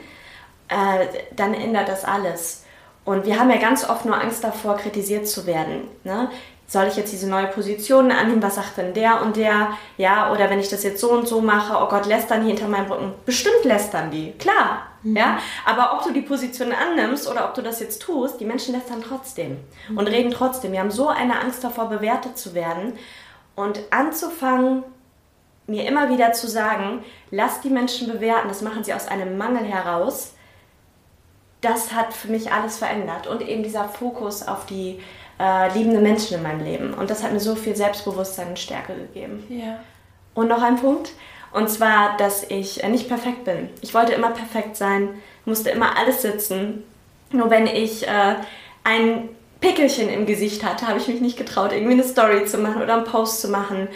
äh, 0.69 1.05
dann 1.35 1.53
ändert 1.53 1.89
das 1.89 2.05
alles. 2.05 2.63
Und 3.07 3.25
wir 3.25 3.39
haben 3.39 3.49
ja 3.49 3.55
ganz 3.55 3.89
oft 3.89 4.03
nur 4.03 4.19
Angst 4.19 4.43
davor, 4.43 4.75
kritisiert 4.75 5.29
zu 5.29 5.45
werden. 5.45 5.87
Ne? 6.03 6.29
Soll 6.67 6.87
ich 6.87 6.97
jetzt 6.97 7.13
diese 7.13 7.29
neue 7.29 7.47
Position 7.47 8.11
annehmen? 8.11 8.43
Was 8.43 8.55
sagt 8.55 8.75
denn 8.75 8.93
der 8.93 9.21
und 9.21 9.37
der? 9.37 9.77
Ja, 9.95 10.29
oder 10.33 10.49
wenn 10.49 10.59
ich 10.59 10.67
das 10.67 10.83
jetzt 10.83 10.99
so 10.99 11.11
und 11.11 11.25
so 11.25 11.39
mache, 11.39 11.81
oh 11.81 11.87
Gott, 11.87 12.05
lästern 12.05 12.41
die 12.41 12.49
hinter 12.49 12.67
meinem 12.67 12.91
Rücken. 12.91 13.13
Bestimmt 13.25 13.63
lästern 13.63 14.11
die, 14.11 14.33
klar. 14.33 14.87
Mhm. 15.03 15.15
Ja, 15.15 15.37
aber 15.65 15.93
ob 15.93 16.03
du 16.03 16.11
die 16.11 16.19
Position 16.19 16.73
annimmst 16.73 17.31
oder 17.31 17.45
ob 17.45 17.53
du 17.53 17.61
das 17.61 17.79
jetzt 17.79 18.01
tust, 18.01 18.41
die 18.41 18.45
Menschen 18.45 18.75
lästern 18.75 19.01
trotzdem 19.01 19.57
mhm. 19.87 19.97
und 19.97 20.07
reden 20.07 20.31
trotzdem. 20.31 20.73
Wir 20.73 20.81
haben 20.81 20.91
so 20.91 21.07
eine 21.07 21.39
Angst 21.39 21.63
davor, 21.63 21.87
bewertet 21.87 22.37
zu 22.37 22.53
werden. 22.53 22.91
Und 23.55 23.79
anzufangen, 23.89 24.83
mir 25.65 25.87
immer 25.87 26.09
wieder 26.09 26.33
zu 26.33 26.49
sagen, 26.49 27.05
lass 27.31 27.61
die 27.61 27.69
Menschen 27.69 28.11
bewerten, 28.11 28.49
das 28.49 28.61
machen 28.61 28.83
sie 28.83 28.93
aus 28.93 29.07
einem 29.07 29.37
Mangel 29.37 29.63
heraus 29.63 30.33
das 31.67 31.93
hat 31.93 32.13
für 32.13 32.29
mich 32.29 32.51
alles 32.51 32.77
verändert. 32.77 33.27
Und 33.27 33.41
eben 33.41 33.63
dieser 33.63 33.85
Fokus 33.89 34.47
auf 34.47 34.65
die 34.65 34.99
äh, 35.39 35.73
liebenden 35.77 36.03
Menschen 36.03 36.37
in 36.37 36.43
meinem 36.43 36.63
Leben. 36.63 36.93
Und 36.93 37.09
das 37.09 37.23
hat 37.23 37.33
mir 37.33 37.39
so 37.39 37.55
viel 37.55 37.75
Selbstbewusstsein 37.75 38.49
und 38.49 38.59
Stärke 38.59 38.93
gegeben. 38.95 39.43
Ja. 39.49 39.79
Und 40.33 40.47
noch 40.47 40.61
ein 40.61 40.77
Punkt. 40.77 41.11
Und 41.51 41.69
zwar, 41.69 42.17
dass 42.17 42.43
ich 42.49 42.83
äh, 42.83 42.89
nicht 42.89 43.07
perfekt 43.07 43.45
bin. 43.45 43.69
Ich 43.81 43.93
wollte 43.93 44.13
immer 44.13 44.31
perfekt 44.31 44.75
sein, 44.75 45.09
musste 45.45 45.69
immer 45.69 45.97
alles 45.97 46.21
sitzen. 46.21 46.83
Nur 47.31 47.49
wenn 47.49 47.67
ich 47.67 48.07
äh, 48.07 48.35
ein 48.83 49.29
Pickelchen 49.59 50.09
im 50.09 50.25
Gesicht 50.25 50.63
hatte, 50.63 50.87
habe 50.87 50.99
ich 50.99 51.07
mich 51.07 51.21
nicht 51.21 51.37
getraut, 51.37 51.71
irgendwie 51.71 51.93
eine 51.93 52.03
Story 52.03 52.45
zu 52.45 52.57
machen 52.57 52.81
oder 52.81 52.95
einen 52.95 53.05
Post 53.05 53.41
zu 53.41 53.49
machen. 53.49 53.87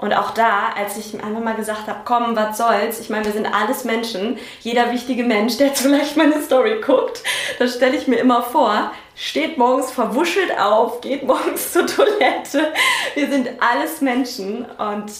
Und 0.00 0.14
auch 0.14 0.30
da, 0.30 0.70
als 0.74 0.96
ich 0.96 1.12
einfach 1.22 1.42
mal 1.42 1.54
gesagt 1.54 1.86
habe, 1.86 2.00
komm, 2.06 2.34
was 2.34 2.56
soll's, 2.56 3.00
ich 3.00 3.10
meine, 3.10 3.26
wir 3.26 3.32
sind 3.32 3.46
alles 3.46 3.84
Menschen, 3.84 4.38
jeder 4.60 4.90
wichtige 4.92 5.24
Mensch, 5.24 5.58
der 5.58 5.70
vielleicht 5.74 6.16
meine 6.16 6.40
Story 6.40 6.80
guckt, 6.80 7.22
das 7.58 7.74
stelle 7.74 7.96
ich 7.96 8.08
mir 8.08 8.16
immer 8.16 8.42
vor, 8.42 8.92
steht 9.14 9.58
morgens 9.58 9.90
verwuschelt 9.90 10.58
auf, 10.58 11.02
geht 11.02 11.26
morgens 11.26 11.72
zur 11.74 11.86
Toilette. 11.86 12.72
Wir 13.14 13.28
sind 13.28 13.50
alles 13.60 14.00
Menschen 14.00 14.64
und 14.64 15.12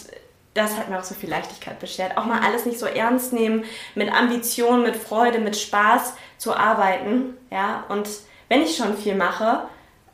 das 0.54 0.76
hat 0.78 0.88
mir 0.88 0.98
auch 0.98 1.04
so 1.04 1.14
viel 1.14 1.28
Leichtigkeit 1.28 1.78
beschert. 1.78 2.16
Auch 2.16 2.24
mal 2.24 2.40
alles 2.40 2.64
nicht 2.64 2.78
so 2.78 2.86
ernst 2.86 3.34
nehmen, 3.34 3.64
mit 3.94 4.10
Ambition, 4.10 4.82
mit 4.82 4.96
Freude, 4.96 5.38
mit 5.40 5.56
Spaß 5.56 6.14
zu 6.38 6.56
arbeiten. 6.56 7.36
Ja, 7.50 7.84
und 7.90 8.08
wenn 8.48 8.62
ich 8.62 8.76
schon 8.76 8.96
viel 8.96 9.14
mache, 9.14 9.64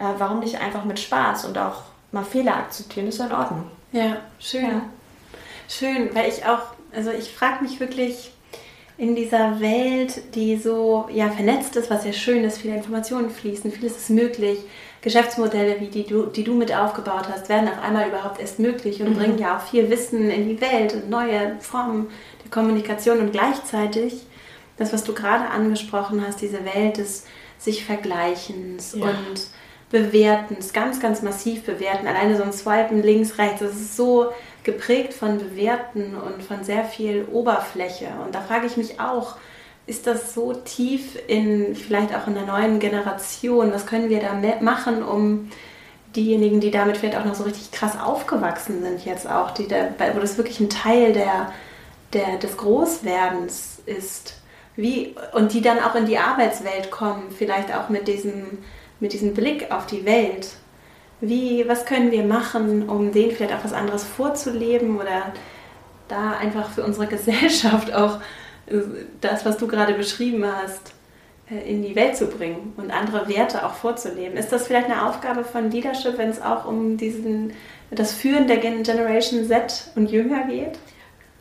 äh, 0.01 0.05
warum 0.19 0.41
nicht 0.41 0.61
einfach 0.61 0.85
mit 0.85 0.99
Spaß 0.99 1.45
und 1.45 1.57
auch 1.57 1.83
mal 2.11 2.25
Fehler 2.25 2.57
akzeptieren, 2.57 3.07
ist 3.07 3.19
ja 3.19 3.27
in 3.27 3.33
Ordnung. 3.33 3.71
Ja, 3.97 4.19
schön. 4.39 4.63
Ja. 4.65 4.83
Schön, 5.69 6.15
weil 6.15 6.29
ich 6.29 6.45
auch, 6.45 6.61
also 6.95 7.11
ich 7.11 7.33
frage 7.33 7.65
mich 7.65 7.81
wirklich 7.81 8.31
in 8.99 9.17
dieser 9.17 9.59
Welt, 9.61 10.35
die 10.35 10.57
so 10.57 11.09
ja, 11.11 11.31
vernetzt 11.31 11.77
ist, 11.77 11.91
was 11.91 12.05
ja 12.05 12.13
schön 12.13 12.45
ist, 12.45 12.59
viele 12.59 12.77
Informationen 12.77 13.31
fließen, 13.31 13.73
vieles 13.73 13.97
ist 13.97 14.11
möglich. 14.11 14.59
Geschäftsmodelle, 15.01 15.81
wie 15.81 15.87
die 15.87 16.05
du, 16.05 16.27
die 16.27 16.45
du 16.45 16.55
mit 16.55 16.75
aufgebaut 16.75 17.29
hast, 17.31 17.49
werden 17.49 17.69
auf 17.69 17.83
einmal 17.83 18.09
überhaupt 18.09 18.41
erst 18.41 18.59
möglich 18.59 19.01
und 19.01 19.11
mhm. 19.11 19.15
bringen 19.15 19.39
ja 19.39 19.57
auch 19.57 19.63
viel 19.63 19.89
Wissen 19.89 20.31
in 20.31 20.49
die 20.49 20.61
Welt 20.61 20.93
und 20.95 21.09
neue 21.09 21.57
Formen 21.61 22.09
der 22.45 22.51
Kommunikation 22.51 23.21
und 23.21 23.33
gleichzeitig 23.33 24.27
das, 24.77 24.93
was 24.93 25.05
du 25.05 25.15
gerade 25.15 25.49
angesprochen 25.49 26.23
hast, 26.27 26.43
diese 26.43 26.65
Welt 26.65 26.99
des 26.99 27.25
sich 27.59 27.85
Vergleichens 27.85 28.95
ja. 28.95 29.07
und 29.07 29.49
Bewertens, 29.91 30.73
ganz, 30.73 31.01
ganz 31.01 31.23
massiv 31.23 31.65
bewerten. 31.65 32.07
Alleine 32.07 32.37
so 32.37 32.43
ein 32.43 32.53
Swipen 32.53 33.03
links, 33.03 33.39
rechts, 33.39 33.61
das 33.61 33.73
ist 33.73 33.97
so 33.97 34.33
geprägt 34.65 35.15
von 35.15 35.39
Bewerten 35.39 36.17
und 36.17 36.43
von 36.43 36.65
sehr 36.65 36.85
viel 36.85 37.25
Oberfläche. 37.33 38.09
Und 38.25 38.35
da 38.35 38.41
frage 38.41 38.67
ich 38.67 38.77
mich 38.77 38.99
auch, 39.01 39.37
ist 39.87 40.09
das 40.09 40.35
so 40.35 40.53
tief 40.53 41.17
in, 41.29 41.77
vielleicht 41.77 42.15
auch 42.15 42.27
in 42.27 42.35
der 42.35 42.45
neuen 42.45 42.81
Generation? 42.81 43.73
Was 43.73 43.87
können 43.87 44.11
wir 44.11 44.21
da 44.21 44.35
machen, 44.61 45.05
um 45.05 45.51
diejenigen, 46.17 46.61
die 46.61 46.73
damit 46.73 46.97
vielleicht 46.97 47.17
auch 47.17 47.25
noch 47.25 47.37
so 47.37 47.45
richtig 47.45 47.71
krass 47.71 47.97
aufgewachsen 47.99 48.83
sind, 48.83 49.05
jetzt 49.05 49.31
auch, 49.31 49.53
die 49.53 49.69
da, 49.69 49.91
wo 50.15 50.19
das 50.19 50.37
wirklich 50.37 50.59
ein 50.59 50.71
Teil 50.71 51.13
der, 51.13 51.53
der, 52.13 52.39
des 52.39 52.57
Großwerdens 52.57 53.79
ist? 53.87 54.41
Wie, 54.75 55.15
und 55.33 55.53
die 55.53 55.63
dann 55.63 55.79
auch 55.79 55.95
in 55.95 56.07
die 56.07 56.19
Arbeitswelt 56.19 56.91
kommen, 56.91 57.31
vielleicht 57.31 57.75
auch 57.75 57.89
mit 57.89 58.09
diesem, 58.09 58.59
mit 59.01 59.13
diesem 59.13 59.35
Blick 59.35 59.71
auf 59.71 59.87
die 59.87 60.05
Welt. 60.05 60.49
Wie, 61.21 61.67
was 61.67 61.87
können 61.87 62.11
wir 62.11 62.25
machen, 62.25 62.89
um 62.89 63.13
denen 63.13 63.33
vielleicht 63.33 63.55
auch 63.55 63.65
was 63.65 63.73
anderes 63.73 64.05
vorzuleben 64.05 64.99
oder 64.99 65.33
da 66.09 66.33
einfach 66.33 66.71
für 66.71 66.85
unsere 66.85 67.07
Gesellschaft 67.17 67.93
auch 67.93 68.21
äh, 68.67 68.81
das, 69.21 69.45
was 69.45 69.57
du 69.57 69.67
gerade 69.67 69.95
beschrieben 69.95 70.45
hast, 70.45 70.93
äh, 71.51 71.71
in 71.71 71.83
die 71.83 71.97
Welt 71.97 72.17
zu 72.17 72.27
bringen 72.27 72.75
und 72.77 72.91
andere 72.91 73.29
Werte 73.29 73.65
auch 73.65 73.75
vorzuleben. 73.75 74.37
Ist 74.37 74.53
das 74.53 74.67
vielleicht 74.67 74.91
eine 74.91 75.07
Aufgabe 75.07 75.45
von 75.45 75.71
Leadership, 75.71 76.19
wenn 76.19 76.31
es 76.31 76.43
auch 76.43 76.67
um 76.67 76.97
diesen, 76.97 77.53
das 77.91 78.13
Führen 78.13 78.47
der 78.47 78.59
Generation 78.59 79.47
Z 79.47 79.91
und 79.95 80.11
Jünger 80.11 80.45
geht? 80.45 80.79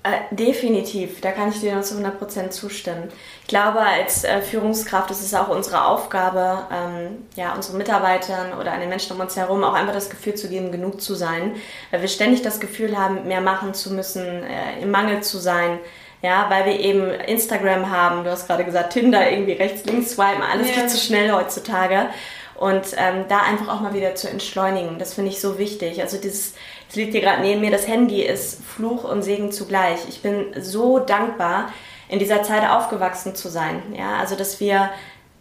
Äh, 0.06 0.36
definitiv, 0.36 1.20
da 1.22 1.32
kann 1.32 1.50
ich 1.50 1.62
dir 1.62 1.74
nur 1.74 1.82
zu 1.82 1.96
100% 1.96 2.52
zustimmen. 2.52 3.10
Ich 3.42 3.48
glaube, 3.48 3.80
als 3.80 4.24
äh, 4.24 4.40
Führungskraft 4.40 5.10
ist 5.10 5.24
es 5.24 5.34
auch 5.34 5.48
unsere 5.48 5.84
Aufgabe, 5.84 6.68
ähm, 6.72 7.26
ja, 7.36 7.56
unseren 7.56 7.80
Mitarbeitern 7.80 8.54
oder 8.60 8.74
an 8.74 8.82
den 8.82 8.90
Menschen 8.90 9.16
um 9.16 9.20
uns 9.20 9.36
herum 9.36 9.64
auch 9.64 9.74
einfach 9.74 9.96
das 9.96 10.12
Gefühl 10.12 10.36
zu 10.36 10.48
geben, 10.48 10.72
genug 10.72 11.02
zu 11.02 11.16
sein, 11.16 11.56
weil 11.90 12.02
wir 12.02 12.08
ständig 12.08 12.44
das 12.44 12.60
Gefühl 12.60 12.96
haben, 12.96 13.28
mehr 13.28 13.42
machen 13.42 13.74
zu 13.74 13.94
müssen, 13.94 14.24
äh, 14.24 14.80
im 14.80 14.92
Mangel 14.92 15.22
zu 15.22 15.40
sein. 15.40 15.80
Ja, 16.22 16.46
weil 16.50 16.66
wir 16.66 16.80
eben 16.80 17.10
Instagram 17.10 17.90
haben, 17.90 18.24
du 18.24 18.30
hast 18.30 18.46
gerade 18.46 18.64
gesagt, 18.64 18.94
Tinder 18.94 19.32
irgendwie 19.32 19.54
rechts, 19.54 19.86
links 19.86 20.12
swipen, 20.12 20.44
alles 20.44 20.68
yeah. 20.68 20.82
geht 20.82 20.92
zu 20.92 20.98
schnell 20.98 21.32
heutzutage. 21.32 22.10
Und 22.56 22.86
ähm, 22.96 23.26
da 23.28 23.40
einfach 23.40 23.68
auch 23.68 23.82
mal 23.82 23.94
wieder 23.94 24.16
zu 24.16 24.30
entschleunigen, 24.30 24.98
das 24.98 25.16
finde 25.16 25.32
ich 25.32 25.42
so 25.42 25.58
wichtig. 25.58 26.02
Also 26.02 26.18
dieses 26.18 26.54
es 26.90 26.96
liegt 26.96 27.14
hier 27.14 27.22
gerade 27.22 27.42
neben 27.42 27.62
mir, 27.62 27.72
das 27.72 27.88
Handy 27.88 28.22
ist 28.22 28.64
Fluch 28.64 29.04
und 29.04 29.22
Segen 29.22 29.52
zugleich. 29.52 30.00
Ich 30.08 30.22
bin 30.22 30.48
so 30.60 31.00
dankbar, 31.00 31.70
in 32.08 32.20
dieser 32.20 32.44
Zeit 32.44 32.70
aufgewachsen 32.70 33.36
zu 33.36 33.50
sein. 33.50 33.82
Ja, 33.98 34.18
also 34.18 34.36
dass 34.36 34.60
wir 34.60 34.92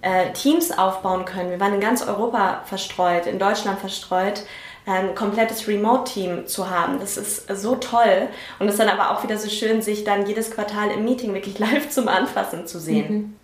äh, 0.02 0.32
Teams 0.32 0.76
aufbauen 0.76 1.24
können. 1.24 1.50
Wir 1.50 1.60
waren 1.60 1.74
in 1.74 1.80
ganz 1.80 2.06
Europa 2.06 2.62
verstreut, 2.64 3.26
in 3.26 3.38
Deutschland 3.38 3.78
verstreut 3.78 4.44
ein 4.86 5.14
komplettes 5.14 5.66
Remote-Team 5.66 6.46
zu 6.46 6.68
haben. 6.68 7.00
Das 7.00 7.16
ist 7.16 7.48
so 7.48 7.76
toll. 7.76 8.28
Und 8.58 8.66
es 8.66 8.74
ist 8.74 8.80
dann 8.80 8.90
aber 8.90 9.10
auch 9.10 9.22
wieder 9.22 9.38
so 9.38 9.48
schön, 9.48 9.80
sich 9.80 10.04
dann 10.04 10.26
jedes 10.26 10.50
Quartal 10.50 10.90
im 10.90 11.04
Meeting 11.04 11.32
wirklich 11.32 11.58
live 11.58 11.88
zum 11.88 12.08
Anfassen 12.08 12.66
zu 12.66 12.78
sehen. 12.78 13.12
Mhm. 13.12 13.36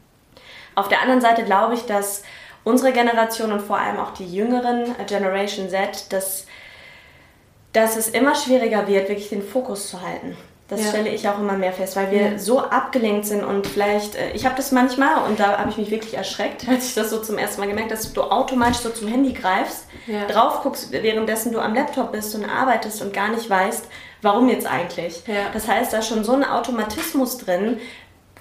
Auf 0.74 0.88
der 0.88 1.00
anderen 1.00 1.20
Seite 1.20 1.44
glaube 1.44 1.74
ich, 1.74 1.86
dass 1.86 2.22
unsere 2.62 2.92
Generation 2.92 3.52
und 3.52 3.62
vor 3.62 3.78
allem 3.78 3.98
auch 3.98 4.12
die 4.12 4.26
jüngeren 4.26 4.94
Generation 5.06 5.70
Z, 5.70 6.12
dass 6.12 6.46
dass 7.72 7.96
es 7.96 8.08
immer 8.08 8.34
schwieriger 8.34 8.86
wird, 8.88 9.08
wirklich 9.08 9.28
den 9.28 9.42
Fokus 9.42 9.88
zu 9.88 10.02
halten. 10.02 10.36
Das 10.68 10.84
ja. 10.84 10.88
stelle 10.90 11.08
ich 11.08 11.28
auch 11.28 11.38
immer 11.38 11.54
mehr 11.54 11.72
fest, 11.72 11.96
weil 11.96 12.12
wir 12.12 12.22
ja. 12.32 12.38
so 12.38 12.60
abgelenkt 12.60 13.26
sind 13.26 13.42
und 13.42 13.66
vielleicht, 13.66 14.14
äh, 14.14 14.30
ich 14.34 14.44
habe 14.44 14.54
das 14.54 14.70
manchmal 14.70 15.28
und 15.28 15.40
da 15.40 15.58
habe 15.58 15.70
ich 15.70 15.76
mich 15.76 15.90
wirklich 15.90 16.14
erschreckt, 16.14 16.68
als 16.68 16.88
ich 16.88 16.94
das 16.94 17.10
so 17.10 17.18
zum 17.18 17.38
ersten 17.38 17.60
Mal 17.60 17.66
gemerkt 17.66 17.90
dass 17.90 18.12
du 18.12 18.22
automatisch 18.22 18.78
so 18.78 18.90
zum 18.90 19.08
Handy 19.08 19.32
greifst, 19.32 19.86
ja. 20.06 20.26
drauf 20.26 20.62
guckst, 20.62 20.92
währenddessen 20.92 21.52
du 21.52 21.58
am 21.58 21.74
Laptop 21.74 22.12
bist 22.12 22.34
und 22.36 22.44
arbeitest 22.44 23.02
und 23.02 23.12
gar 23.12 23.28
nicht 23.28 23.50
weißt, 23.50 23.84
warum 24.22 24.48
jetzt 24.48 24.66
eigentlich. 24.66 25.22
Das 25.52 25.66
heißt, 25.66 25.92
da 25.92 25.98
ist 25.98 26.08
schon 26.08 26.24
so 26.24 26.32
ein 26.32 26.44
Automatismus 26.44 27.38
drin, 27.38 27.78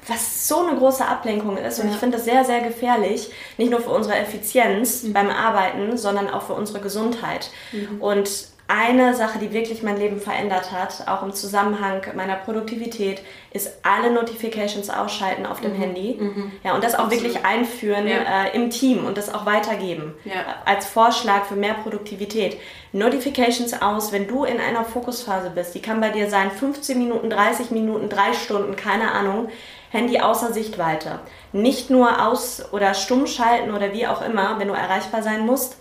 was 0.08 0.48
so 0.48 0.68
eine 0.68 0.78
große 0.78 1.06
Ablenkung 1.06 1.58
ist. 1.58 1.80
Und 1.80 1.88
ja. 1.88 1.94
ich 1.94 2.00
finde 2.00 2.18
das 2.18 2.26
sehr, 2.26 2.44
sehr 2.44 2.62
gefährlich. 2.62 3.32
Nicht 3.58 3.72
nur 3.72 3.80
für 3.80 3.92
unsere 3.92 4.16
Effizienz 4.16 5.04
mhm. 5.04 5.14
beim 5.14 5.30
Arbeiten, 5.30 5.98
sondern 5.98 6.30
auch 6.30 6.44
für 6.44 6.54
unsere 6.54 6.80
Gesundheit. 6.80 7.50
Mhm. 7.72 8.02
Und 8.02 8.30
eine 8.70 9.16
Sache, 9.16 9.40
die 9.40 9.52
wirklich 9.52 9.82
mein 9.82 9.98
Leben 9.98 10.22
verändert 10.22 10.72
hat, 10.72 11.08
auch 11.08 11.24
im 11.24 11.34
Zusammenhang 11.34 12.04
meiner 12.16 12.36
Produktivität, 12.36 13.20
ist 13.52 13.80
alle 13.82 14.12
Notifications 14.12 14.92
ausschalten 14.92 15.48
auf 15.48 15.60
dem 15.60 15.74
mhm. 15.74 15.82
Handy. 15.82 16.18
Mhm. 16.20 16.52
Ja, 16.64 16.76
und 16.76 16.84
das 16.84 16.94
auch 16.94 17.06
Absolut. 17.06 17.24
wirklich 17.24 17.46
einführen 17.46 18.08
ja. 18.08 18.46
äh, 18.46 18.56
im 18.56 18.70
Team 18.70 19.06
und 19.06 19.18
das 19.18 19.34
auch 19.34 19.48
weitergeben. 19.48 20.14
Ja. 20.24 20.46
Als 20.66 20.86
Vorschlag 20.86 21.46
für 21.46 21.56
mehr 21.56 21.74
Produktivität. 21.74 22.58
Notifications 22.92 23.82
aus, 23.82 24.12
wenn 24.12 24.28
du 24.28 24.44
in 24.44 24.60
einer 24.60 24.86
Fokusphase 24.86 25.50
bist. 25.50 25.74
Die 25.74 25.82
kann 25.82 26.00
bei 26.00 26.10
dir 26.10 26.30
sein 26.30 26.52
15 26.52 26.96
Minuten, 27.00 27.32
30 27.32 27.72
Minuten, 27.72 28.08
3 28.08 28.34
Stunden, 28.34 28.76
keine 28.76 29.12
Ahnung. 29.12 29.50
Handy 29.90 30.20
außer 30.20 30.54
Sichtweite. 30.54 31.20
Nicht 31.52 31.90
nur 31.90 32.28
aus- 32.28 32.72
oder 32.72 32.94
stumm 32.94 33.26
schalten 33.26 33.74
oder 33.74 33.94
wie 33.94 34.06
auch 34.06 34.22
immer, 34.22 34.60
wenn 34.60 34.68
du 34.68 34.76
erreichbar 34.76 35.24
sein 35.24 35.46
musst, 35.48 35.78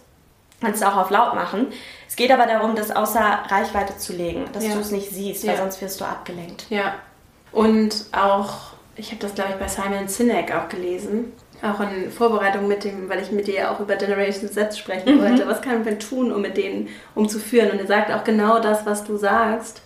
kannst 0.61 0.83
du 0.83 0.87
auch 0.87 0.97
auf 0.97 1.11
laut 1.11 1.35
machen. 1.35 1.69
Es 2.09 2.17
geht 2.17 2.31
aber 2.31 2.47
darum, 2.47 2.75
das 2.75 2.91
außer 2.91 3.41
Reichweite 3.49 3.97
zu 3.97 4.13
legen, 4.13 4.45
dass 4.53 4.67
ja. 4.67 4.75
du 4.75 4.81
es 4.81 4.91
nicht 4.91 5.11
siehst, 5.11 5.47
weil 5.47 5.55
ja. 5.55 5.61
sonst 5.61 5.81
wirst 5.81 6.01
du 6.01 6.05
abgelenkt. 6.05 6.67
Ja. 6.71 6.95
Und 7.53 8.07
auch, 8.13 8.73
ich 8.97 9.11
habe 9.11 9.21
das 9.21 9.35
glaube 9.35 9.51
ich 9.53 9.57
bei 9.57 9.69
Simon 9.69 10.09
Sinek 10.09 10.55
auch 10.55 10.69
gelesen, 10.69 11.33
auch 11.63 11.81
in 11.81 12.11
Vorbereitung 12.11 12.69
mit 12.69 12.85
dem, 12.85 13.09
weil 13.09 13.21
ich 13.21 13.33
mit 13.33 13.47
dir 13.47 13.71
auch 13.71 13.81
über 13.81 13.97
Generation 13.97 14.51
Z 14.51 14.77
sprechen 14.77 15.17
mhm. 15.17 15.23
wollte. 15.23 15.47
Was 15.47 15.63
kann 15.63 15.85
man 15.85 15.99
tun, 15.99 16.33
um 16.33 16.43
mit 16.43 16.57
denen 16.57 16.89
umzuführen? 17.15 17.71
Und 17.71 17.81
er 17.81 17.87
sagt 17.87 18.13
auch 18.13 18.25
genau 18.25 18.61
das, 18.61 18.87
was 18.87 19.05
du 19.05 19.17
sagst 19.17 19.83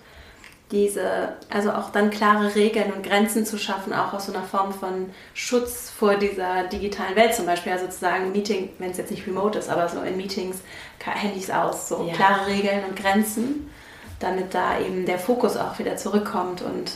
diese, 0.72 1.34
also 1.50 1.70
auch 1.70 1.90
dann 1.90 2.10
klare 2.10 2.54
Regeln 2.54 2.92
und 2.92 3.04
Grenzen 3.04 3.44
zu 3.44 3.58
schaffen, 3.58 3.92
auch 3.92 4.14
aus 4.14 4.26
so 4.26 4.32
einer 4.32 4.42
Form 4.42 4.72
von 4.72 5.10
Schutz 5.34 5.90
vor 5.90 6.16
dieser 6.16 6.64
digitalen 6.64 7.14
Welt 7.14 7.34
zum 7.34 7.46
Beispiel. 7.46 7.72
Also 7.72 7.84
sozusagen 7.84 8.32
Meeting, 8.32 8.70
wenn 8.78 8.90
es 8.90 8.96
jetzt 8.96 9.10
nicht 9.10 9.26
remote 9.26 9.58
ist, 9.58 9.68
aber 9.68 9.88
so 9.88 10.00
in 10.00 10.16
Meetings 10.16 10.62
Handys 11.04 11.50
aus, 11.50 11.88
so 11.88 12.04
ja. 12.04 12.14
klare 12.14 12.46
Regeln 12.46 12.84
und 12.88 12.96
Grenzen, 12.96 13.70
damit 14.18 14.54
da 14.54 14.80
eben 14.80 15.04
der 15.04 15.18
Fokus 15.18 15.56
auch 15.56 15.78
wieder 15.78 15.96
zurückkommt 15.96 16.62
und 16.62 16.92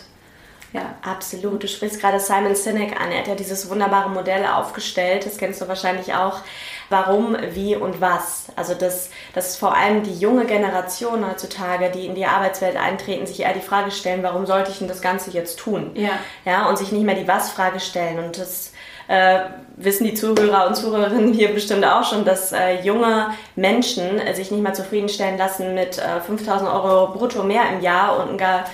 ja. 0.76 0.94
Absolut. 1.02 1.62
Du 1.62 1.68
sprichst 1.68 2.00
gerade 2.00 2.20
Simon 2.20 2.54
Sinek 2.54 3.00
an. 3.00 3.10
Er 3.10 3.20
hat 3.20 3.28
ja 3.28 3.34
dieses 3.34 3.68
wunderbare 3.68 4.10
Modell 4.10 4.44
aufgestellt. 4.46 5.26
Das 5.26 5.38
kennst 5.38 5.60
du 5.60 5.68
wahrscheinlich 5.68 6.14
auch. 6.14 6.40
Warum, 6.88 7.36
wie 7.52 7.74
und 7.74 8.00
was. 8.00 8.46
Also, 8.54 8.74
dass, 8.74 9.10
dass 9.34 9.56
vor 9.56 9.76
allem 9.76 10.02
die 10.02 10.14
junge 10.14 10.46
Generation 10.46 11.28
heutzutage, 11.28 11.90
die 11.90 12.06
in 12.06 12.14
die 12.14 12.26
Arbeitswelt 12.26 12.76
eintreten, 12.76 13.26
sich 13.26 13.40
eher 13.40 13.54
die 13.54 13.60
Frage 13.60 13.90
stellen, 13.90 14.22
warum 14.22 14.46
sollte 14.46 14.70
ich 14.70 14.78
denn 14.78 14.88
das 14.88 15.02
Ganze 15.02 15.30
jetzt 15.30 15.58
tun? 15.58 15.90
Ja. 15.94 16.10
Ja, 16.44 16.68
und 16.68 16.78
sich 16.78 16.92
nicht 16.92 17.04
mehr 17.04 17.16
die 17.16 17.26
Was-Frage 17.26 17.80
stellen. 17.80 18.18
Und 18.18 18.38
das 18.38 18.72
äh, 19.08 19.40
wissen 19.76 20.04
die 20.04 20.14
Zuhörer 20.14 20.66
und 20.66 20.74
Zuhörerinnen 20.74 21.32
hier 21.32 21.52
bestimmt 21.52 21.84
auch 21.84 22.04
schon, 22.04 22.24
dass 22.24 22.52
äh, 22.52 22.80
junge 22.82 23.30
Menschen 23.54 24.18
äh, 24.18 24.34
sich 24.34 24.50
nicht 24.50 24.62
mehr 24.62 24.74
zufriedenstellen 24.74 25.38
lassen 25.38 25.74
mit 25.74 25.98
äh, 25.98 26.20
5000 26.20 26.70
Euro 26.70 27.12
brutto 27.12 27.42
mehr 27.42 27.62
im 27.72 27.80
Jahr 27.80 28.26
und 28.26 28.38
gar 28.38 28.64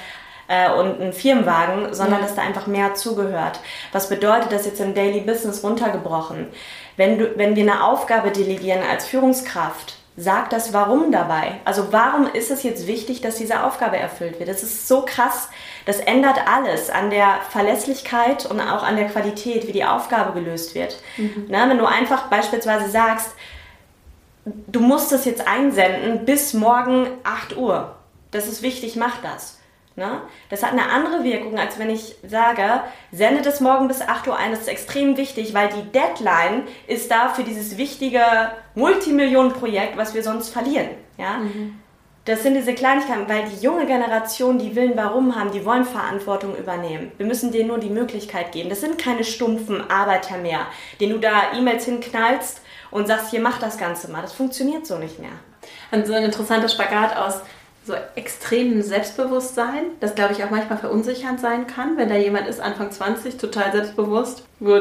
äh, 0.53 0.71
und 0.71 1.01
einen 1.01 1.13
Firmenwagen, 1.15 1.95
sondern 1.95 2.21
ja. 2.21 2.27
dass 2.27 2.35
da 2.35 2.43
einfach 2.43 2.67
mehr 2.67 2.95
zugehört. 2.95 3.61
Was 3.93 4.11
bedeutet 4.11 4.53
das 4.53 4.67
jetzt 4.67 4.81
im 4.81 4.95
Daily 4.95 5.21
Business 5.21 5.65
runtergebrochen? 5.65 6.49
Wenn, 6.99 7.19
du, 7.19 7.39
wenn 7.39 7.57
wir 7.57 7.63
eine 7.63 7.85
Aufgabe 7.85 8.31
delegieren 8.31 8.83
als 8.89 9.07
Führungskraft, 9.07 9.97
sag 10.15 10.51
das 10.51 10.75
Warum 10.75 11.11
dabei. 11.11 11.61
Also 11.65 11.91
warum 11.91 12.27
ist 12.31 12.51
es 12.51 12.63
jetzt 12.65 12.87
wichtig, 12.87 13.23
dass 13.23 13.37
diese 13.37 13.65
Aufgabe 13.65 13.97
erfüllt 13.97 14.39
wird? 14.39 14.51
Das 14.51 14.63
ist 14.63 14.87
so 14.87 15.07
krass. 15.07 15.49
Das 15.87 16.01
ändert 16.01 16.37
alles 16.47 16.91
an 16.91 17.09
der 17.09 17.41
Verlässlichkeit 17.49 18.45
und 18.45 18.61
auch 18.61 18.83
an 18.83 18.97
der 18.97 19.09
Qualität, 19.09 19.67
wie 19.67 19.73
die 19.73 19.87
Aufgabe 19.87 20.39
gelöst 20.39 20.75
wird. 20.75 20.99
Mhm. 21.17 21.47
Na, 21.49 21.67
wenn 21.71 21.79
du 21.79 21.87
einfach 21.87 22.29
beispielsweise 22.29 22.91
sagst, 22.91 23.31
du 24.45 24.81
musst 24.81 25.13
es 25.13 25.25
jetzt 25.25 25.49
einsenden 25.49 26.27
bis 26.27 26.53
morgen 26.53 27.07
8 27.25 27.57
Uhr. 27.57 27.97
Das 28.33 28.49
ist 28.49 28.61
wichtig, 28.61 28.97
mach 28.97 29.23
das. 29.23 29.62
Ne? 29.95 30.23
Das 30.49 30.63
hat 30.63 30.73
eine 30.73 30.89
andere 30.89 31.23
Wirkung, 31.23 31.59
als 31.59 31.79
wenn 31.79 31.91
ich 31.91 32.17
sage, 32.27 32.83
sende 33.11 33.43
das 33.43 33.61
morgen 33.61 33.89
bis 33.89 34.01
8 34.01 34.27
Uhr 34.29 34.37
ein. 34.37 34.51
Das 34.51 34.61
ist 34.61 34.69
extrem 34.69 35.17
wichtig, 35.17 35.53
weil 35.53 35.69
die 35.69 35.91
Deadline 35.93 36.63
ist 36.87 37.11
da 37.11 37.29
für 37.29 37.45
dieses 37.45 37.77
wichtige 37.77 38.23
Multimillionenprojekt, 38.75 39.97
was 39.97 40.15
wir 40.15 40.23
sonst 40.23 40.49
verlieren. 40.49 40.89
Ja? 41.19 41.39
Mhm. 41.39 41.79
Das 42.25 42.45
sind 42.45 42.55
diese 42.55 42.73
Kleinigkeiten, 42.73 43.29
weil 43.29 43.45
die 43.51 43.65
junge 43.65 43.85
Generation, 43.85 44.57
die 44.57 44.77
will 44.77 44.93
Warum 44.95 45.35
haben, 45.35 45.51
die 45.51 45.65
wollen 45.65 45.85
Verantwortung 45.85 46.57
übernehmen. 46.57 47.11
Wir 47.19 47.27
müssen 47.27 47.51
denen 47.51 47.67
nur 47.67 47.79
die 47.79 47.91
Möglichkeit 47.91 48.53
geben. 48.53 48.69
Das 48.69 48.81
sind 48.81 48.97
keine 48.97 49.25
stumpfen 49.25 49.91
Arbeiter 49.91 50.39
mehr, 50.39 50.67
denen 51.01 51.15
du 51.15 51.19
da 51.19 51.53
E-Mails 51.57 51.85
hinknallst 51.85 52.61
und 52.93 53.09
sagst, 53.09 53.31
hier 53.31 53.41
mach 53.41 53.59
das 53.59 53.77
Ganze 53.77 54.09
mal. 54.11 54.23
Das 54.23 54.35
funktioniert 54.35 54.87
so 54.87 54.99
nicht 54.99 55.19
mehr. 55.19 55.33
Und 55.91 56.07
so 56.07 56.13
ein 56.13 56.23
interessanter 56.23 56.69
Spagat 56.69 57.17
aus 57.17 57.41
so 57.85 57.95
extremem 58.15 58.83
Selbstbewusstsein, 58.83 59.85
das 60.01 60.15
glaube 60.15 60.33
ich 60.33 60.45
auch 60.45 60.51
manchmal 60.51 60.79
verunsichernd 60.79 61.41
sein 61.41 61.67
kann, 61.67 61.97
wenn 61.97 62.09
da 62.09 62.17
jemand 62.17 62.47
ist, 62.47 62.61
Anfang 62.61 62.91
20, 62.91 63.37
total 63.37 63.73
selbstbewusst, 63.73 64.45
wo 64.61 64.81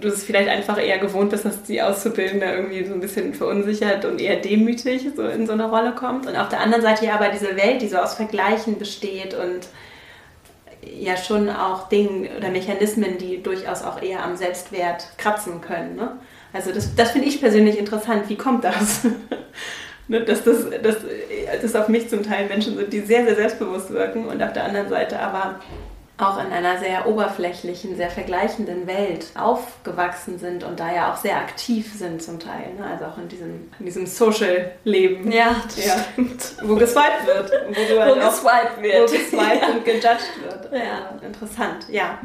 du 0.00 0.08
es 0.08 0.24
vielleicht 0.24 0.48
einfach 0.48 0.80
eher 0.80 0.98
gewohnt 0.98 1.30
bist, 1.30 1.44
dass 1.44 1.62
die 1.62 1.82
Auszubildende 1.82 2.46
irgendwie 2.46 2.84
so 2.84 2.94
ein 2.94 3.00
bisschen 3.00 3.34
verunsichert 3.34 4.04
und 4.04 4.20
eher 4.20 4.36
demütig 4.36 5.06
so 5.14 5.22
in 5.22 5.46
so 5.46 5.52
eine 5.52 5.68
Rolle 5.68 5.92
kommt. 5.92 6.26
Und 6.26 6.36
auf 6.36 6.48
der 6.48 6.60
anderen 6.60 6.82
Seite 6.82 7.06
ja 7.06 7.14
aber 7.14 7.28
diese 7.28 7.56
Welt, 7.56 7.82
die 7.82 7.88
so 7.88 7.98
aus 7.98 8.14
Vergleichen 8.14 8.78
besteht 8.78 9.34
und 9.34 9.68
ja 10.82 11.16
schon 11.16 11.48
auch 11.50 11.88
Dinge 11.88 12.30
oder 12.36 12.50
Mechanismen, 12.50 13.18
die 13.18 13.42
durchaus 13.42 13.82
auch 13.82 14.02
eher 14.02 14.24
am 14.24 14.36
Selbstwert 14.36 15.06
kratzen 15.18 15.60
können. 15.60 15.96
Ne? 15.96 16.16
Also 16.52 16.72
das, 16.72 16.94
das 16.94 17.10
finde 17.10 17.28
ich 17.28 17.40
persönlich 17.40 17.78
interessant. 17.78 18.28
Wie 18.28 18.36
kommt 18.36 18.64
das? 18.64 19.04
ne, 20.08 20.22
dass, 20.22 20.44
das, 20.44 20.66
dass 20.82 20.96
das 21.62 21.74
auf 21.74 21.88
mich 21.88 22.08
zum 22.08 22.22
Teil 22.22 22.46
Menschen 22.46 22.76
sind, 22.76 22.92
die 22.92 23.00
sehr, 23.00 23.24
sehr 23.24 23.36
selbstbewusst 23.36 23.90
wirken 23.90 24.26
und 24.26 24.42
auf 24.42 24.52
der 24.52 24.64
anderen 24.64 24.88
Seite 24.88 25.18
aber 25.18 25.60
auch 26.16 26.38
in 26.44 26.52
einer 26.52 26.78
sehr 26.78 27.08
oberflächlichen, 27.08 27.96
sehr 27.96 28.08
vergleichenden 28.08 28.86
Welt 28.86 29.26
aufgewachsen 29.34 30.38
sind 30.38 30.62
und 30.62 30.78
da 30.78 30.94
ja 30.94 31.12
auch 31.12 31.16
sehr 31.16 31.36
aktiv 31.36 31.92
sind 31.92 32.22
zum 32.22 32.38
Teil. 32.38 32.72
Ne? 32.78 32.86
Also 32.86 33.06
auch 33.06 33.18
in 33.18 33.28
diesem, 33.28 33.72
in 33.80 33.86
diesem 33.86 34.06
Social-Leben. 34.06 35.32
Ja, 35.32 35.56
ja. 35.76 35.96
Wo 36.62 36.76
geswiped 36.76 37.26
wird. 37.26 37.50
Wo, 37.68 37.94
du 37.94 38.00
halt 38.00 38.14
wo 38.14 38.14
geswiped 38.14 38.82
wird. 38.82 39.10
Wo 39.10 39.12
geswiped 39.12 39.62
ja. 39.62 39.68
und 39.74 39.84
gejudged 39.84 40.42
wird. 40.44 40.72
Ja. 40.72 41.08
Also 41.12 41.26
interessant, 41.26 41.86
ja. 41.88 42.18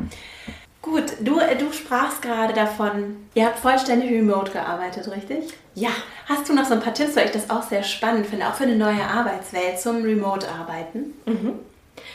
Gut, 0.82 1.04
du, 1.20 1.40
du 1.58 1.74
sprachst 1.74 2.22
gerade 2.22 2.54
davon, 2.54 3.28
ihr 3.34 3.46
habt 3.46 3.60
vollständig 3.60 4.12
remote 4.12 4.52
gearbeitet, 4.52 5.12
richtig? 5.12 5.54
Ja. 5.76 5.90
Hast 6.28 6.48
du 6.48 6.54
noch 6.54 6.66
so 6.66 6.74
ein 6.74 6.80
paar 6.80 6.94
Tipps, 6.94 7.16
weil 7.16 7.26
ich 7.26 7.32
das 7.32 7.50
auch 7.50 7.64
sehr 7.64 7.84
spannend 7.84 8.28
finde, 8.28 8.48
auch 8.48 8.54
für 8.54 8.64
eine 8.64 8.76
neue 8.76 9.04
Arbeitswelt 9.04 9.80
zum 9.80 10.04
Remote-Arbeiten? 10.04 11.14
Mhm. 11.26 11.60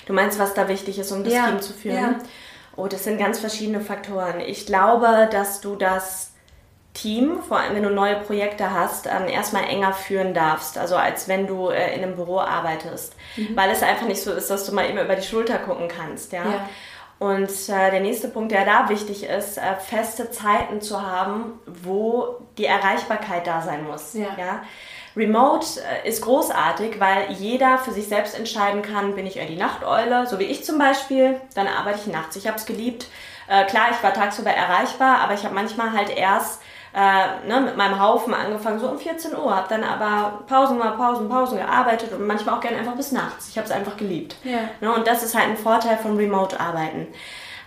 Du 0.06 0.12
meinst, 0.12 0.38
was 0.38 0.54
da 0.54 0.68
wichtig 0.68 0.98
ist, 0.98 1.12
um 1.12 1.24
das 1.24 1.32
ja. 1.32 1.48
Team 1.48 1.60
zu 1.60 1.72
führen? 1.72 1.96
Ja. 1.96 2.18
Oh, 2.76 2.86
das 2.86 3.04
sind 3.04 3.18
ganz 3.18 3.38
verschiedene 3.38 3.80
Faktoren. 3.80 4.40
Ich 4.40 4.66
glaube, 4.66 5.28
dass 5.30 5.60
du 5.60 5.76
das 5.76 6.32
Team, 6.94 7.42
vor 7.42 7.58
allem 7.58 7.74
wenn 7.74 7.82
du 7.82 7.90
neue 7.90 8.16
Projekte 8.16 8.72
hast, 8.72 9.06
ähm, 9.06 9.28
erstmal 9.28 9.64
enger 9.64 9.92
führen 9.92 10.32
darfst, 10.32 10.78
also 10.78 10.96
als 10.96 11.28
wenn 11.28 11.46
du 11.46 11.68
äh, 11.68 11.94
in 11.94 12.02
einem 12.02 12.16
Büro 12.16 12.38
arbeitest. 12.38 13.14
Mhm. 13.36 13.56
Weil 13.56 13.70
es 13.70 13.82
einfach 13.82 14.06
nicht 14.06 14.22
so 14.22 14.32
ist, 14.32 14.48
dass 14.48 14.64
du 14.64 14.72
mal 14.72 14.86
immer 14.86 15.02
über 15.02 15.16
die 15.16 15.26
Schulter 15.26 15.58
gucken 15.58 15.88
kannst. 15.88 16.32
Ja. 16.32 16.44
ja. 16.44 16.68
Und 17.18 17.50
äh, 17.68 17.90
der 17.90 18.00
nächste 18.00 18.28
Punkt, 18.28 18.52
der 18.52 18.64
da 18.64 18.88
wichtig 18.88 19.24
ist, 19.24 19.56
äh, 19.56 19.76
feste 19.76 20.30
Zeiten 20.30 20.80
zu 20.80 21.00
haben, 21.00 21.60
wo 21.66 22.36
die 22.58 22.66
Erreichbarkeit 22.66 23.46
da 23.46 23.62
sein 23.62 23.84
muss. 23.84 24.14
Ja. 24.14 24.36
ja? 24.36 24.62
Remote 25.16 25.66
äh, 25.80 26.08
ist 26.08 26.22
großartig, 26.22 26.98
weil 26.98 27.30
jeder 27.32 27.78
für 27.78 27.92
sich 27.92 28.08
selbst 28.08 28.36
entscheiden 28.36 28.82
kann, 28.82 29.14
bin 29.14 29.26
ich 29.26 29.36
eher 29.36 29.46
die 29.46 29.56
Nachteule, 29.56 30.26
so 30.26 30.38
wie 30.38 30.44
ich 30.44 30.64
zum 30.64 30.78
Beispiel, 30.78 31.40
dann 31.54 31.68
arbeite 31.68 32.00
ich 32.00 32.12
nachts. 32.12 32.36
Ich 32.36 32.46
habe 32.48 32.56
es 32.56 32.66
geliebt. 32.66 33.06
Äh, 33.46 33.64
klar, 33.66 33.88
ich 33.92 34.02
war 34.02 34.12
tagsüber 34.12 34.50
erreichbar, 34.50 35.20
aber 35.20 35.34
ich 35.34 35.44
habe 35.44 35.54
manchmal 35.54 35.92
halt 35.92 36.10
erst 36.10 36.62
äh, 36.94 37.46
ne, 37.48 37.60
mit 37.60 37.76
meinem 37.76 38.00
Haufen 38.00 38.32
angefangen, 38.32 38.78
so 38.78 38.88
um 38.88 38.98
14 38.98 39.34
Uhr, 39.36 39.54
habe 39.54 39.68
dann 39.68 39.82
aber 39.82 40.44
Pausen 40.46 40.78
mal 40.78 40.92
Pausen, 40.92 41.28
Pausen 41.28 41.58
gearbeitet 41.58 42.12
und 42.12 42.26
manchmal 42.26 42.54
auch 42.54 42.60
gerne 42.60 42.78
einfach 42.78 42.94
bis 42.94 43.10
nachts. 43.10 43.48
Ich 43.48 43.58
habe 43.58 43.66
es 43.66 43.72
einfach 43.72 43.96
geliebt. 43.96 44.36
Ja. 44.44 44.68
Ne, 44.80 44.94
und 44.94 45.06
das 45.06 45.22
ist 45.22 45.34
halt 45.34 45.48
ein 45.48 45.56
Vorteil 45.56 45.96
von 45.96 46.16
Remote-Arbeiten. 46.16 47.08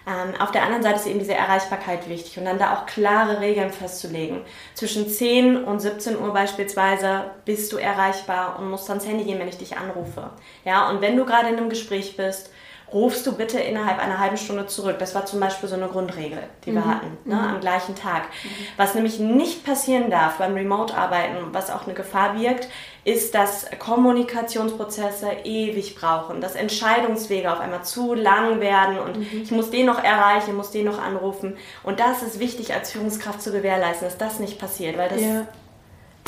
Ähm, 0.07 0.39
auf 0.39 0.51
der 0.51 0.63
anderen 0.63 0.81
Seite 0.81 0.99
ist 0.99 1.07
eben 1.07 1.19
diese 1.19 1.33
Erreichbarkeit 1.33 2.07
wichtig 2.07 2.39
und 2.39 2.45
dann 2.45 2.57
da 2.57 2.73
auch 2.73 2.85
klare 2.85 3.41
Regeln 3.41 3.73
festzulegen. 3.73 4.39
Zwischen 4.73 5.09
10 5.09 5.65
und 5.65 5.81
17 5.81 6.17
Uhr 6.17 6.31
beispielsweise 6.31 7.25
bist 7.43 7.73
du 7.73 7.77
erreichbar 7.77 8.57
und 8.57 8.69
musst 8.69 8.89
ans 8.89 9.05
Handy 9.05 9.25
gehen, 9.25 9.39
wenn 9.39 9.49
ich 9.49 9.57
dich 9.57 9.75
anrufe. 9.75 10.29
Ja, 10.63 10.89
und 10.89 11.01
wenn 11.01 11.17
du 11.17 11.25
gerade 11.25 11.49
in 11.49 11.57
einem 11.57 11.69
Gespräch 11.69 12.15
bist, 12.15 12.49
rufst 12.93 13.27
du 13.27 13.33
bitte 13.33 13.59
innerhalb 13.59 13.99
einer 13.99 14.19
halben 14.19 14.37
Stunde 14.37 14.65
zurück. 14.67 14.97
Das 14.99 15.13
war 15.13 15.25
zum 15.25 15.41
Beispiel 15.41 15.67
so 15.67 15.75
eine 15.75 15.87
Grundregel, 15.87 16.43
die 16.65 16.73
wir 16.73 16.81
mhm. 16.81 16.85
hatten, 16.85 17.17
ne, 17.25 17.35
mhm. 17.35 17.41
am 17.41 17.59
gleichen 17.59 17.95
Tag. 17.95 18.23
Mhm. 18.23 18.49
Was 18.77 18.95
nämlich 18.95 19.19
nicht 19.19 19.65
passieren 19.65 20.09
darf 20.09 20.37
beim 20.37 20.53
Remote-Arbeiten, 20.53 21.37
was 21.51 21.69
auch 21.69 21.83
eine 21.83 21.93
Gefahr 21.93 22.35
birgt, 22.35 22.69
ist, 23.03 23.35
dass 23.35 23.65
Kommunikationsprozesse 23.79 25.27
ewig 25.43 25.95
brauchen, 25.95 26.39
dass 26.39 26.55
Entscheidungswege 26.55 27.51
auf 27.51 27.59
einmal 27.59 27.83
zu 27.83 28.13
lang 28.13 28.61
werden 28.61 28.99
und 28.99 29.17
mhm. 29.17 29.41
ich 29.43 29.51
muss 29.51 29.69
den 29.69 29.85
noch 29.85 30.01
erreichen, 30.01 30.55
muss 30.55 30.71
den 30.71 30.85
noch 30.85 31.01
anrufen. 31.01 31.57
Und 31.83 31.99
das 31.99 32.23
ist 32.23 32.39
wichtig 32.39 32.73
als 32.73 32.91
Führungskraft 32.91 33.41
zu 33.41 33.51
gewährleisten, 33.51 34.07
dass 34.07 34.17
das 34.17 34.39
nicht 34.39 34.59
passiert, 34.59 34.97
weil 34.97 35.09
das 35.09 35.21
ja, 35.21 35.45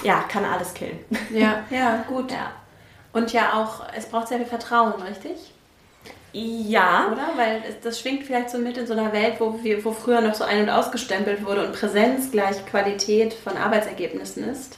ja 0.04 0.20
kann 0.28 0.44
alles 0.44 0.74
killen. 0.74 1.00
Ja, 1.34 1.64
ja, 1.70 2.04
gut. 2.08 2.32
Ja. 2.32 2.52
Und 3.14 3.32
ja 3.32 3.54
auch, 3.54 3.82
es 3.96 4.06
braucht 4.08 4.28
sehr 4.28 4.38
viel 4.38 4.46
Vertrauen, 4.46 5.02
richtig? 5.02 5.54
Ja. 6.34 7.08
Oder? 7.12 7.30
Weil 7.36 7.64
das 7.84 8.00
schwingt 8.00 8.24
vielleicht 8.24 8.50
so 8.50 8.58
mit 8.58 8.78
in 8.78 8.88
so 8.88 8.94
einer 8.94 9.12
Welt, 9.14 9.36
wo, 9.40 9.60
wir, 9.64 9.84
wo 9.84 9.92
früher 9.92 10.22
noch 10.22 10.36
so 10.36 10.44
ein- 10.44 10.64
und 10.64 10.70
ausgestempelt 10.70 11.46
wurde 11.46 11.66
und 11.66 11.74
Präsenz 11.74 12.32
gleich 12.32 12.66
Qualität 12.66 13.34
von 13.34 13.58
Arbeitsergebnissen 13.58 14.50
ist. 14.50 14.78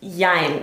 Jein. 0.00 0.60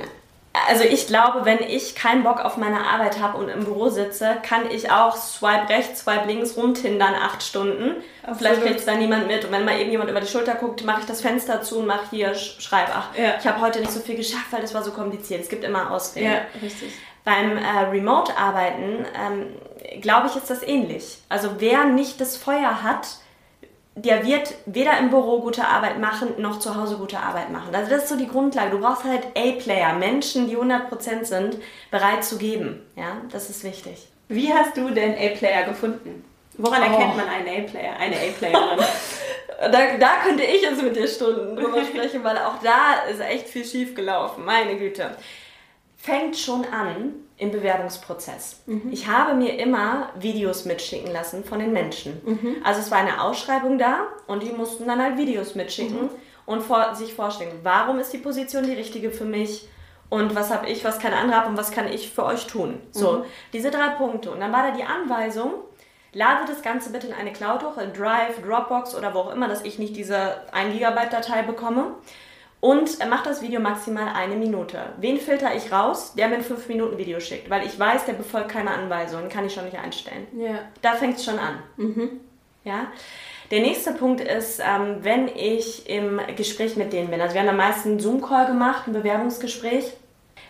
Also 0.69 0.85
ich 0.85 1.07
glaube, 1.07 1.43
wenn 1.43 1.59
ich 1.59 1.95
keinen 1.95 2.23
Bock 2.23 2.39
auf 2.39 2.55
meine 2.55 2.79
Arbeit 2.79 3.19
habe 3.19 3.37
und 3.37 3.49
im 3.49 3.65
Büro 3.65 3.89
sitze, 3.89 4.37
kann 4.41 4.69
ich 4.71 4.89
auch 4.89 5.15
swipe 5.17 5.67
rechts, 5.69 6.01
swipe 6.01 6.27
links 6.27 6.55
rumtindern 6.55 7.13
acht 7.13 7.43
Stunden. 7.43 7.95
Absolut. 8.21 8.37
Vielleicht 8.37 8.61
kriegt 8.61 8.79
es 8.79 8.85
da 8.85 8.95
niemand 8.95 9.27
mit. 9.27 9.43
Und 9.43 9.51
wenn 9.51 9.65
mal 9.65 9.77
irgendjemand 9.77 10.09
über 10.09 10.21
die 10.21 10.27
Schulter 10.27 10.55
guckt, 10.55 10.85
mache 10.85 11.01
ich 11.01 11.05
das 11.05 11.21
Fenster 11.21 11.61
zu 11.61 11.79
und 11.79 11.87
mache 11.87 12.05
hier, 12.09 12.33
schreibe, 12.35 12.91
ach, 12.93 13.09
ja. 13.17 13.35
ich 13.37 13.45
habe 13.45 13.59
heute 13.59 13.79
nicht 13.79 13.91
so 13.91 13.99
viel 13.99 14.15
geschafft, 14.15 14.51
weil 14.51 14.61
das 14.61 14.73
war 14.73 14.83
so 14.83 14.91
kompliziert. 14.91 15.41
Es 15.41 15.49
gibt 15.49 15.65
immer 15.65 15.91
Ausreden. 15.91 16.31
Ja, 16.31 16.41
richtig. 16.61 16.93
Beim 17.26 17.57
äh, 17.57 17.80
Remote-Arbeiten, 17.91 19.05
ähm, 19.19 20.01
glaube 20.01 20.28
ich, 20.28 20.36
ist 20.36 20.49
das 20.49 20.63
ähnlich. 20.63 21.17
Also 21.28 21.55
wer 21.57 21.86
nicht 21.86 22.21
das 22.21 22.38
Feuer 22.38 22.84
hat, 22.84 23.17
der 23.95 24.26
wird 24.26 24.53
weder 24.65 24.97
im 24.99 25.09
Büro 25.09 25.41
gute 25.41 25.65
Arbeit 25.65 25.99
machen, 25.99 26.34
noch 26.38 26.59
zu 26.59 26.76
Hause 26.76 26.97
gute 26.97 27.17
Arbeit 27.17 27.49
machen. 27.49 27.73
Also 27.73 27.89
das 27.89 28.03
ist 28.03 28.09
so 28.09 28.17
die 28.17 28.28
Grundlage. 28.28 28.71
Du 28.71 28.80
brauchst 28.80 29.05
halt 29.05 29.26
A-Player, 29.36 29.93
Menschen, 29.93 30.47
die 30.47 30.57
100% 30.57 31.23
sind, 31.23 31.57
bereit 31.91 32.23
zu 32.23 32.38
geben. 32.38 32.86
Ja, 32.95 33.17
das 33.32 33.49
ist 33.49 33.63
wichtig. 33.63 34.07
Wie 34.28 34.53
hast 34.53 34.76
du 34.76 34.89
denn 34.89 35.13
A-Player 35.13 35.63
gefunden? 35.63 36.26
Woran 36.57 36.82
oh. 36.82 36.86
erkennt 36.86 37.17
man 37.17 37.28
einen 37.28 37.47
A-Player, 37.47 37.93
eine 37.97 38.15
A-Playerin? 38.15 38.80
da, 39.61 39.97
da 39.97 40.09
könnte 40.26 40.43
ich 40.43 40.61
jetzt 40.61 40.82
mit 40.82 40.95
dir 40.95 41.07
Stunden 41.07 41.55
drüber 41.55 41.84
sprechen, 41.84 42.23
weil 42.23 42.38
auch 42.38 42.61
da 42.61 43.09
ist 43.09 43.21
echt 43.21 43.47
viel 43.47 43.65
schief 43.65 43.95
gelaufen. 43.95 44.43
Meine 44.45 44.76
Güte 44.76 45.15
fängt 46.05 46.37
schon 46.37 46.65
an 46.65 47.15
im 47.37 47.51
Bewerbungsprozess. 47.51 48.61
Mhm. 48.67 48.89
Ich 48.91 49.07
habe 49.07 49.33
mir 49.33 49.57
immer 49.59 50.09
Videos 50.19 50.65
mitschicken 50.65 51.11
lassen 51.11 51.43
von 51.43 51.57
den 51.57 51.73
Menschen. 51.73 52.21
Mhm. 52.23 52.57
Also 52.63 52.79
es 52.79 52.91
war 52.91 52.99
eine 52.99 53.21
Ausschreibung 53.21 53.79
da 53.79 54.03
und 54.27 54.43
die 54.43 54.51
mussten 54.51 54.85
dann 54.85 55.01
halt 55.01 55.17
Videos 55.17 55.55
mitschicken 55.55 56.03
mhm. 56.03 56.09
und 56.45 56.61
vor, 56.61 56.93
sich 56.93 57.15
vorstellen, 57.15 57.59
warum 57.63 57.97
ist 57.97 58.13
die 58.13 58.19
Position 58.19 58.65
die 58.65 58.73
richtige 58.73 59.09
für 59.09 59.25
mich 59.25 59.67
und 60.09 60.35
was 60.35 60.51
habe 60.51 60.69
ich, 60.69 60.85
was 60.85 60.99
kein 60.99 61.13
anderer 61.13 61.41
hat 61.41 61.47
und 61.47 61.57
was 61.57 61.71
kann 61.71 61.91
ich 61.91 62.11
für 62.11 62.23
euch 62.23 62.45
tun. 62.45 62.79
So, 62.91 63.13
mhm. 63.13 63.23
diese 63.51 63.71
drei 63.71 63.89
Punkte. 63.97 64.29
Und 64.29 64.39
dann 64.41 64.53
war 64.53 64.69
da 64.69 64.77
die 64.77 64.83
Anweisung, 64.83 65.53
lade 66.13 66.45
das 66.47 66.61
Ganze 66.61 66.91
bitte 66.91 67.07
in 67.07 67.13
eine 67.13 67.33
Cloud 67.33 67.63
hoch, 67.63 67.77
in 67.79 67.91
Drive, 67.93 68.39
Dropbox 68.45 68.93
oder 68.93 69.15
wo 69.15 69.19
auch 69.19 69.33
immer, 69.33 69.47
dass 69.47 69.63
ich 69.63 69.79
nicht 69.79 69.95
diese 69.95 70.35
1 70.53 70.71
Gigabyte 70.71 71.11
Datei 71.11 71.41
bekomme 71.41 71.95
und 72.66 72.97
mach 73.07 73.22
das 73.22 73.43
Video 73.43 73.59
maximal 73.59 74.07
eine 74.16 74.36
Minute. 74.36 74.80
Wen 74.97 75.20
filter 75.20 75.55
ich 75.55 75.72
raus? 75.72 76.16
Der 76.18 76.28
mir 76.28 76.38
ein 76.38 76.41
5 76.41 76.68
Minuten 76.68 76.97
Video 76.97 77.20
schickt, 77.20 77.47
weil 77.47 77.63
ich 77.63 77.78
weiß, 77.78 78.05
der 78.05 78.13
befolgt 78.13 78.49
keine 78.49 78.72
Anweisungen, 78.72 79.30
kann 79.30 79.45
ich 79.45 79.53
schon 79.53 79.66
nicht 79.66 79.78
einstellen. 79.78 80.26
Ja. 80.36 80.57
Da 80.82 80.93
fängt 80.93 81.18
es 81.18 81.26
schon 81.26 81.38
an. 81.38 81.59
Mhm. 81.78 82.22
Ja. 82.63 82.88
Der 83.51 83.59
nächste 83.59 83.91
Punkt 83.91 84.20
ist, 84.20 84.59
ähm, 84.59 84.97
wenn 85.01 85.28
ich 85.28 85.88
im 85.88 86.20
Gespräch 86.36 86.76
mit 86.76 86.91
denen 86.91 87.11
bin. 87.11 87.22
Also 87.22 87.36
wir 87.36 87.41
haben 87.41 87.49
am 87.49 87.57
meisten 87.57 87.89
einen 87.89 87.99
Zoom-Call 87.99 88.47
gemacht, 88.47 88.88
ein 88.88 88.93
Bewerbungsgespräch 88.93 89.93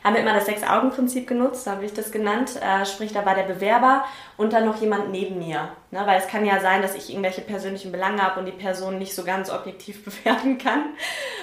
haben 0.05 0.13
wir 0.13 0.21
immer 0.21 0.35
das 0.35 0.45
Sechs-Augen-Prinzip 0.45 1.27
genutzt, 1.27 1.63
so 1.63 1.71
habe 1.71 1.83
ich 1.83 1.91
das 1.91 2.11
genannt. 2.11 2.51
Äh, 2.61 2.85
sprich, 2.85 3.11
da 3.11 3.25
war 3.25 3.33
der 3.33 3.43
Bewerber 3.43 4.05
und 4.37 4.53
dann 4.53 4.65
noch 4.65 4.79
jemand 4.79 5.09
neben 5.09 5.39
mir. 5.39 5.69
Ne? 5.89 6.03
Weil 6.05 6.19
es 6.19 6.27
kann 6.27 6.45
ja 6.45 6.59
sein, 6.59 6.83
dass 6.83 6.93
ich 6.93 7.09
irgendwelche 7.09 7.41
persönlichen 7.41 7.91
Belange 7.91 8.21
habe 8.21 8.39
und 8.39 8.45
die 8.45 8.51
Person 8.51 8.99
nicht 8.99 9.15
so 9.15 9.23
ganz 9.23 9.49
objektiv 9.49 10.05
bewerten 10.05 10.59
kann. 10.59 10.83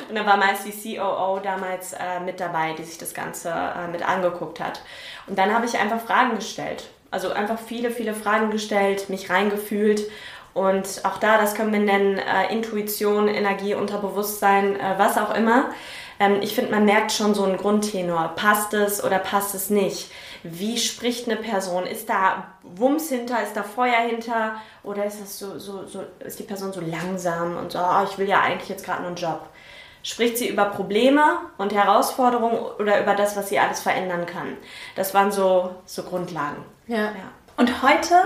Und 0.08 0.14
dann 0.14 0.26
war 0.26 0.36
meist 0.36 0.64
die 0.64 0.96
COO 0.96 1.40
damals 1.42 1.92
äh, 1.94 2.20
mit 2.24 2.38
dabei, 2.38 2.72
die 2.78 2.84
sich 2.84 2.98
das 2.98 3.14
Ganze 3.14 3.50
äh, 3.50 3.88
mit 3.90 4.08
angeguckt 4.08 4.60
hat. 4.60 4.80
Und 5.26 5.36
dann 5.36 5.52
habe 5.52 5.66
ich 5.66 5.76
einfach 5.80 6.00
Fragen 6.00 6.36
gestellt. 6.36 6.88
Also 7.10 7.32
einfach 7.32 7.58
viele, 7.58 7.90
viele 7.90 8.14
Fragen 8.14 8.50
gestellt, 8.50 9.10
mich 9.10 9.28
reingefühlt 9.28 10.08
und 10.54 11.00
auch 11.04 11.16
da, 11.16 11.38
das 11.38 11.54
können 11.54 11.72
wir 11.72 11.80
nennen, 11.80 12.18
äh, 12.18 12.52
Intuition, 12.52 13.28
Energie, 13.28 13.74
Unterbewusstsein, 13.74 14.78
äh, 14.78 14.94
was 14.98 15.16
auch 15.16 15.34
immer. 15.34 15.70
Ähm, 16.18 16.40
ich 16.42 16.54
finde, 16.54 16.70
man 16.70 16.84
merkt 16.84 17.12
schon 17.12 17.34
so 17.34 17.44
einen 17.44 17.56
Grundtenor. 17.56 18.32
Passt 18.36 18.74
es 18.74 19.02
oder 19.02 19.18
passt 19.18 19.54
es 19.54 19.70
nicht? 19.70 20.10
Wie 20.42 20.78
spricht 20.78 21.28
eine 21.28 21.36
Person? 21.36 21.86
Ist 21.86 22.08
da 22.08 22.48
Wumms 22.62 23.08
hinter? 23.08 23.42
Ist 23.42 23.56
da 23.56 23.62
Feuer 23.62 24.00
hinter? 24.08 24.56
Oder 24.82 25.04
ist, 25.04 25.20
das 25.20 25.38
so, 25.38 25.58
so, 25.58 25.86
so, 25.86 26.04
ist 26.20 26.38
die 26.38 26.44
Person 26.44 26.72
so 26.72 26.80
langsam 26.80 27.56
und 27.56 27.72
so, 27.72 27.78
oh, 27.78 28.04
ich 28.10 28.18
will 28.18 28.28
ja 28.28 28.40
eigentlich 28.40 28.68
jetzt 28.68 28.84
gerade 28.84 29.00
nur 29.00 29.08
einen 29.08 29.16
Job? 29.16 29.48
Spricht 30.02 30.36
sie 30.38 30.48
über 30.48 30.64
Probleme 30.64 31.38
und 31.58 31.72
Herausforderungen 31.72 32.58
oder 32.58 33.00
über 33.00 33.14
das, 33.14 33.36
was 33.36 33.48
sie 33.48 33.60
alles 33.60 33.80
verändern 33.80 34.26
kann? 34.26 34.56
Das 34.96 35.14
waren 35.14 35.30
so, 35.30 35.76
so 35.86 36.02
Grundlagen. 36.02 36.64
Ja. 36.88 36.96
ja. 36.96 37.30
Und 37.56 37.82
heute 37.82 38.16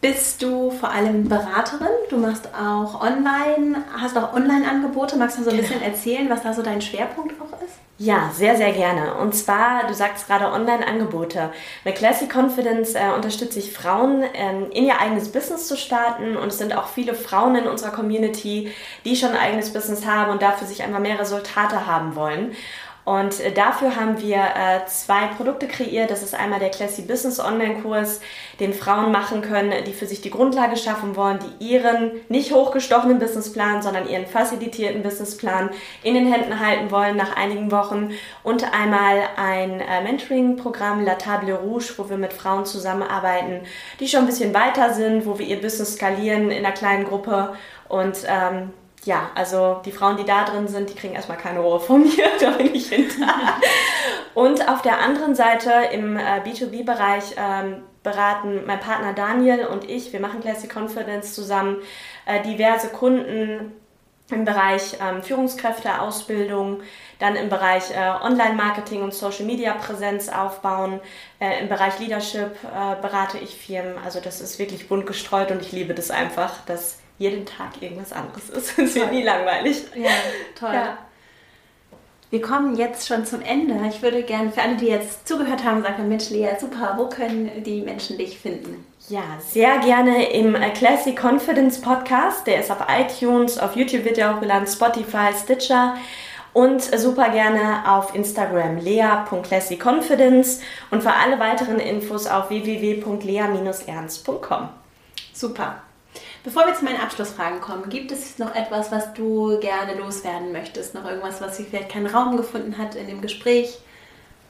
bist 0.00 0.42
du 0.42 0.70
vor 0.70 0.90
allem 0.90 1.28
Beraterin. 1.28 1.88
Du 2.08 2.16
machst 2.16 2.48
auch 2.54 3.02
online, 3.02 3.84
hast 3.96 4.16
auch 4.16 4.32
Online-Angebote. 4.32 5.16
Magst 5.16 5.38
du 5.38 5.44
so 5.44 5.50
ein 5.50 5.56
genau. 5.56 5.68
bisschen 5.68 5.82
erzählen, 5.82 6.30
was 6.30 6.42
da 6.42 6.54
so 6.54 6.62
dein 6.62 6.80
Schwerpunkt 6.80 7.34
auch 7.40 7.60
ist? 7.62 7.74
Ja, 7.98 8.30
sehr, 8.34 8.56
sehr 8.56 8.72
gerne. 8.72 9.16
Und 9.16 9.34
zwar, 9.34 9.86
du 9.86 9.92
sagst 9.92 10.26
gerade 10.26 10.46
Online-Angebote. 10.46 11.50
Mit 11.84 11.96
Classic 11.96 12.34
Confidence 12.34 12.94
äh, 12.94 13.10
unterstütze 13.14 13.58
ich 13.58 13.74
Frauen, 13.74 14.24
ähm, 14.32 14.70
in 14.72 14.86
ihr 14.86 14.98
eigenes 14.98 15.30
Business 15.30 15.68
zu 15.68 15.76
starten. 15.76 16.38
Und 16.38 16.48
es 16.48 16.56
sind 16.56 16.74
auch 16.74 16.88
viele 16.88 17.12
Frauen 17.12 17.56
in 17.56 17.66
unserer 17.66 17.90
Community, 17.90 18.72
die 19.04 19.16
schon 19.16 19.32
ein 19.32 19.36
eigenes 19.36 19.70
Business 19.74 20.06
haben 20.06 20.30
und 20.30 20.40
dafür 20.40 20.66
sich 20.66 20.82
einfach 20.82 20.98
mehr 20.98 21.18
Resultate 21.18 21.86
haben 21.86 22.16
wollen. 22.16 22.52
Und 23.10 23.40
äh, 23.40 23.50
dafür 23.50 23.96
haben 23.96 24.22
wir 24.22 24.36
äh, 24.36 24.86
zwei 24.86 25.26
Produkte 25.36 25.66
kreiert. 25.66 26.12
Das 26.12 26.22
ist 26.22 26.32
einmal 26.32 26.60
der 26.60 26.70
Classy 26.70 27.02
Business 27.02 27.40
Online-Kurs, 27.40 28.20
den 28.60 28.72
Frauen 28.72 29.10
machen 29.10 29.42
können, 29.42 29.72
die 29.84 29.92
für 29.92 30.06
sich 30.06 30.20
die 30.20 30.30
Grundlage 30.30 30.76
schaffen 30.76 31.16
wollen, 31.16 31.40
die 31.40 31.72
ihren 31.72 32.12
nicht 32.28 32.54
hochgestochenen 32.54 33.18
Businessplan, 33.18 33.82
sondern 33.82 34.08
ihren 34.08 34.26
facilitierten 34.26 35.02
Businessplan 35.02 35.70
in 36.04 36.14
den 36.14 36.32
Händen 36.32 36.60
halten 36.60 36.92
wollen 36.92 37.16
nach 37.16 37.34
einigen 37.34 37.72
Wochen. 37.72 38.12
Und 38.44 38.72
einmal 38.72 39.22
ein 39.36 39.80
äh, 39.80 40.04
Mentoring-Programm, 40.04 41.04
La 41.04 41.16
Table 41.16 41.54
Rouge, 41.54 41.94
wo 41.96 42.08
wir 42.08 42.16
mit 42.16 42.32
Frauen 42.32 42.64
zusammenarbeiten, 42.64 43.62
die 43.98 44.06
schon 44.06 44.20
ein 44.20 44.26
bisschen 44.26 44.54
weiter 44.54 44.94
sind, 44.94 45.26
wo 45.26 45.36
wir 45.36 45.46
ihr 45.46 45.60
Business 45.60 45.96
skalieren 45.96 46.52
in 46.52 46.64
einer 46.64 46.70
kleinen 46.76 47.06
Gruppe 47.06 47.54
und 47.88 48.18
ähm, 48.28 48.70
ja, 49.04 49.30
also 49.34 49.80
die 49.84 49.92
Frauen, 49.92 50.16
die 50.16 50.24
da 50.24 50.44
drin 50.44 50.68
sind, 50.68 50.90
die 50.90 50.94
kriegen 50.94 51.14
erstmal 51.14 51.38
keine 51.38 51.60
Ruhe 51.60 51.80
von 51.80 52.02
mir, 52.04 52.26
da 52.40 52.50
bin 52.50 52.74
ich 52.74 52.88
hinter. 52.88 53.34
Und 54.34 54.68
auf 54.68 54.82
der 54.82 55.00
anderen 55.00 55.34
Seite 55.34 55.72
im 55.92 56.16
äh, 56.16 56.40
B2B-Bereich 56.44 57.34
ähm, 57.36 57.82
beraten 58.02 58.62
mein 58.66 58.80
Partner 58.80 59.12
Daniel 59.12 59.66
und 59.66 59.88
ich, 59.88 60.12
wir 60.12 60.20
machen 60.20 60.40
Classic 60.40 60.70
Confidence 60.74 61.34
zusammen, 61.34 61.78
äh, 62.26 62.42
diverse 62.42 62.88
Kunden 62.88 63.72
im 64.30 64.44
Bereich 64.44 64.96
ähm, 65.00 65.22
Führungskräfteausbildung, 65.22 66.82
dann 67.18 67.34
im 67.36 67.48
Bereich 67.48 67.90
äh, 67.90 68.10
Online-Marketing 68.22 69.02
und 69.02 69.12
Social-Media-Präsenz 69.12 70.28
aufbauen, 70.28 71.00
äh, 71.40 71.60
im 71.60 71.68
Bereich 71.68 71.98
Leadership 71.98 72.56
äh, 72.64 73.00
berate 73.00 73.38
ich 73.38 73.56
Firmen. 73.56 73.98
Also 74.04 74.20
das 74.20 74.40
ist 74.40 74.58
wirklich 74.58 74.88
bunt 74.88 75.06
gestreut 75.06 75.50
und 75.50 75.60
ich 75.60 75.72
liebe 75.72 75.94
das 75.94 76.12
einfach, 76.12 76.64
dass 76.66 76.99
jeden 77.20 77.46
Tag 77.46 77.80
irgendwas 77.80 78.12
anderes 78.12 78.50
ist. 78.50 78.76
Es 78.78 78.96
wird 78.96 79.12
nie 79.12 79.22
langweilig. 79.22 79.84
Ja, 79.94 80.10
toll. 80.58 80.72
Ja. 80.72 80.98
Wir 82.30 82.40
kommen 82.40 82.76
jetzt 82.76 83.06
schon 83.06 83.26
zum 83.26 83.42
Ende. 83.42 83.74
Ich 83.88 84.00
würde 84.02 84.22
gerne 84.22 84.50
für 84.50 84.62
alle, 84.62 84.76
die 84.76 84.86
jetzt 84.86 85.28
zugehört 85.28 85.64
haben, 85.64 85.82
sagen, 85.82 86.08
Mensch, 86.08 86.30
Lea, 86.30 86.48
super, 86.58 86.94
wo 86.96 87.08
können 87.08 87.62
die 87.64 87.82
Menschen 87.82 88.16
dich 88.16 88.38
finden? 88.38 88.86
Ja, 89.08 89.22
sehr 89.40 89.78
gerne 89.78 90.30
im 90.30 90.54
Classic 90.74 91.20
Confidence 91.20 91.80
Podcast. 91.80 92.46
Der 92.46 92.60
ist 92.60 92.70
auf 92.70 92.86
iTunes, 92.88 93.58
auf 93.58 93.76
YouTube 93.76 94.04
wird 94.04 94.16
er 94.16 94.36
hochgeladen, 94.36 94.66
Spotify, 94.66 95.32
Stitcher 95.36 95.96
und 96.52 96.82
super 96.82 97.28
gerne 97.30 97.84
auf 97.86 98.12
Instagram 98.14 98.78
lea.classicconfidence 98.78 100.60
und 100.90 101.02
für 101.02 101.12
alle 101.12 101.38
weiteren 101.38 101.80
Infos 101.80 102.26
auf 102.26 102.48
www.lea-ernst.com. 102.48 104.68
Super. 105.32 105.82
Bevor 106.42 106.66
wir 106.66 106.74
zu 106.74 106.84
meinen 106.84 107.00
Abschlussfragen 107.00 107.60
kommen, 107.60 107.90
gibt 107.90 108.12
es 108.12 108.38
noch 108.38 108.54
etwas, 108.54 108.90
was 108.90 109.12
du 109.12 109.58
gerne 109.60 109.94
loswerden 109.94 110.52
möchtest? 110.52 110.94
Noch 110.94 111.04
irgendwas, 111.04 111.40
was 111.40 111.58
vielleicht 111.58 111.90
keinen 111.90 112.06
Raum 112.06 112.36
gefunden 112.36 112.78
hat 112.78 112.94
in 112.94 113.06
dem 113.06 113.20
Gespräch? 113.20 113.78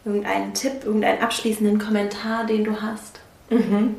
Irgendeinen 0.04 0.54
Tipp, 0.54 0.84
irgendeinen 0.84 1.20
abschließenden 1.20 1.78
Kommentar, 1.78 2.46
den 2.46 2.64
du 2.64 2.80
hast? 2.80 3.20
Mhm. 3.50 3.96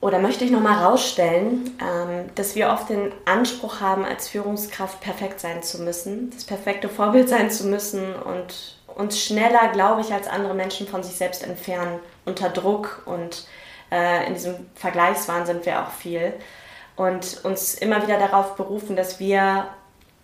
Oder 0.00 0.18
möchte 0.18 0.44
ich 0.44 0.50
nochmal 0.50 0.82
rausstellen, 0.82 1.76
ähm, 1.80 2.30
dass 2.34 2.54
wir 2.56 2.70
oft 2.70 2.88
den 2.88 3.12
Anspruch 3.24 3.80
haben, 3.80 4.04
als 4.04 4.28
Führungskraft 4.28 5.00
perfekt 5.00 5.40
sein 5.40 5.62
zu 5.62 5.82
müssen, 5.82 6.30
das 6.30 6.44
perfekte 6.44 6.88
Vorbild 6.88 7.28
sein 7.28 7.50
zu 7.50 7.66
müssen 7.66 8.14
und 8.14 8.76
uns 8.96 9.20
schneller, 9.20 9.68
glaube 9.72 10.00
ich, 10.00 10.12
als 10.12 10.26
andere 10.26 10.54
Menschen 10.54 10.88
von 10.88 11.02
sich 11.02 11.14
selbst 11.14 11.44
entfernen, 11.44 12.00
unter 12.24 12.48
Druck 12.48 13.02
und 13.06 13.46
äh, 13.92 14.26
in 14.26 14.34
diesem 14.34 14.54
Vergleichswahn 14.74 15.46
sind 15.46 15.66
wir 15.66 15.82
auch 15.82 15.90
viel. 15.90 16.32
Und 16.96 17.44
uns 17.44 17.74
immer 17.74 18.02
wieder 18.02 18.18
darauf 18.18 18.56
berufen, 18.56 18.96
dass 18.96 19.20
wir 19.20 19.68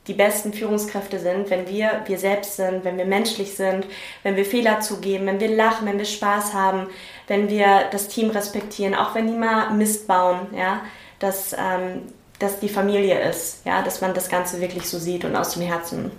die 0.09 0.15
besten 0.15 0.55
Führungskräfte 0.55 1.19
sind, 1.19 1.51
wenn 1.51 1.69
wir 1.69 2.03
wir 2.07 2.19
selbst 2.19 2.57
sind, 2.57 2.85
wenn 2.85 2.97
wir 2.97 3.05
menschlich 3.05 3.55
sind, 3.55 3.87
wenn 4.23 4.37
wir 4.37 4.45
Fehler 4.45 4.81
zugeben, 4.81 5.27
wenn 5.27 5.39
wir 5.39 5.55
lachen, 5.55 5.87
wenn 5.87 5.99
wir 5.99 6.07
Spaß 6.07 6.55
haben, 6.55 6.87
wenn 7.27 7.51
wir 7.51 7.85
das 7.93 8.09
Team 8.09 8.31
respektieren, 8.31 8.95
auch 8.95 9.15
wenn 9.15 9.27
die 9.27 9.35
mal 9.35 9.71
Mist 9.75 10.07
bauen, 10.07 10.49
ja, 10.57 10.81
dass, 11.19 11.53
ähm, 11.53 12.13
dass 12.39 12.59
die 12.59 12.71
Familie 12.71 13.21
ist, 13.29 13.67
ja, 13.67 13.83
dass 13.83 14.01
man 14.01 14.15
das 14.15 14.31
Ganze 14.31 14.61
wirklich 14.63 14.89
so 14.89 14.99
sieht 14.99 15.27
und 15.27 15.37
aus 15.37 15.53
dem 15.53 15.63
Herzen 15.63 16.11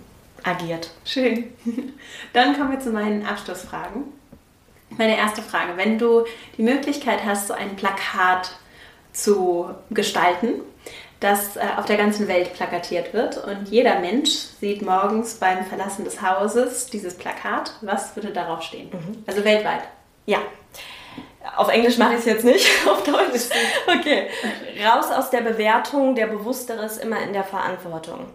agiert. 0.44 0.90
Schön. 1.04 1.52
Dann 2.32 2.56
kommen 2.56 2.70
wir 2.70 2.80
zu 2.80 2.90
meinen 2.90 3.26
Abschlussfragen. 3.26 4.19
Meine 4.98 5.16
erste 5.16 5.42
Frage, 5.42 5.76
wenn 5.76 5.98
du 5.98 6.24
die 6.56 6.62
Möglichkeit 6.62 7.24
hast, 7.24 7.48
so 7.48 7.54
ein 7.54 7.76
Plakat 7.76 8.50
zu 9.12 9.70
gestalten, 9.90 10.60
das 11.20 11.56
äh, 11.56 11.60
auf 11.76 11.84
der 11.84 11.96
ganzen 11.96 12.28
Welt 12.28 12.54
plakatiert 12.54 13.12
wird 13.12 13.36
und 13.44 13.68
jeder 13.68 14.00
Mensch 14.00 14.30
sieht 14.30 14.82
morgens 14.82 15.34
beim 15.34 15.64
Verlassen 15.66 16.04
des 16.04 16.22
Hauses 16.22 16.86
dieses 16.86 17.14
Plakat, 17.14 17.72
was 17.82 18.16
würde 18.16 18.30
darauf 18.30 18.62
stehen? 18.62 18.88
Mhm. 18.90 19.24
Also 19.26 19.44
weltweit. 19.44 19.82
Ja. 20.26 20.38
Auf 21.56 21.68
Englisch 21.68 21.98
mache 21.98 22.14
ich 22.14 22.20
es 22.20 22.24
jetzt 22.26 22.44
nicht, 22.44 22.66
auf 22.88 23.02
Deutsch. 23.02 23.48
Okay. 23.86 24.28
Raus 24.84 25.10
aus 25.10 25.30
der 25.30 25.40
Bewertung, 25.42 26.14
der 26.14 26.26
Bewusstere 26.26 26.84
ist 26.84 27.02
immer 27.02 27.20
in 27.22 27.32
der 27.32 27.44
Verantwortung. 27.44 28.26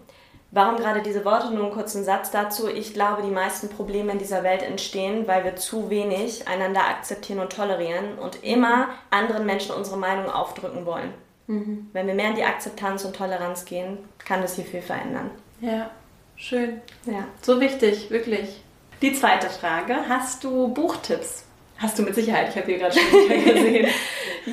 Warum 0.56 0.78
gerade 0.78 1.02
diese 1.02 1.26
Worte? 1.26 1.54
Nur 1.54 1.66
einen 1.66 1.74
kurzen 1.74 2.06
Satz 2.06 2.32
dazu. 2.32 2.70
Ich 2.70 2.94
glaube, 2.94 3.22
die 3.22 3.30
meisten 3.30 3.68
Probleme 3.68 4.14
in 4.14 4.20
dieser 4.20 4.42
Welt 4.42 4.64
entstehen, 4.64 5.28
weil 5.28 5.44
wir 5.44 5.58
zu 5.58 5.90
wenig 5.90 6.48
einander 6.48 6.80
akzeptieren 6.88 7.40
und 7.40 7.52
tolerieren 7.52 8.18
und 8.18 8.42
immer 8.42 8.88
anderen 9.12 9.46
Menschen 9.46 9.76
unsere 9.76 9.98
Meinung 9.98 10.30
aufdrücken 10.30 10.86
wollen. 10.86 11.14
Mhm. 11.48 11.90
Wenn 11.92 12.08
wir 12.08 12.14
mehr 12.14 12.30
in 12.30 12.36
die 12.38 12.46
Akzeptanz 12.46 13.04
und 13.04 13.18
Toleranz 13.18 13.66
gehen, 13.66 13.98
kann 14.18 14.42
das 14.42 14.56
hier 14.56 14.64
viel 14.64 14.82
verändern. 14.82 15.30
Ja, 15.60 15.90
schön. 16.38 16.80
Ja. 17.04 17.26
So 17.42 17.60
wichtig, 17.60 18.10
wirklich. 18.10 18.64
Die 19.02 19.12
zweite 19.12 19.50
Frage: 19.50 20.08
Hast 20.08 20.46
du 20.46 20.70
Buchtipps? 20.70 21.44
Hast 21.80 22.00
du 22.00 22.04
mit 22.04 22.16
Sicherheit, 22.16 22.48
ich 22.48 22.56
habe 22.56 22.68
hier 22.68 22.78
gerade 22.78 22.96
schon 22.98 23.28
gesehen. 23.28 23.88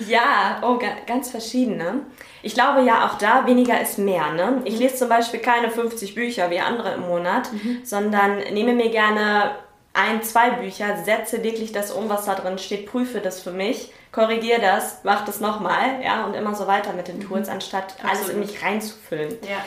ja, 0.08 0.60
oh, 0.64 0.80
ganz 1.06 1.30
verschiedene. 1.30 2.00
Ich 2.42 2.54
glaube 2.54 2.82
ja 2.82 3.06
auch 3.06 3.18
da, 3.18 3.46
weniger 3.46 3.80
ist 3.80 3.98
mehr. 3.98 4.32
Ne? 4.32 4.62
Ich 4.64 4.78
lese 4.78 4.96
zum 4.96 5.08
Beispiel 5.08 5.40
keine 5.40 5.70
50 5.70 6.14
Bücher 6.14 6.50
wie 6.50 6.60
andere 6.60 6.94
im 6.94 7.02
Monat, 7.02 7.52
mhm. 7.52 7.80
sondern 7.84 8.38
nehme 8.52 8.74
mir 8.74 8.90
gerne 8.90 9.52
ein, 9.94 10.22
zwei 10.22 10.50
Bücher, 10.50 10.96
setze 11.04 11.42
wirklich 11.42 11.72
das 11.72 11.90
um, 11.90 12.08
was 12.08 12.24
da 12.24 12.34
drin 12.34 12.58
steht, 12.58 12.86
prüfe 12.86 13.20
das 13.20 13.40
für 13.40 13.52
mich, 13.52 13.92
korrigiere 14.10 14.60
das, 14.60 15.00
mach 15.04 15.24
das 15.24 15.40
nochmal, 15.40 16.02
ja, 16.02 16.24
und 16.24 16.34
immer 16.34 16.54
so 16.54 16.66
weiter 16.66 16.92
mit 16.94 17.08
den 17.08 17.18
mhm. 17.18 17.28
Tools, 17.28 17.48
anstatt 17.48 17.94
Absolut. 18.02 18.10
alles 18.10 18.28
in 18.28 18.40
mich 18.40 18.62
reinzufüllen. 18.62 19.36
Ja. 19.42 19.58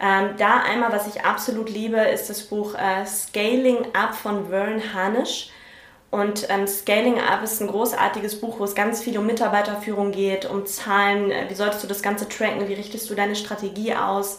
Ähm, 0.00 0.36
da 0.38 0.58
einmal, 0.58 0.92
was 0.92 1.08
ich 1.08 1.24
absolut 1.24 1.68
liebe, 1.68 1.98
ist 1.98 2.30
das 2.30 2.42
Buch 2.44 2.74
äh, 2.74 3.04
Scaling 3.04 3.78
Up 3.94 4.14
von 4.14 4.48
Vern 4.48 4.80
Harnish 4.94 5.50
Und 6.10 6.48
ähm, 6.48 6.66
Scaling 6.66 7.20
Up 7.20 7.42
ist 7.42 7.60
ein 7.60 7.68
großartiges 7.68 8.40
Buch, 8.40 8.58
wo 8.58 8.64
es 8.64 8.74
ganz 8.74 9.02
viel 9.02 9.18
um 9.18 9.26
Mitarbeiterführung 9.26 10.10
geht, 10.10 10.46
um 10.46 10.64
Zahlen, 10.64 11.30
äh, 11.30 11.46
wie 11.48 11.54
solltest 11.54 11.82
du 11.84 11.86
das 11.86 12.02
Ganze 12.02 12.28
tracken, 12.28 12.66
wie 12.68 12.74
richtest 12.74 13.10
du 13.10 13.14
deine 13.14 13.36
Strategie 13.36 13.94
aus 13.94 14.38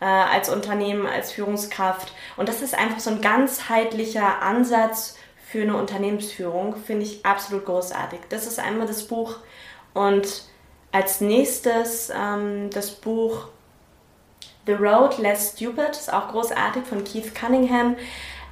äh, 0.00 0.04
als 0.04 0.48
Unternehmen, 0.48 1.06
als 1.06 1.32
Führungskraft. 1.32 2.12
Und 2.36 2.48
das 2.48 2.62
ist 2.62 2.78
einfach 2.78 3.00
so 3.00 3.10
ein 3.10 3.20
ganzheitlicher 3.20 4.42
Ansatz 4.42 5.16
für 5.44 5.62
eine 5.62 5.76
Unternehmensführung, 5.76 6.76
finde 6.76 7.04
ich 7.04 7.26
absolut 7.26 7.64
großartig. 7.64 8.20
Das 8.28 8.46
ist 8.46 8.60
einmal 8.60 8.86
das 8.86 9.04
Buch. 9.04 9.36
Und 9.94 10.44
als 10.92 11.20
nächstes 11.20 12.10
ähm, 12.14 12.70
das 12.70 12.92
Buch 12.92 13.48
The 14.66 14.74
Road 14.74 15.16
Less 15.18 15.54
Stupid, 15.56 15.90
ist 15.90 16.12
auch 16.12 16.28
großartig 16.28 16.84
von 16.84 17.02
Keith 17.02 17.34
Cunningham. 17.34 17.96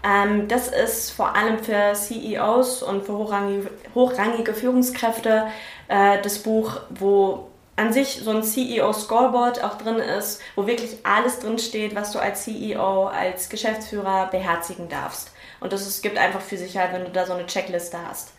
Ähm, 0.07 0.47
das 0.47 0.69
ist 0.69 1.11
vor 1.11 1.35
allem 1.35 1.59
für 1.59 1.95
CEOs 1.95 2.83
und 2.83 3.05
für 3.05 3.15
hochrangige, 3.15 3.71
hochrangige 3.95 4.55
Führungskräfte 4.55 5.49
äh, 5.89 6.23
das 6.23 6.39
Buch, 6.39 6.81
wo 6.91 7.49
an 7.75 7.93
sich 7.93 8.21
so 8.23 8.31
ein 8.31 8.43
CEO-Scoreboard 8.43 9.63
auch 9.63 9.77
drin 9.77 9.97
ist, 9.97 10.41
wo 10.55 10.67
wirklich 10.67 10.97
alles 11.03 11.41
drin 11.41 11.59
steht, 11.59 11.95
was 11.95 12.13
du 12.13 12.19
als 12.19 12.45
CEO, 12.45 13.07
als 13.07 13.49
Geschäftsführer 13.49 14.29
beherzigen 14.31 14.89
darfst. 14.89 15.33
Und 15.61 15.73
das 15.73 15.87
ist, 15.87 16.03
gibt 16.03 16.17
einfach 16.17 16.41
für 16.41 16.57
Sicherheit, 16.57 16.93
wenn 16.93 17.05
du 17.05 17.11
da 17.11 17.27
so 17.27 17.35
eine 17.35 17.47
Checkliste 17.47 17.99
hast. 18.09 18.33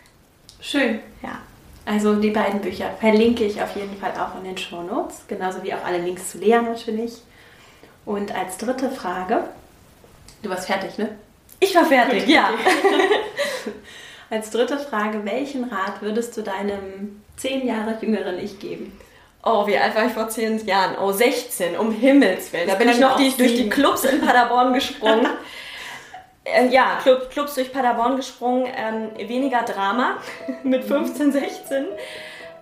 Schön. 0.59 1.01
Ja. 1.21 1.39
Also 1.85 2.15
die 2.15 2.31
beiden 2.31 2.61
Bücher 2.61 2.91
verlinke 2.99 3.45
ich 3.45 3.61
auf 3.61 3.75
jeden 3.75 3.97
Fall 3.97 4.11
auch 4.11 4.37
in 4.37 4.43
den 4.43 4.57
Show 4.57 4.81
Notes, 4.81 5.21
genauso 5.27 5.61
wie 5.63 5.73
auch 5.73 5.83
alle 5.85 5.99
Links 5.99 6.31
zu 6.31 6.39
Lea 6.39 6.61
natürlich. 6.61 7.21
Und 8.05 8.33
als 8.33 8.57
dritte 8.57 8.89
Frage, 8.89 9.43
du 10.41 10.49
warst 10.49 10.67
fertig, 10.67 10.97
ne? 10.97 11.09
Ich 11.59 11.73
war 11.75 11.85
fertig, 11.85 12.25
Gut, 12.25 12.33
ja. 12.33 12.49
als 14.29 14.51
dritte 14.51 14.77
Frage, 14.77 15.25
welchen 15.25 15.65
Rat 15.65 16.01
würdest 16.01 16.35
du 16.37 16.41
deinem 16.41 17.23
zehn 17.35 17.65
Jahre 17.65 17.97
jüngeren 18.01 18.37
Ich 18.39 18.59
geben? 18.59 18.97
Oh, 19.43 19.65
wie 19.65 19.77
alt 19.77 19.95
war 19.95 20.05
ich 20.05 20.11
vor 20.11 20.27
zehn 20.29 20.63
Jahren? 20.65 20.97
Oh, 21.01 21.11
16, 21.11 21.77
um 21.77 21.91
Himmels 21.91 22.51
Willen. 22.51 22.67
Da 22.67 22.75
bin 22.75 22.89
ich 22.89 22.99
noch 22.99 23.15
die, 23.15 23.31
durch 23.35 23.55
die 23.55 23.69
Clubs 23.69 24.03
in 24.03 24.19
Paderborn 24.19 24.73
gesprungen. 24.73 25.27
äh, 26.43 26.67
ja, 26.67 26.99
Club, 27.01 27.29
Clubs 27.31 27.55
durch 27.55 27.71
Paderborn 27.71 28.17
gesprungen. 28.17 28.67
Ähm, 28.75 29.29
weniger 29.29 29.63
Drama 29.63 30.17
mit 30.63 30.83
15, 30.83 31.31
16. 31.31 31.85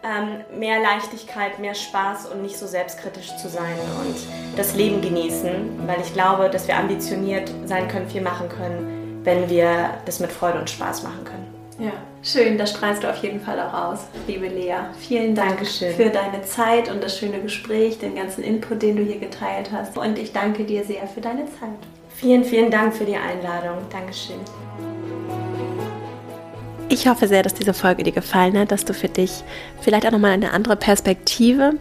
Ähm, 0.06 0.60
mehr 0.60 0.80
Leichtigkeit, 0.82 1.58
mehr 1.58 1.74
Spaß 1.74 2.28
und 2.28 2.44
nicht 2.44 2.58
so 2.58 2.68
selbstkritisch 2.68 3.36
zu 3.38 3.50
sein 3.50 3.76
und 4.06 4.16
das 4.56 4.76
Leben 4.76 5.02
genießen, 5.02 5.88
weil 5.88 6.00
ich 6.00 6.14
glaube, 6.14 6.48
dass 6.50 6.68
wir 6.68 6.78
ambitioniert 6.78 7.50
sein 7.66 7.88
können, 7.88 8.08
viel 8.08 8.22
machen 8.22 8.48
können, 8.48 9.22
wenn 9.24 9.50
wir 9.50 9.90
das 10.06 10.20
mit 10.20 10.32
Freude 10.32 10.60
und 10.60 10.70
Spaß 10.70 11.02
machen 11.02 11.24
können. 11.24 11.48
Ja, 11.80 11.92
schön, 12.22 12.58
das 12.58 12.70
strahlst 12.70 13.04
du 13.04 13.10
auf 13.10 13.18
jeden 13.18 13.40
Fall 13.40 13.60
auch 13.60 13.74
aus, 13.74 14.00
liebe 14.28 14.48
Lea. 14.48 14.76
Vielen 15.00 15.34
Dank 15.34 15.58
Dankeschön. 15.58 15.96
für 15.96 16.10
deine 16.10 16.44
Zeit 16.44 16.90
und 16.90 17.04
das 17.04 17.18
schöne 17.18 17.40
Gespräch, 17.40 17.98
den 17.98 18.16
ganzen 18.16 18.44
Input, 18.44 18.84
den 18.84 18.98
du 18.98 19.04
hier 19.04 19.20
geteilt 19.20 19.72
hast. 19.72 19.98
Und 19.98 20.20
ich 20.20 20.32
danke 20.32 20.66
dir 20.66 20.84
sehr 20.86 21.08
für 21.08 21.22
deine 21.22 21.46
Zeit. 21.46 21.80
Vielen, 22.16 22.46
vielen 22.46 22.70
Dank 22.70 22.94
für 22.94 23.06
die 23.06 23.18
Einladung. 23.18 23.80
Dankeschön. 23.92 24.40
Ich 26.88 27.08
hoffe 27.08 27.28
sehr, 27.28 27.42
dass 27.42 27.56
diese 27.56 27.74
Folge 27.74 28.04
dir 28.04 28.12
gefallen 28.12 28.58
hat, 28.60 28.72
dass 28.72 28.86
du 28.86 28.94
für 28.94 29.10
dich 29.10 29.44
vielleicht 29.82 30.06
auch 30.06 30.12
nochmal 30.12 30.32
eine 30.32 30.52
andere 30.52 30.76
Perspektive 30.76 31.74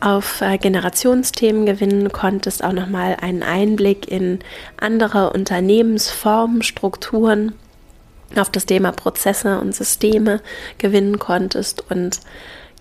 auf 0.00 0.42
äh, 0.42 0.58
Generationsthemen 0.58 1.64
gewinnen 1.64 2.12
konntest, 2.12 2.62
auch 2.62 2.72
nochmal 2.72 3.16
einen 3.20 3.42
Einblick 3.42 4.10
in 4.10 4.40
andere 4.76 5.30
Unternehmensformen, 5.32 6.62
Strukturen 6.62 7.52
auf 8.36 8.50
das 8.50 8.66
Thema 8.66 8.92
Prozesse 8.92 9.58
und 9.60 9.74
Systeme 9.74 10.40
gewinnen 10.76 11.18
konntest. 11.18 11.90
Und 11.90 12.20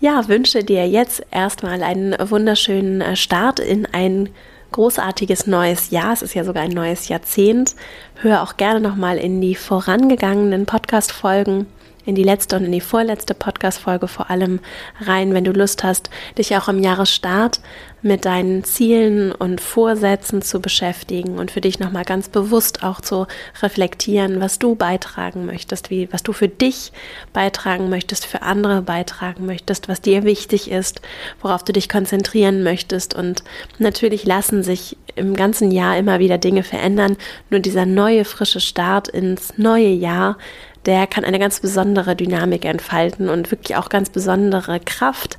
ja, 0.02 0.28
wünsche 0.28 0.66
dir 0.66 0.88
jetzt 0.90 1.26
erstmal 1.32 1.82
einen 1.82 2.14
wunderschönen 2.30 3.00
äh, 3.00 3.16
Start 3.16 3.60
in 3.62 3.86
ein 3.86 4.30
großartiges 4.74 5.48
neues 5.48 5.90
Jahr. 5.90 6.12
Es 6.12 6.22
ist 6.22 6.36
ja 6.36 6.44
sogar 6.44 6.64
ein 6.64 6.72
neues 6.72 7.08
Jahrzehnt. 7.08 7.76
Hör 8.16 8.44
auch 8.44 8.58
gerne 8.58 8.82
nochmal 8.82 9.18
in 9.18 9.40
die 9.40 9.56
vorangegangenen 9.56 10.66
Podcast-Folgen 10.66 11.68
in 12.06 12.16
die 12.16 12.24
letzte 12.24 12.56
und 12.56 12.66
in 12.66 12.72
die 12.72 12.82
vorletzte 12.82 13.34
Podcast-Folge 13.34 14.08
vor 14.08 14.30
allem 14.30 14.60
rein, 15.00 15.34
wenn 15.34 15.44
du 15.44 15.52
Lust 15.52 15.84
hast, 15.84 16.10
dich 16.38 16.56
auch 16.58 16.68
am 16.68 16.80
Jahresstart 16.80 17.60
mit 18.04 18.26
deinen 18.26 18.66
Zielen 18.66 19.32
und 19.32 19.62
Vorsätzen 19.62 20.42
zu 20.42 20.60
beschäftigen 20.60 21.40
und 21.40 21.52
für 21.52 21.62
dich 21.62 21.80
nochmal 21.80 22.04
ganz 22.04 22.28
bewusst 22.28 22.84
auch 22.84 23.00
zu 23.00 23.28
reflektieren, 23.62 24.42
was 24.42 24.60
du 24.60 24.76
beitragen 24.76 25.46
möchtest, 25.46 25.90
wie, 25.90 26.12
was 26.12 26.22
du 26.22 26.34
für 26.34 26.50
dich 26.50 26.92
beitragen 27.32 27.90
möchtest, 27.90 28.26
für 28.26 28.42
andere 28.42 28.82
beitragen 28.82 29.46
möchtest, 29.46 29.88
was 29.88 30.02
dir 30.02 30.24
wichtig 30.24 30.70
ist, 30.70 31.02
worauf 31.42 31.64
du 31.64 31.72
dich 31.72 31.88
konzentrieren 31.88 32.62
möchtest. 32.62 33.14
Und 33.14 33.44
natürlich 33.80 34.26
lassen 34.26 34.64
sich 34.64 34.98
im 35.16 35.34
ganzen 35.34 35.72
Jahr 35.72 35.98
immer 35.98 36.20
wieder 36.20 36.38
Dinge 36.38 36.64
verändern. 36.64 37.16
Nur 37.50 37.62
dieser 37.62 37.86
neue, 37.86 38.26
frische 38.26 38.60
Start 38.60 39.08
ins 39.08 39.58
neue 39.58 39.90
Jahr 39.90 40.38
der 40.86 41.08
kann 41.08 41.24
eine 41.24 41.40
ganz 41.40 41.60
besondere 41.60 42.16
Dynamik 42.16 42.66
entfalten 42.66 43.30
und 43.30 43.52
wirklich 43.52 43.76
auch 43.78 43.90
ganz 43.90 44.10
besondere 44.10 44.80
Kraft 44.80 45.38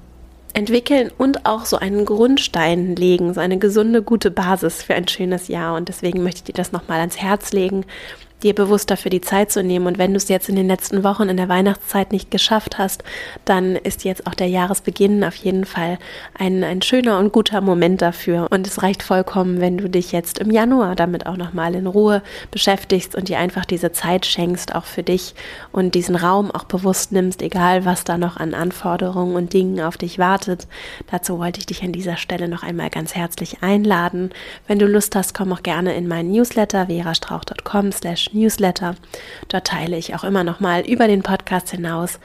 entwickeln 0.55 1.11
und 1.18 1.47
auch 1.47 1.66
so 1.66 1.76
einen 1.76 2.05
Grundstein 2.05 2.95
legen, 2.97 3.34
so 3.34 3.40
eine 3.40 3.59
gesunde, 3.59 4.03
gute 4.03 4.30
Basis 4.30 4.82
für 4.82 4.95
ein 4.95 5.09
schönes 5.09 5.49
Jahr. 5.49 5.74
Und 5.74 5.88
deswegen 5.88 6.22
möchte 6.22 6.38
ich 6.38 6.45
dir 6.45 6.55
das 6.55 6.72
nochmal 6.72 7.01
ans 7.01 7.18
Herz 7.18 7.53
legen, 7.53 7.84
dir 8.45 8.55
bewusst 8.55 8.90
dafür 8.90 9.11
die 9.11 9.20
Zeit 9.20 9.51
zu 9.51 9.62
nehmen. 9.62 9.86
Und 9.86 9.99
wenn 9.99 10.12
du 10.12 10.18
es 10.18 10.28
jetzt 10.28 10.49
in 10.49 10.57
den 10.57 10.68
letzten 10.68 11.03
Wochen 11.03 11.28
in 11.28 11.36
der 11.36 11.49
Weihnachtszeit 11.49 12.12
nicht 12.12 12.30
geschafft 12.30 12.78
hast, 12.78 13.03
dann 13.45 13.74
ist 13.74 14.05
jetzt 14.05 14.26
auch 14.26 14.34
der 14.34 14.49
Jahresbeginn 14.49 15.24
auf 15.24 15.34
jeden 15.34 15.64
Fall 15.64 15.99
ein, 16.38 16.62
ein 16.62 16.82
schöner 16.82 17.18
und 17.18 17.32
guter 17.32 17.61
Moment 17.61 18.03
dafür. 18.03 18.49
Und 18.51 18.66
es 18.66 18.82
reicht 18.82 19.03
vollkommen, 19.03 19.61
wenn 19.61 19.78
du 19.78 19.88
dich 19.88 20.12
jetzt 20.12 20.38
im 20.38 20.51
Januar 20.51 20.95
damit 20.95 21.26
auch 21.26 21.36
nochmal 21.36 21.74
in 21.74 21.86
Ruhe 21.86 22.22
beschäftigst 22.51 23.14
und 23.14 23.28
dir 23.28 23.38
einfach 23.38 23.64
diese 23.64 23.92
Zeit 23.92 24.26
schenkst, 24.26 24.74
auch 24.74 24.84
für 24.84 25.03
dich 25.03 25.34
und 25.72 25.95
diesen 25.95 26.16
Raum 26.16 26.51
auch 26.51 26.64
bewusst 26.64 27.12
nimmst, 27.12 27.40
egal 27.42 27.84
was 27.84 28.05
da 28.05 28.18
noch 28.18 28.36
an 28.36 28.55
Anforderungen 28.55 29.36
und 29.36 29.53
Dingen 29.53 29.80
auf 29.80 29.97
dich 29.97 30.18
wartet. 30.18 30.68
Dazu 31.11 31.38
wollte 31.38 31.61
ich 31.61 31.66
dich 31.66 31.82
an 31.82 31.92
dieser 31.92 32.18
Stelle 32.18 32.49
noch 32.49 32.62
einmal 32.62 32.90
ganz 32.90 33.14
herzlich 33.14 33.62
einladen. 33.62 34.30
Wenn 34.66 34.78
du 34.78 34.86
Lust 34.86 35.16
hast, 35.16 35.34
komm 35.34 35.53
auch 35.53 35.62
gerne 35.62 35.95
in 35.95 36.07
meinen 36.07 36.30
Newsletter 36.30 36.86
verastrauch.com 36.86 37.92
slash 37.92 38.34
Newsletter. 38.35 38.97
Dort 39.49 39.66
teile 39.66 39.97
ich 39.97 40.14
auch 40.14 40.24
immer 40.24 40.45
noch 40.45 40.61
mal 40.61 40.82
über 40.87 41.07
den 41.07 41.22
Podcast 41.22 41.70
hinaus 41.70 42.18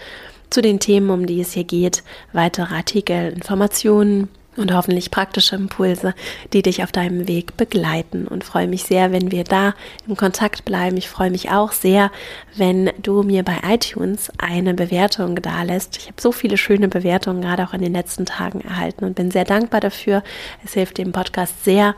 zu 0.49 0.62
den 0.62 0.80
Themen, 0.80 1.10
um 1.10 1.26
die 1.26 1.41
es 1.41 1.53
hier 1.53 1.64
geht, 1.64 2.03
weitere 2.34 2.74
Artikel, 2.74 3.32
Informationen 3.32 4.30
und 4.60 4.74
hoffentlich 4.74 5.10
praktische 5.10 5.55
Impulse, 5.55 6.14
die 6.53 6.62
dich 6.62 6.84
auf 6.84 6.91
deinem 6.91 7.28
Weg 7.28 7.55
begleiten. 7.57 8.28
Und 8.28 8.43
freue 8.43 8.68
mich 8.68 8.84
sehr, 8.84 9.12
wenn 9.12 9.32
wir 9.32 9.43
da 9.43 9.74
im 10.07 10.16
Kontakt 10.16 10.66
bleiben. 10.66 10.97
Ich 10.97 11.10
freue 11.10 11.32
mich 11.32 11.49
auch 11.51 11.72
sehr, 11.72 12.12
wenn 12.55 12.91
du 13.01 13.24
mir 13.24 13.43
bei 13.43 13.57
iTunes 13.68 14.32
eine 14.38 14.74
Bewertung 14.74 15.36
da 15.41 15.64
lässt. 15.64 15.97
Ich 15.97 16.07
habe 16.07 16.22
so 16.22 16.32
viele 16.32 16.57
schöne 16.57 16.88
Bewertungen 16.88 17.41
gerade 17.41 17.64
auch 17.64 17.74
in 17.74 17.82
den 17.82 17.93
letzten 17.93 18.26
Tagen 18.26 18.62
erhalten 18.62 19.05
und 19.05 19.16
bin 19.16 19.32
sehr 19.32 19.45
dankbar 19.45 19.80
dafür. 19.80 20.24
Es 20.66 20.74
hilft 20.74 20.97
dem 20.97 21.12
Podcast 21.12 21.64
sehr, 21.64 21.95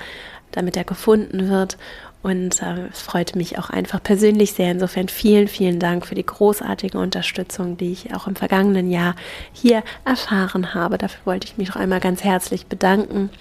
damit 0.52 0.78
er 0.78 0.84
gefunden 0.84 1.50
wird. 1.50 1.78
Und 2.24 2.62
äh, 2.62 2.88
es 2.92 3.02
freut 3.02 3.36
mich 3.36 3.58
auch 3.58 3.70
einfach 3.70 4.02
persönlich 4.02 4.54
sehr. 4.54 4.72
Insofern 4.72 5.08
vielen, 5.08 5.48
vielen 5.48 5.80
Dank 5.80 6.06
für 6.06 6.16
die 6.16 6.26
großartige 6.26 6.98
Unterstützung, 6.98 7.78
die 7.78 7.92
ich 7.92 8.14
auch 8.14 8.28
im 8.28 8.36
vergangenen 8.36 8.92
Jahr 8.92 9.16
hier 9.54 9.84
erfahren 10.06 10.74
habe. 10.74 10.98
Dafür 10.98 11.26
wollte 11.26 11.48
ich 11.48 11.58
mich 11.58 11.70
noch 11.70 11.78
einmal 11.78 12.00
ganz 12.00 12.24
herzlich 12.24 12.68
bedanken. 12.68 13.32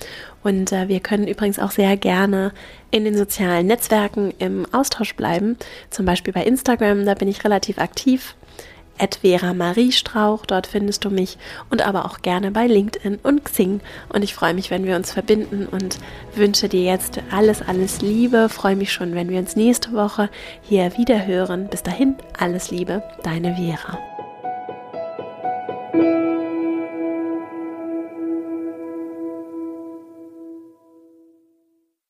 Und 0.43 0.73
äh, 0.73 0.89
wir 0.89 1.01
können 1.01 1.29
übrigens 1.29 1.59
auch 1.59 1.71
sehr 1.71 1.97
gerne 1.99 2.53
in 2.91 3.05
den 3.05 3.17
sozialen 3.17 3.67
Netzwerken 3.67 4.33
im 4.39 4.67
Austausch 4.73 5.15
bleiben. 5.15 5.59
Zum 5.91 6.07
Beispiel 6.07 6.33
bei 6.33 6.45
Instagram, 6.45 7.05
da 7.05 7.15
bin 7.15 7.29
ich 7.29 7.45
relativ 7.45 7.79
aktiv 7.79 8.35
Vera 9.23 9.55
Marie 9.55 9.93
Strauch, 9.93 10.47
dort 10.47 10.67
findest 10.67 11.05
du 11.05 11.11
mich 11.11 11.39
und 11.71 11.87
aber 11.87 12.05
auch 12.05 12.23
gerne 12.23 12.51
bei 12.51 12.67
LinkedIn 12.67 13.19
und 13.23 13.45
Xing. 13.45 13.81
Und 14.13 14.23
ich 14.23 14.35
freue 14.35 14.55
mich, 14.55 14.71
wenn 14.71 14.85
wir 14.85 14.97
uns 14.97 15.13
verbinden 15.13 15.67
und 15.67 15.99
wünsche 16.35 16.69
dir 16.69 16.83
jetzt 16.83 17.21
alles, 17.31 17.63
alles 17.63 18.03
Liebe. 18.03 18.49
Freue 18.49 18.77
mich 18.77 18.93
schon, 18.93 19.15
wenn 19.15 19.31
wir 19.31 19.39
uns 19.39 19.57
nächste 19.57 19.93
Woche 19.93 20.29
hier 20.63 20.97
wieder 20.97 21.27
hören. 21.27 21.69
Bis 21.69 21.83
dahin, 21.83 22.15
alles 22.39 22.71
Liebe, 22.71 23.03
deine 23.23 23.57
Vera. 23.57 23.99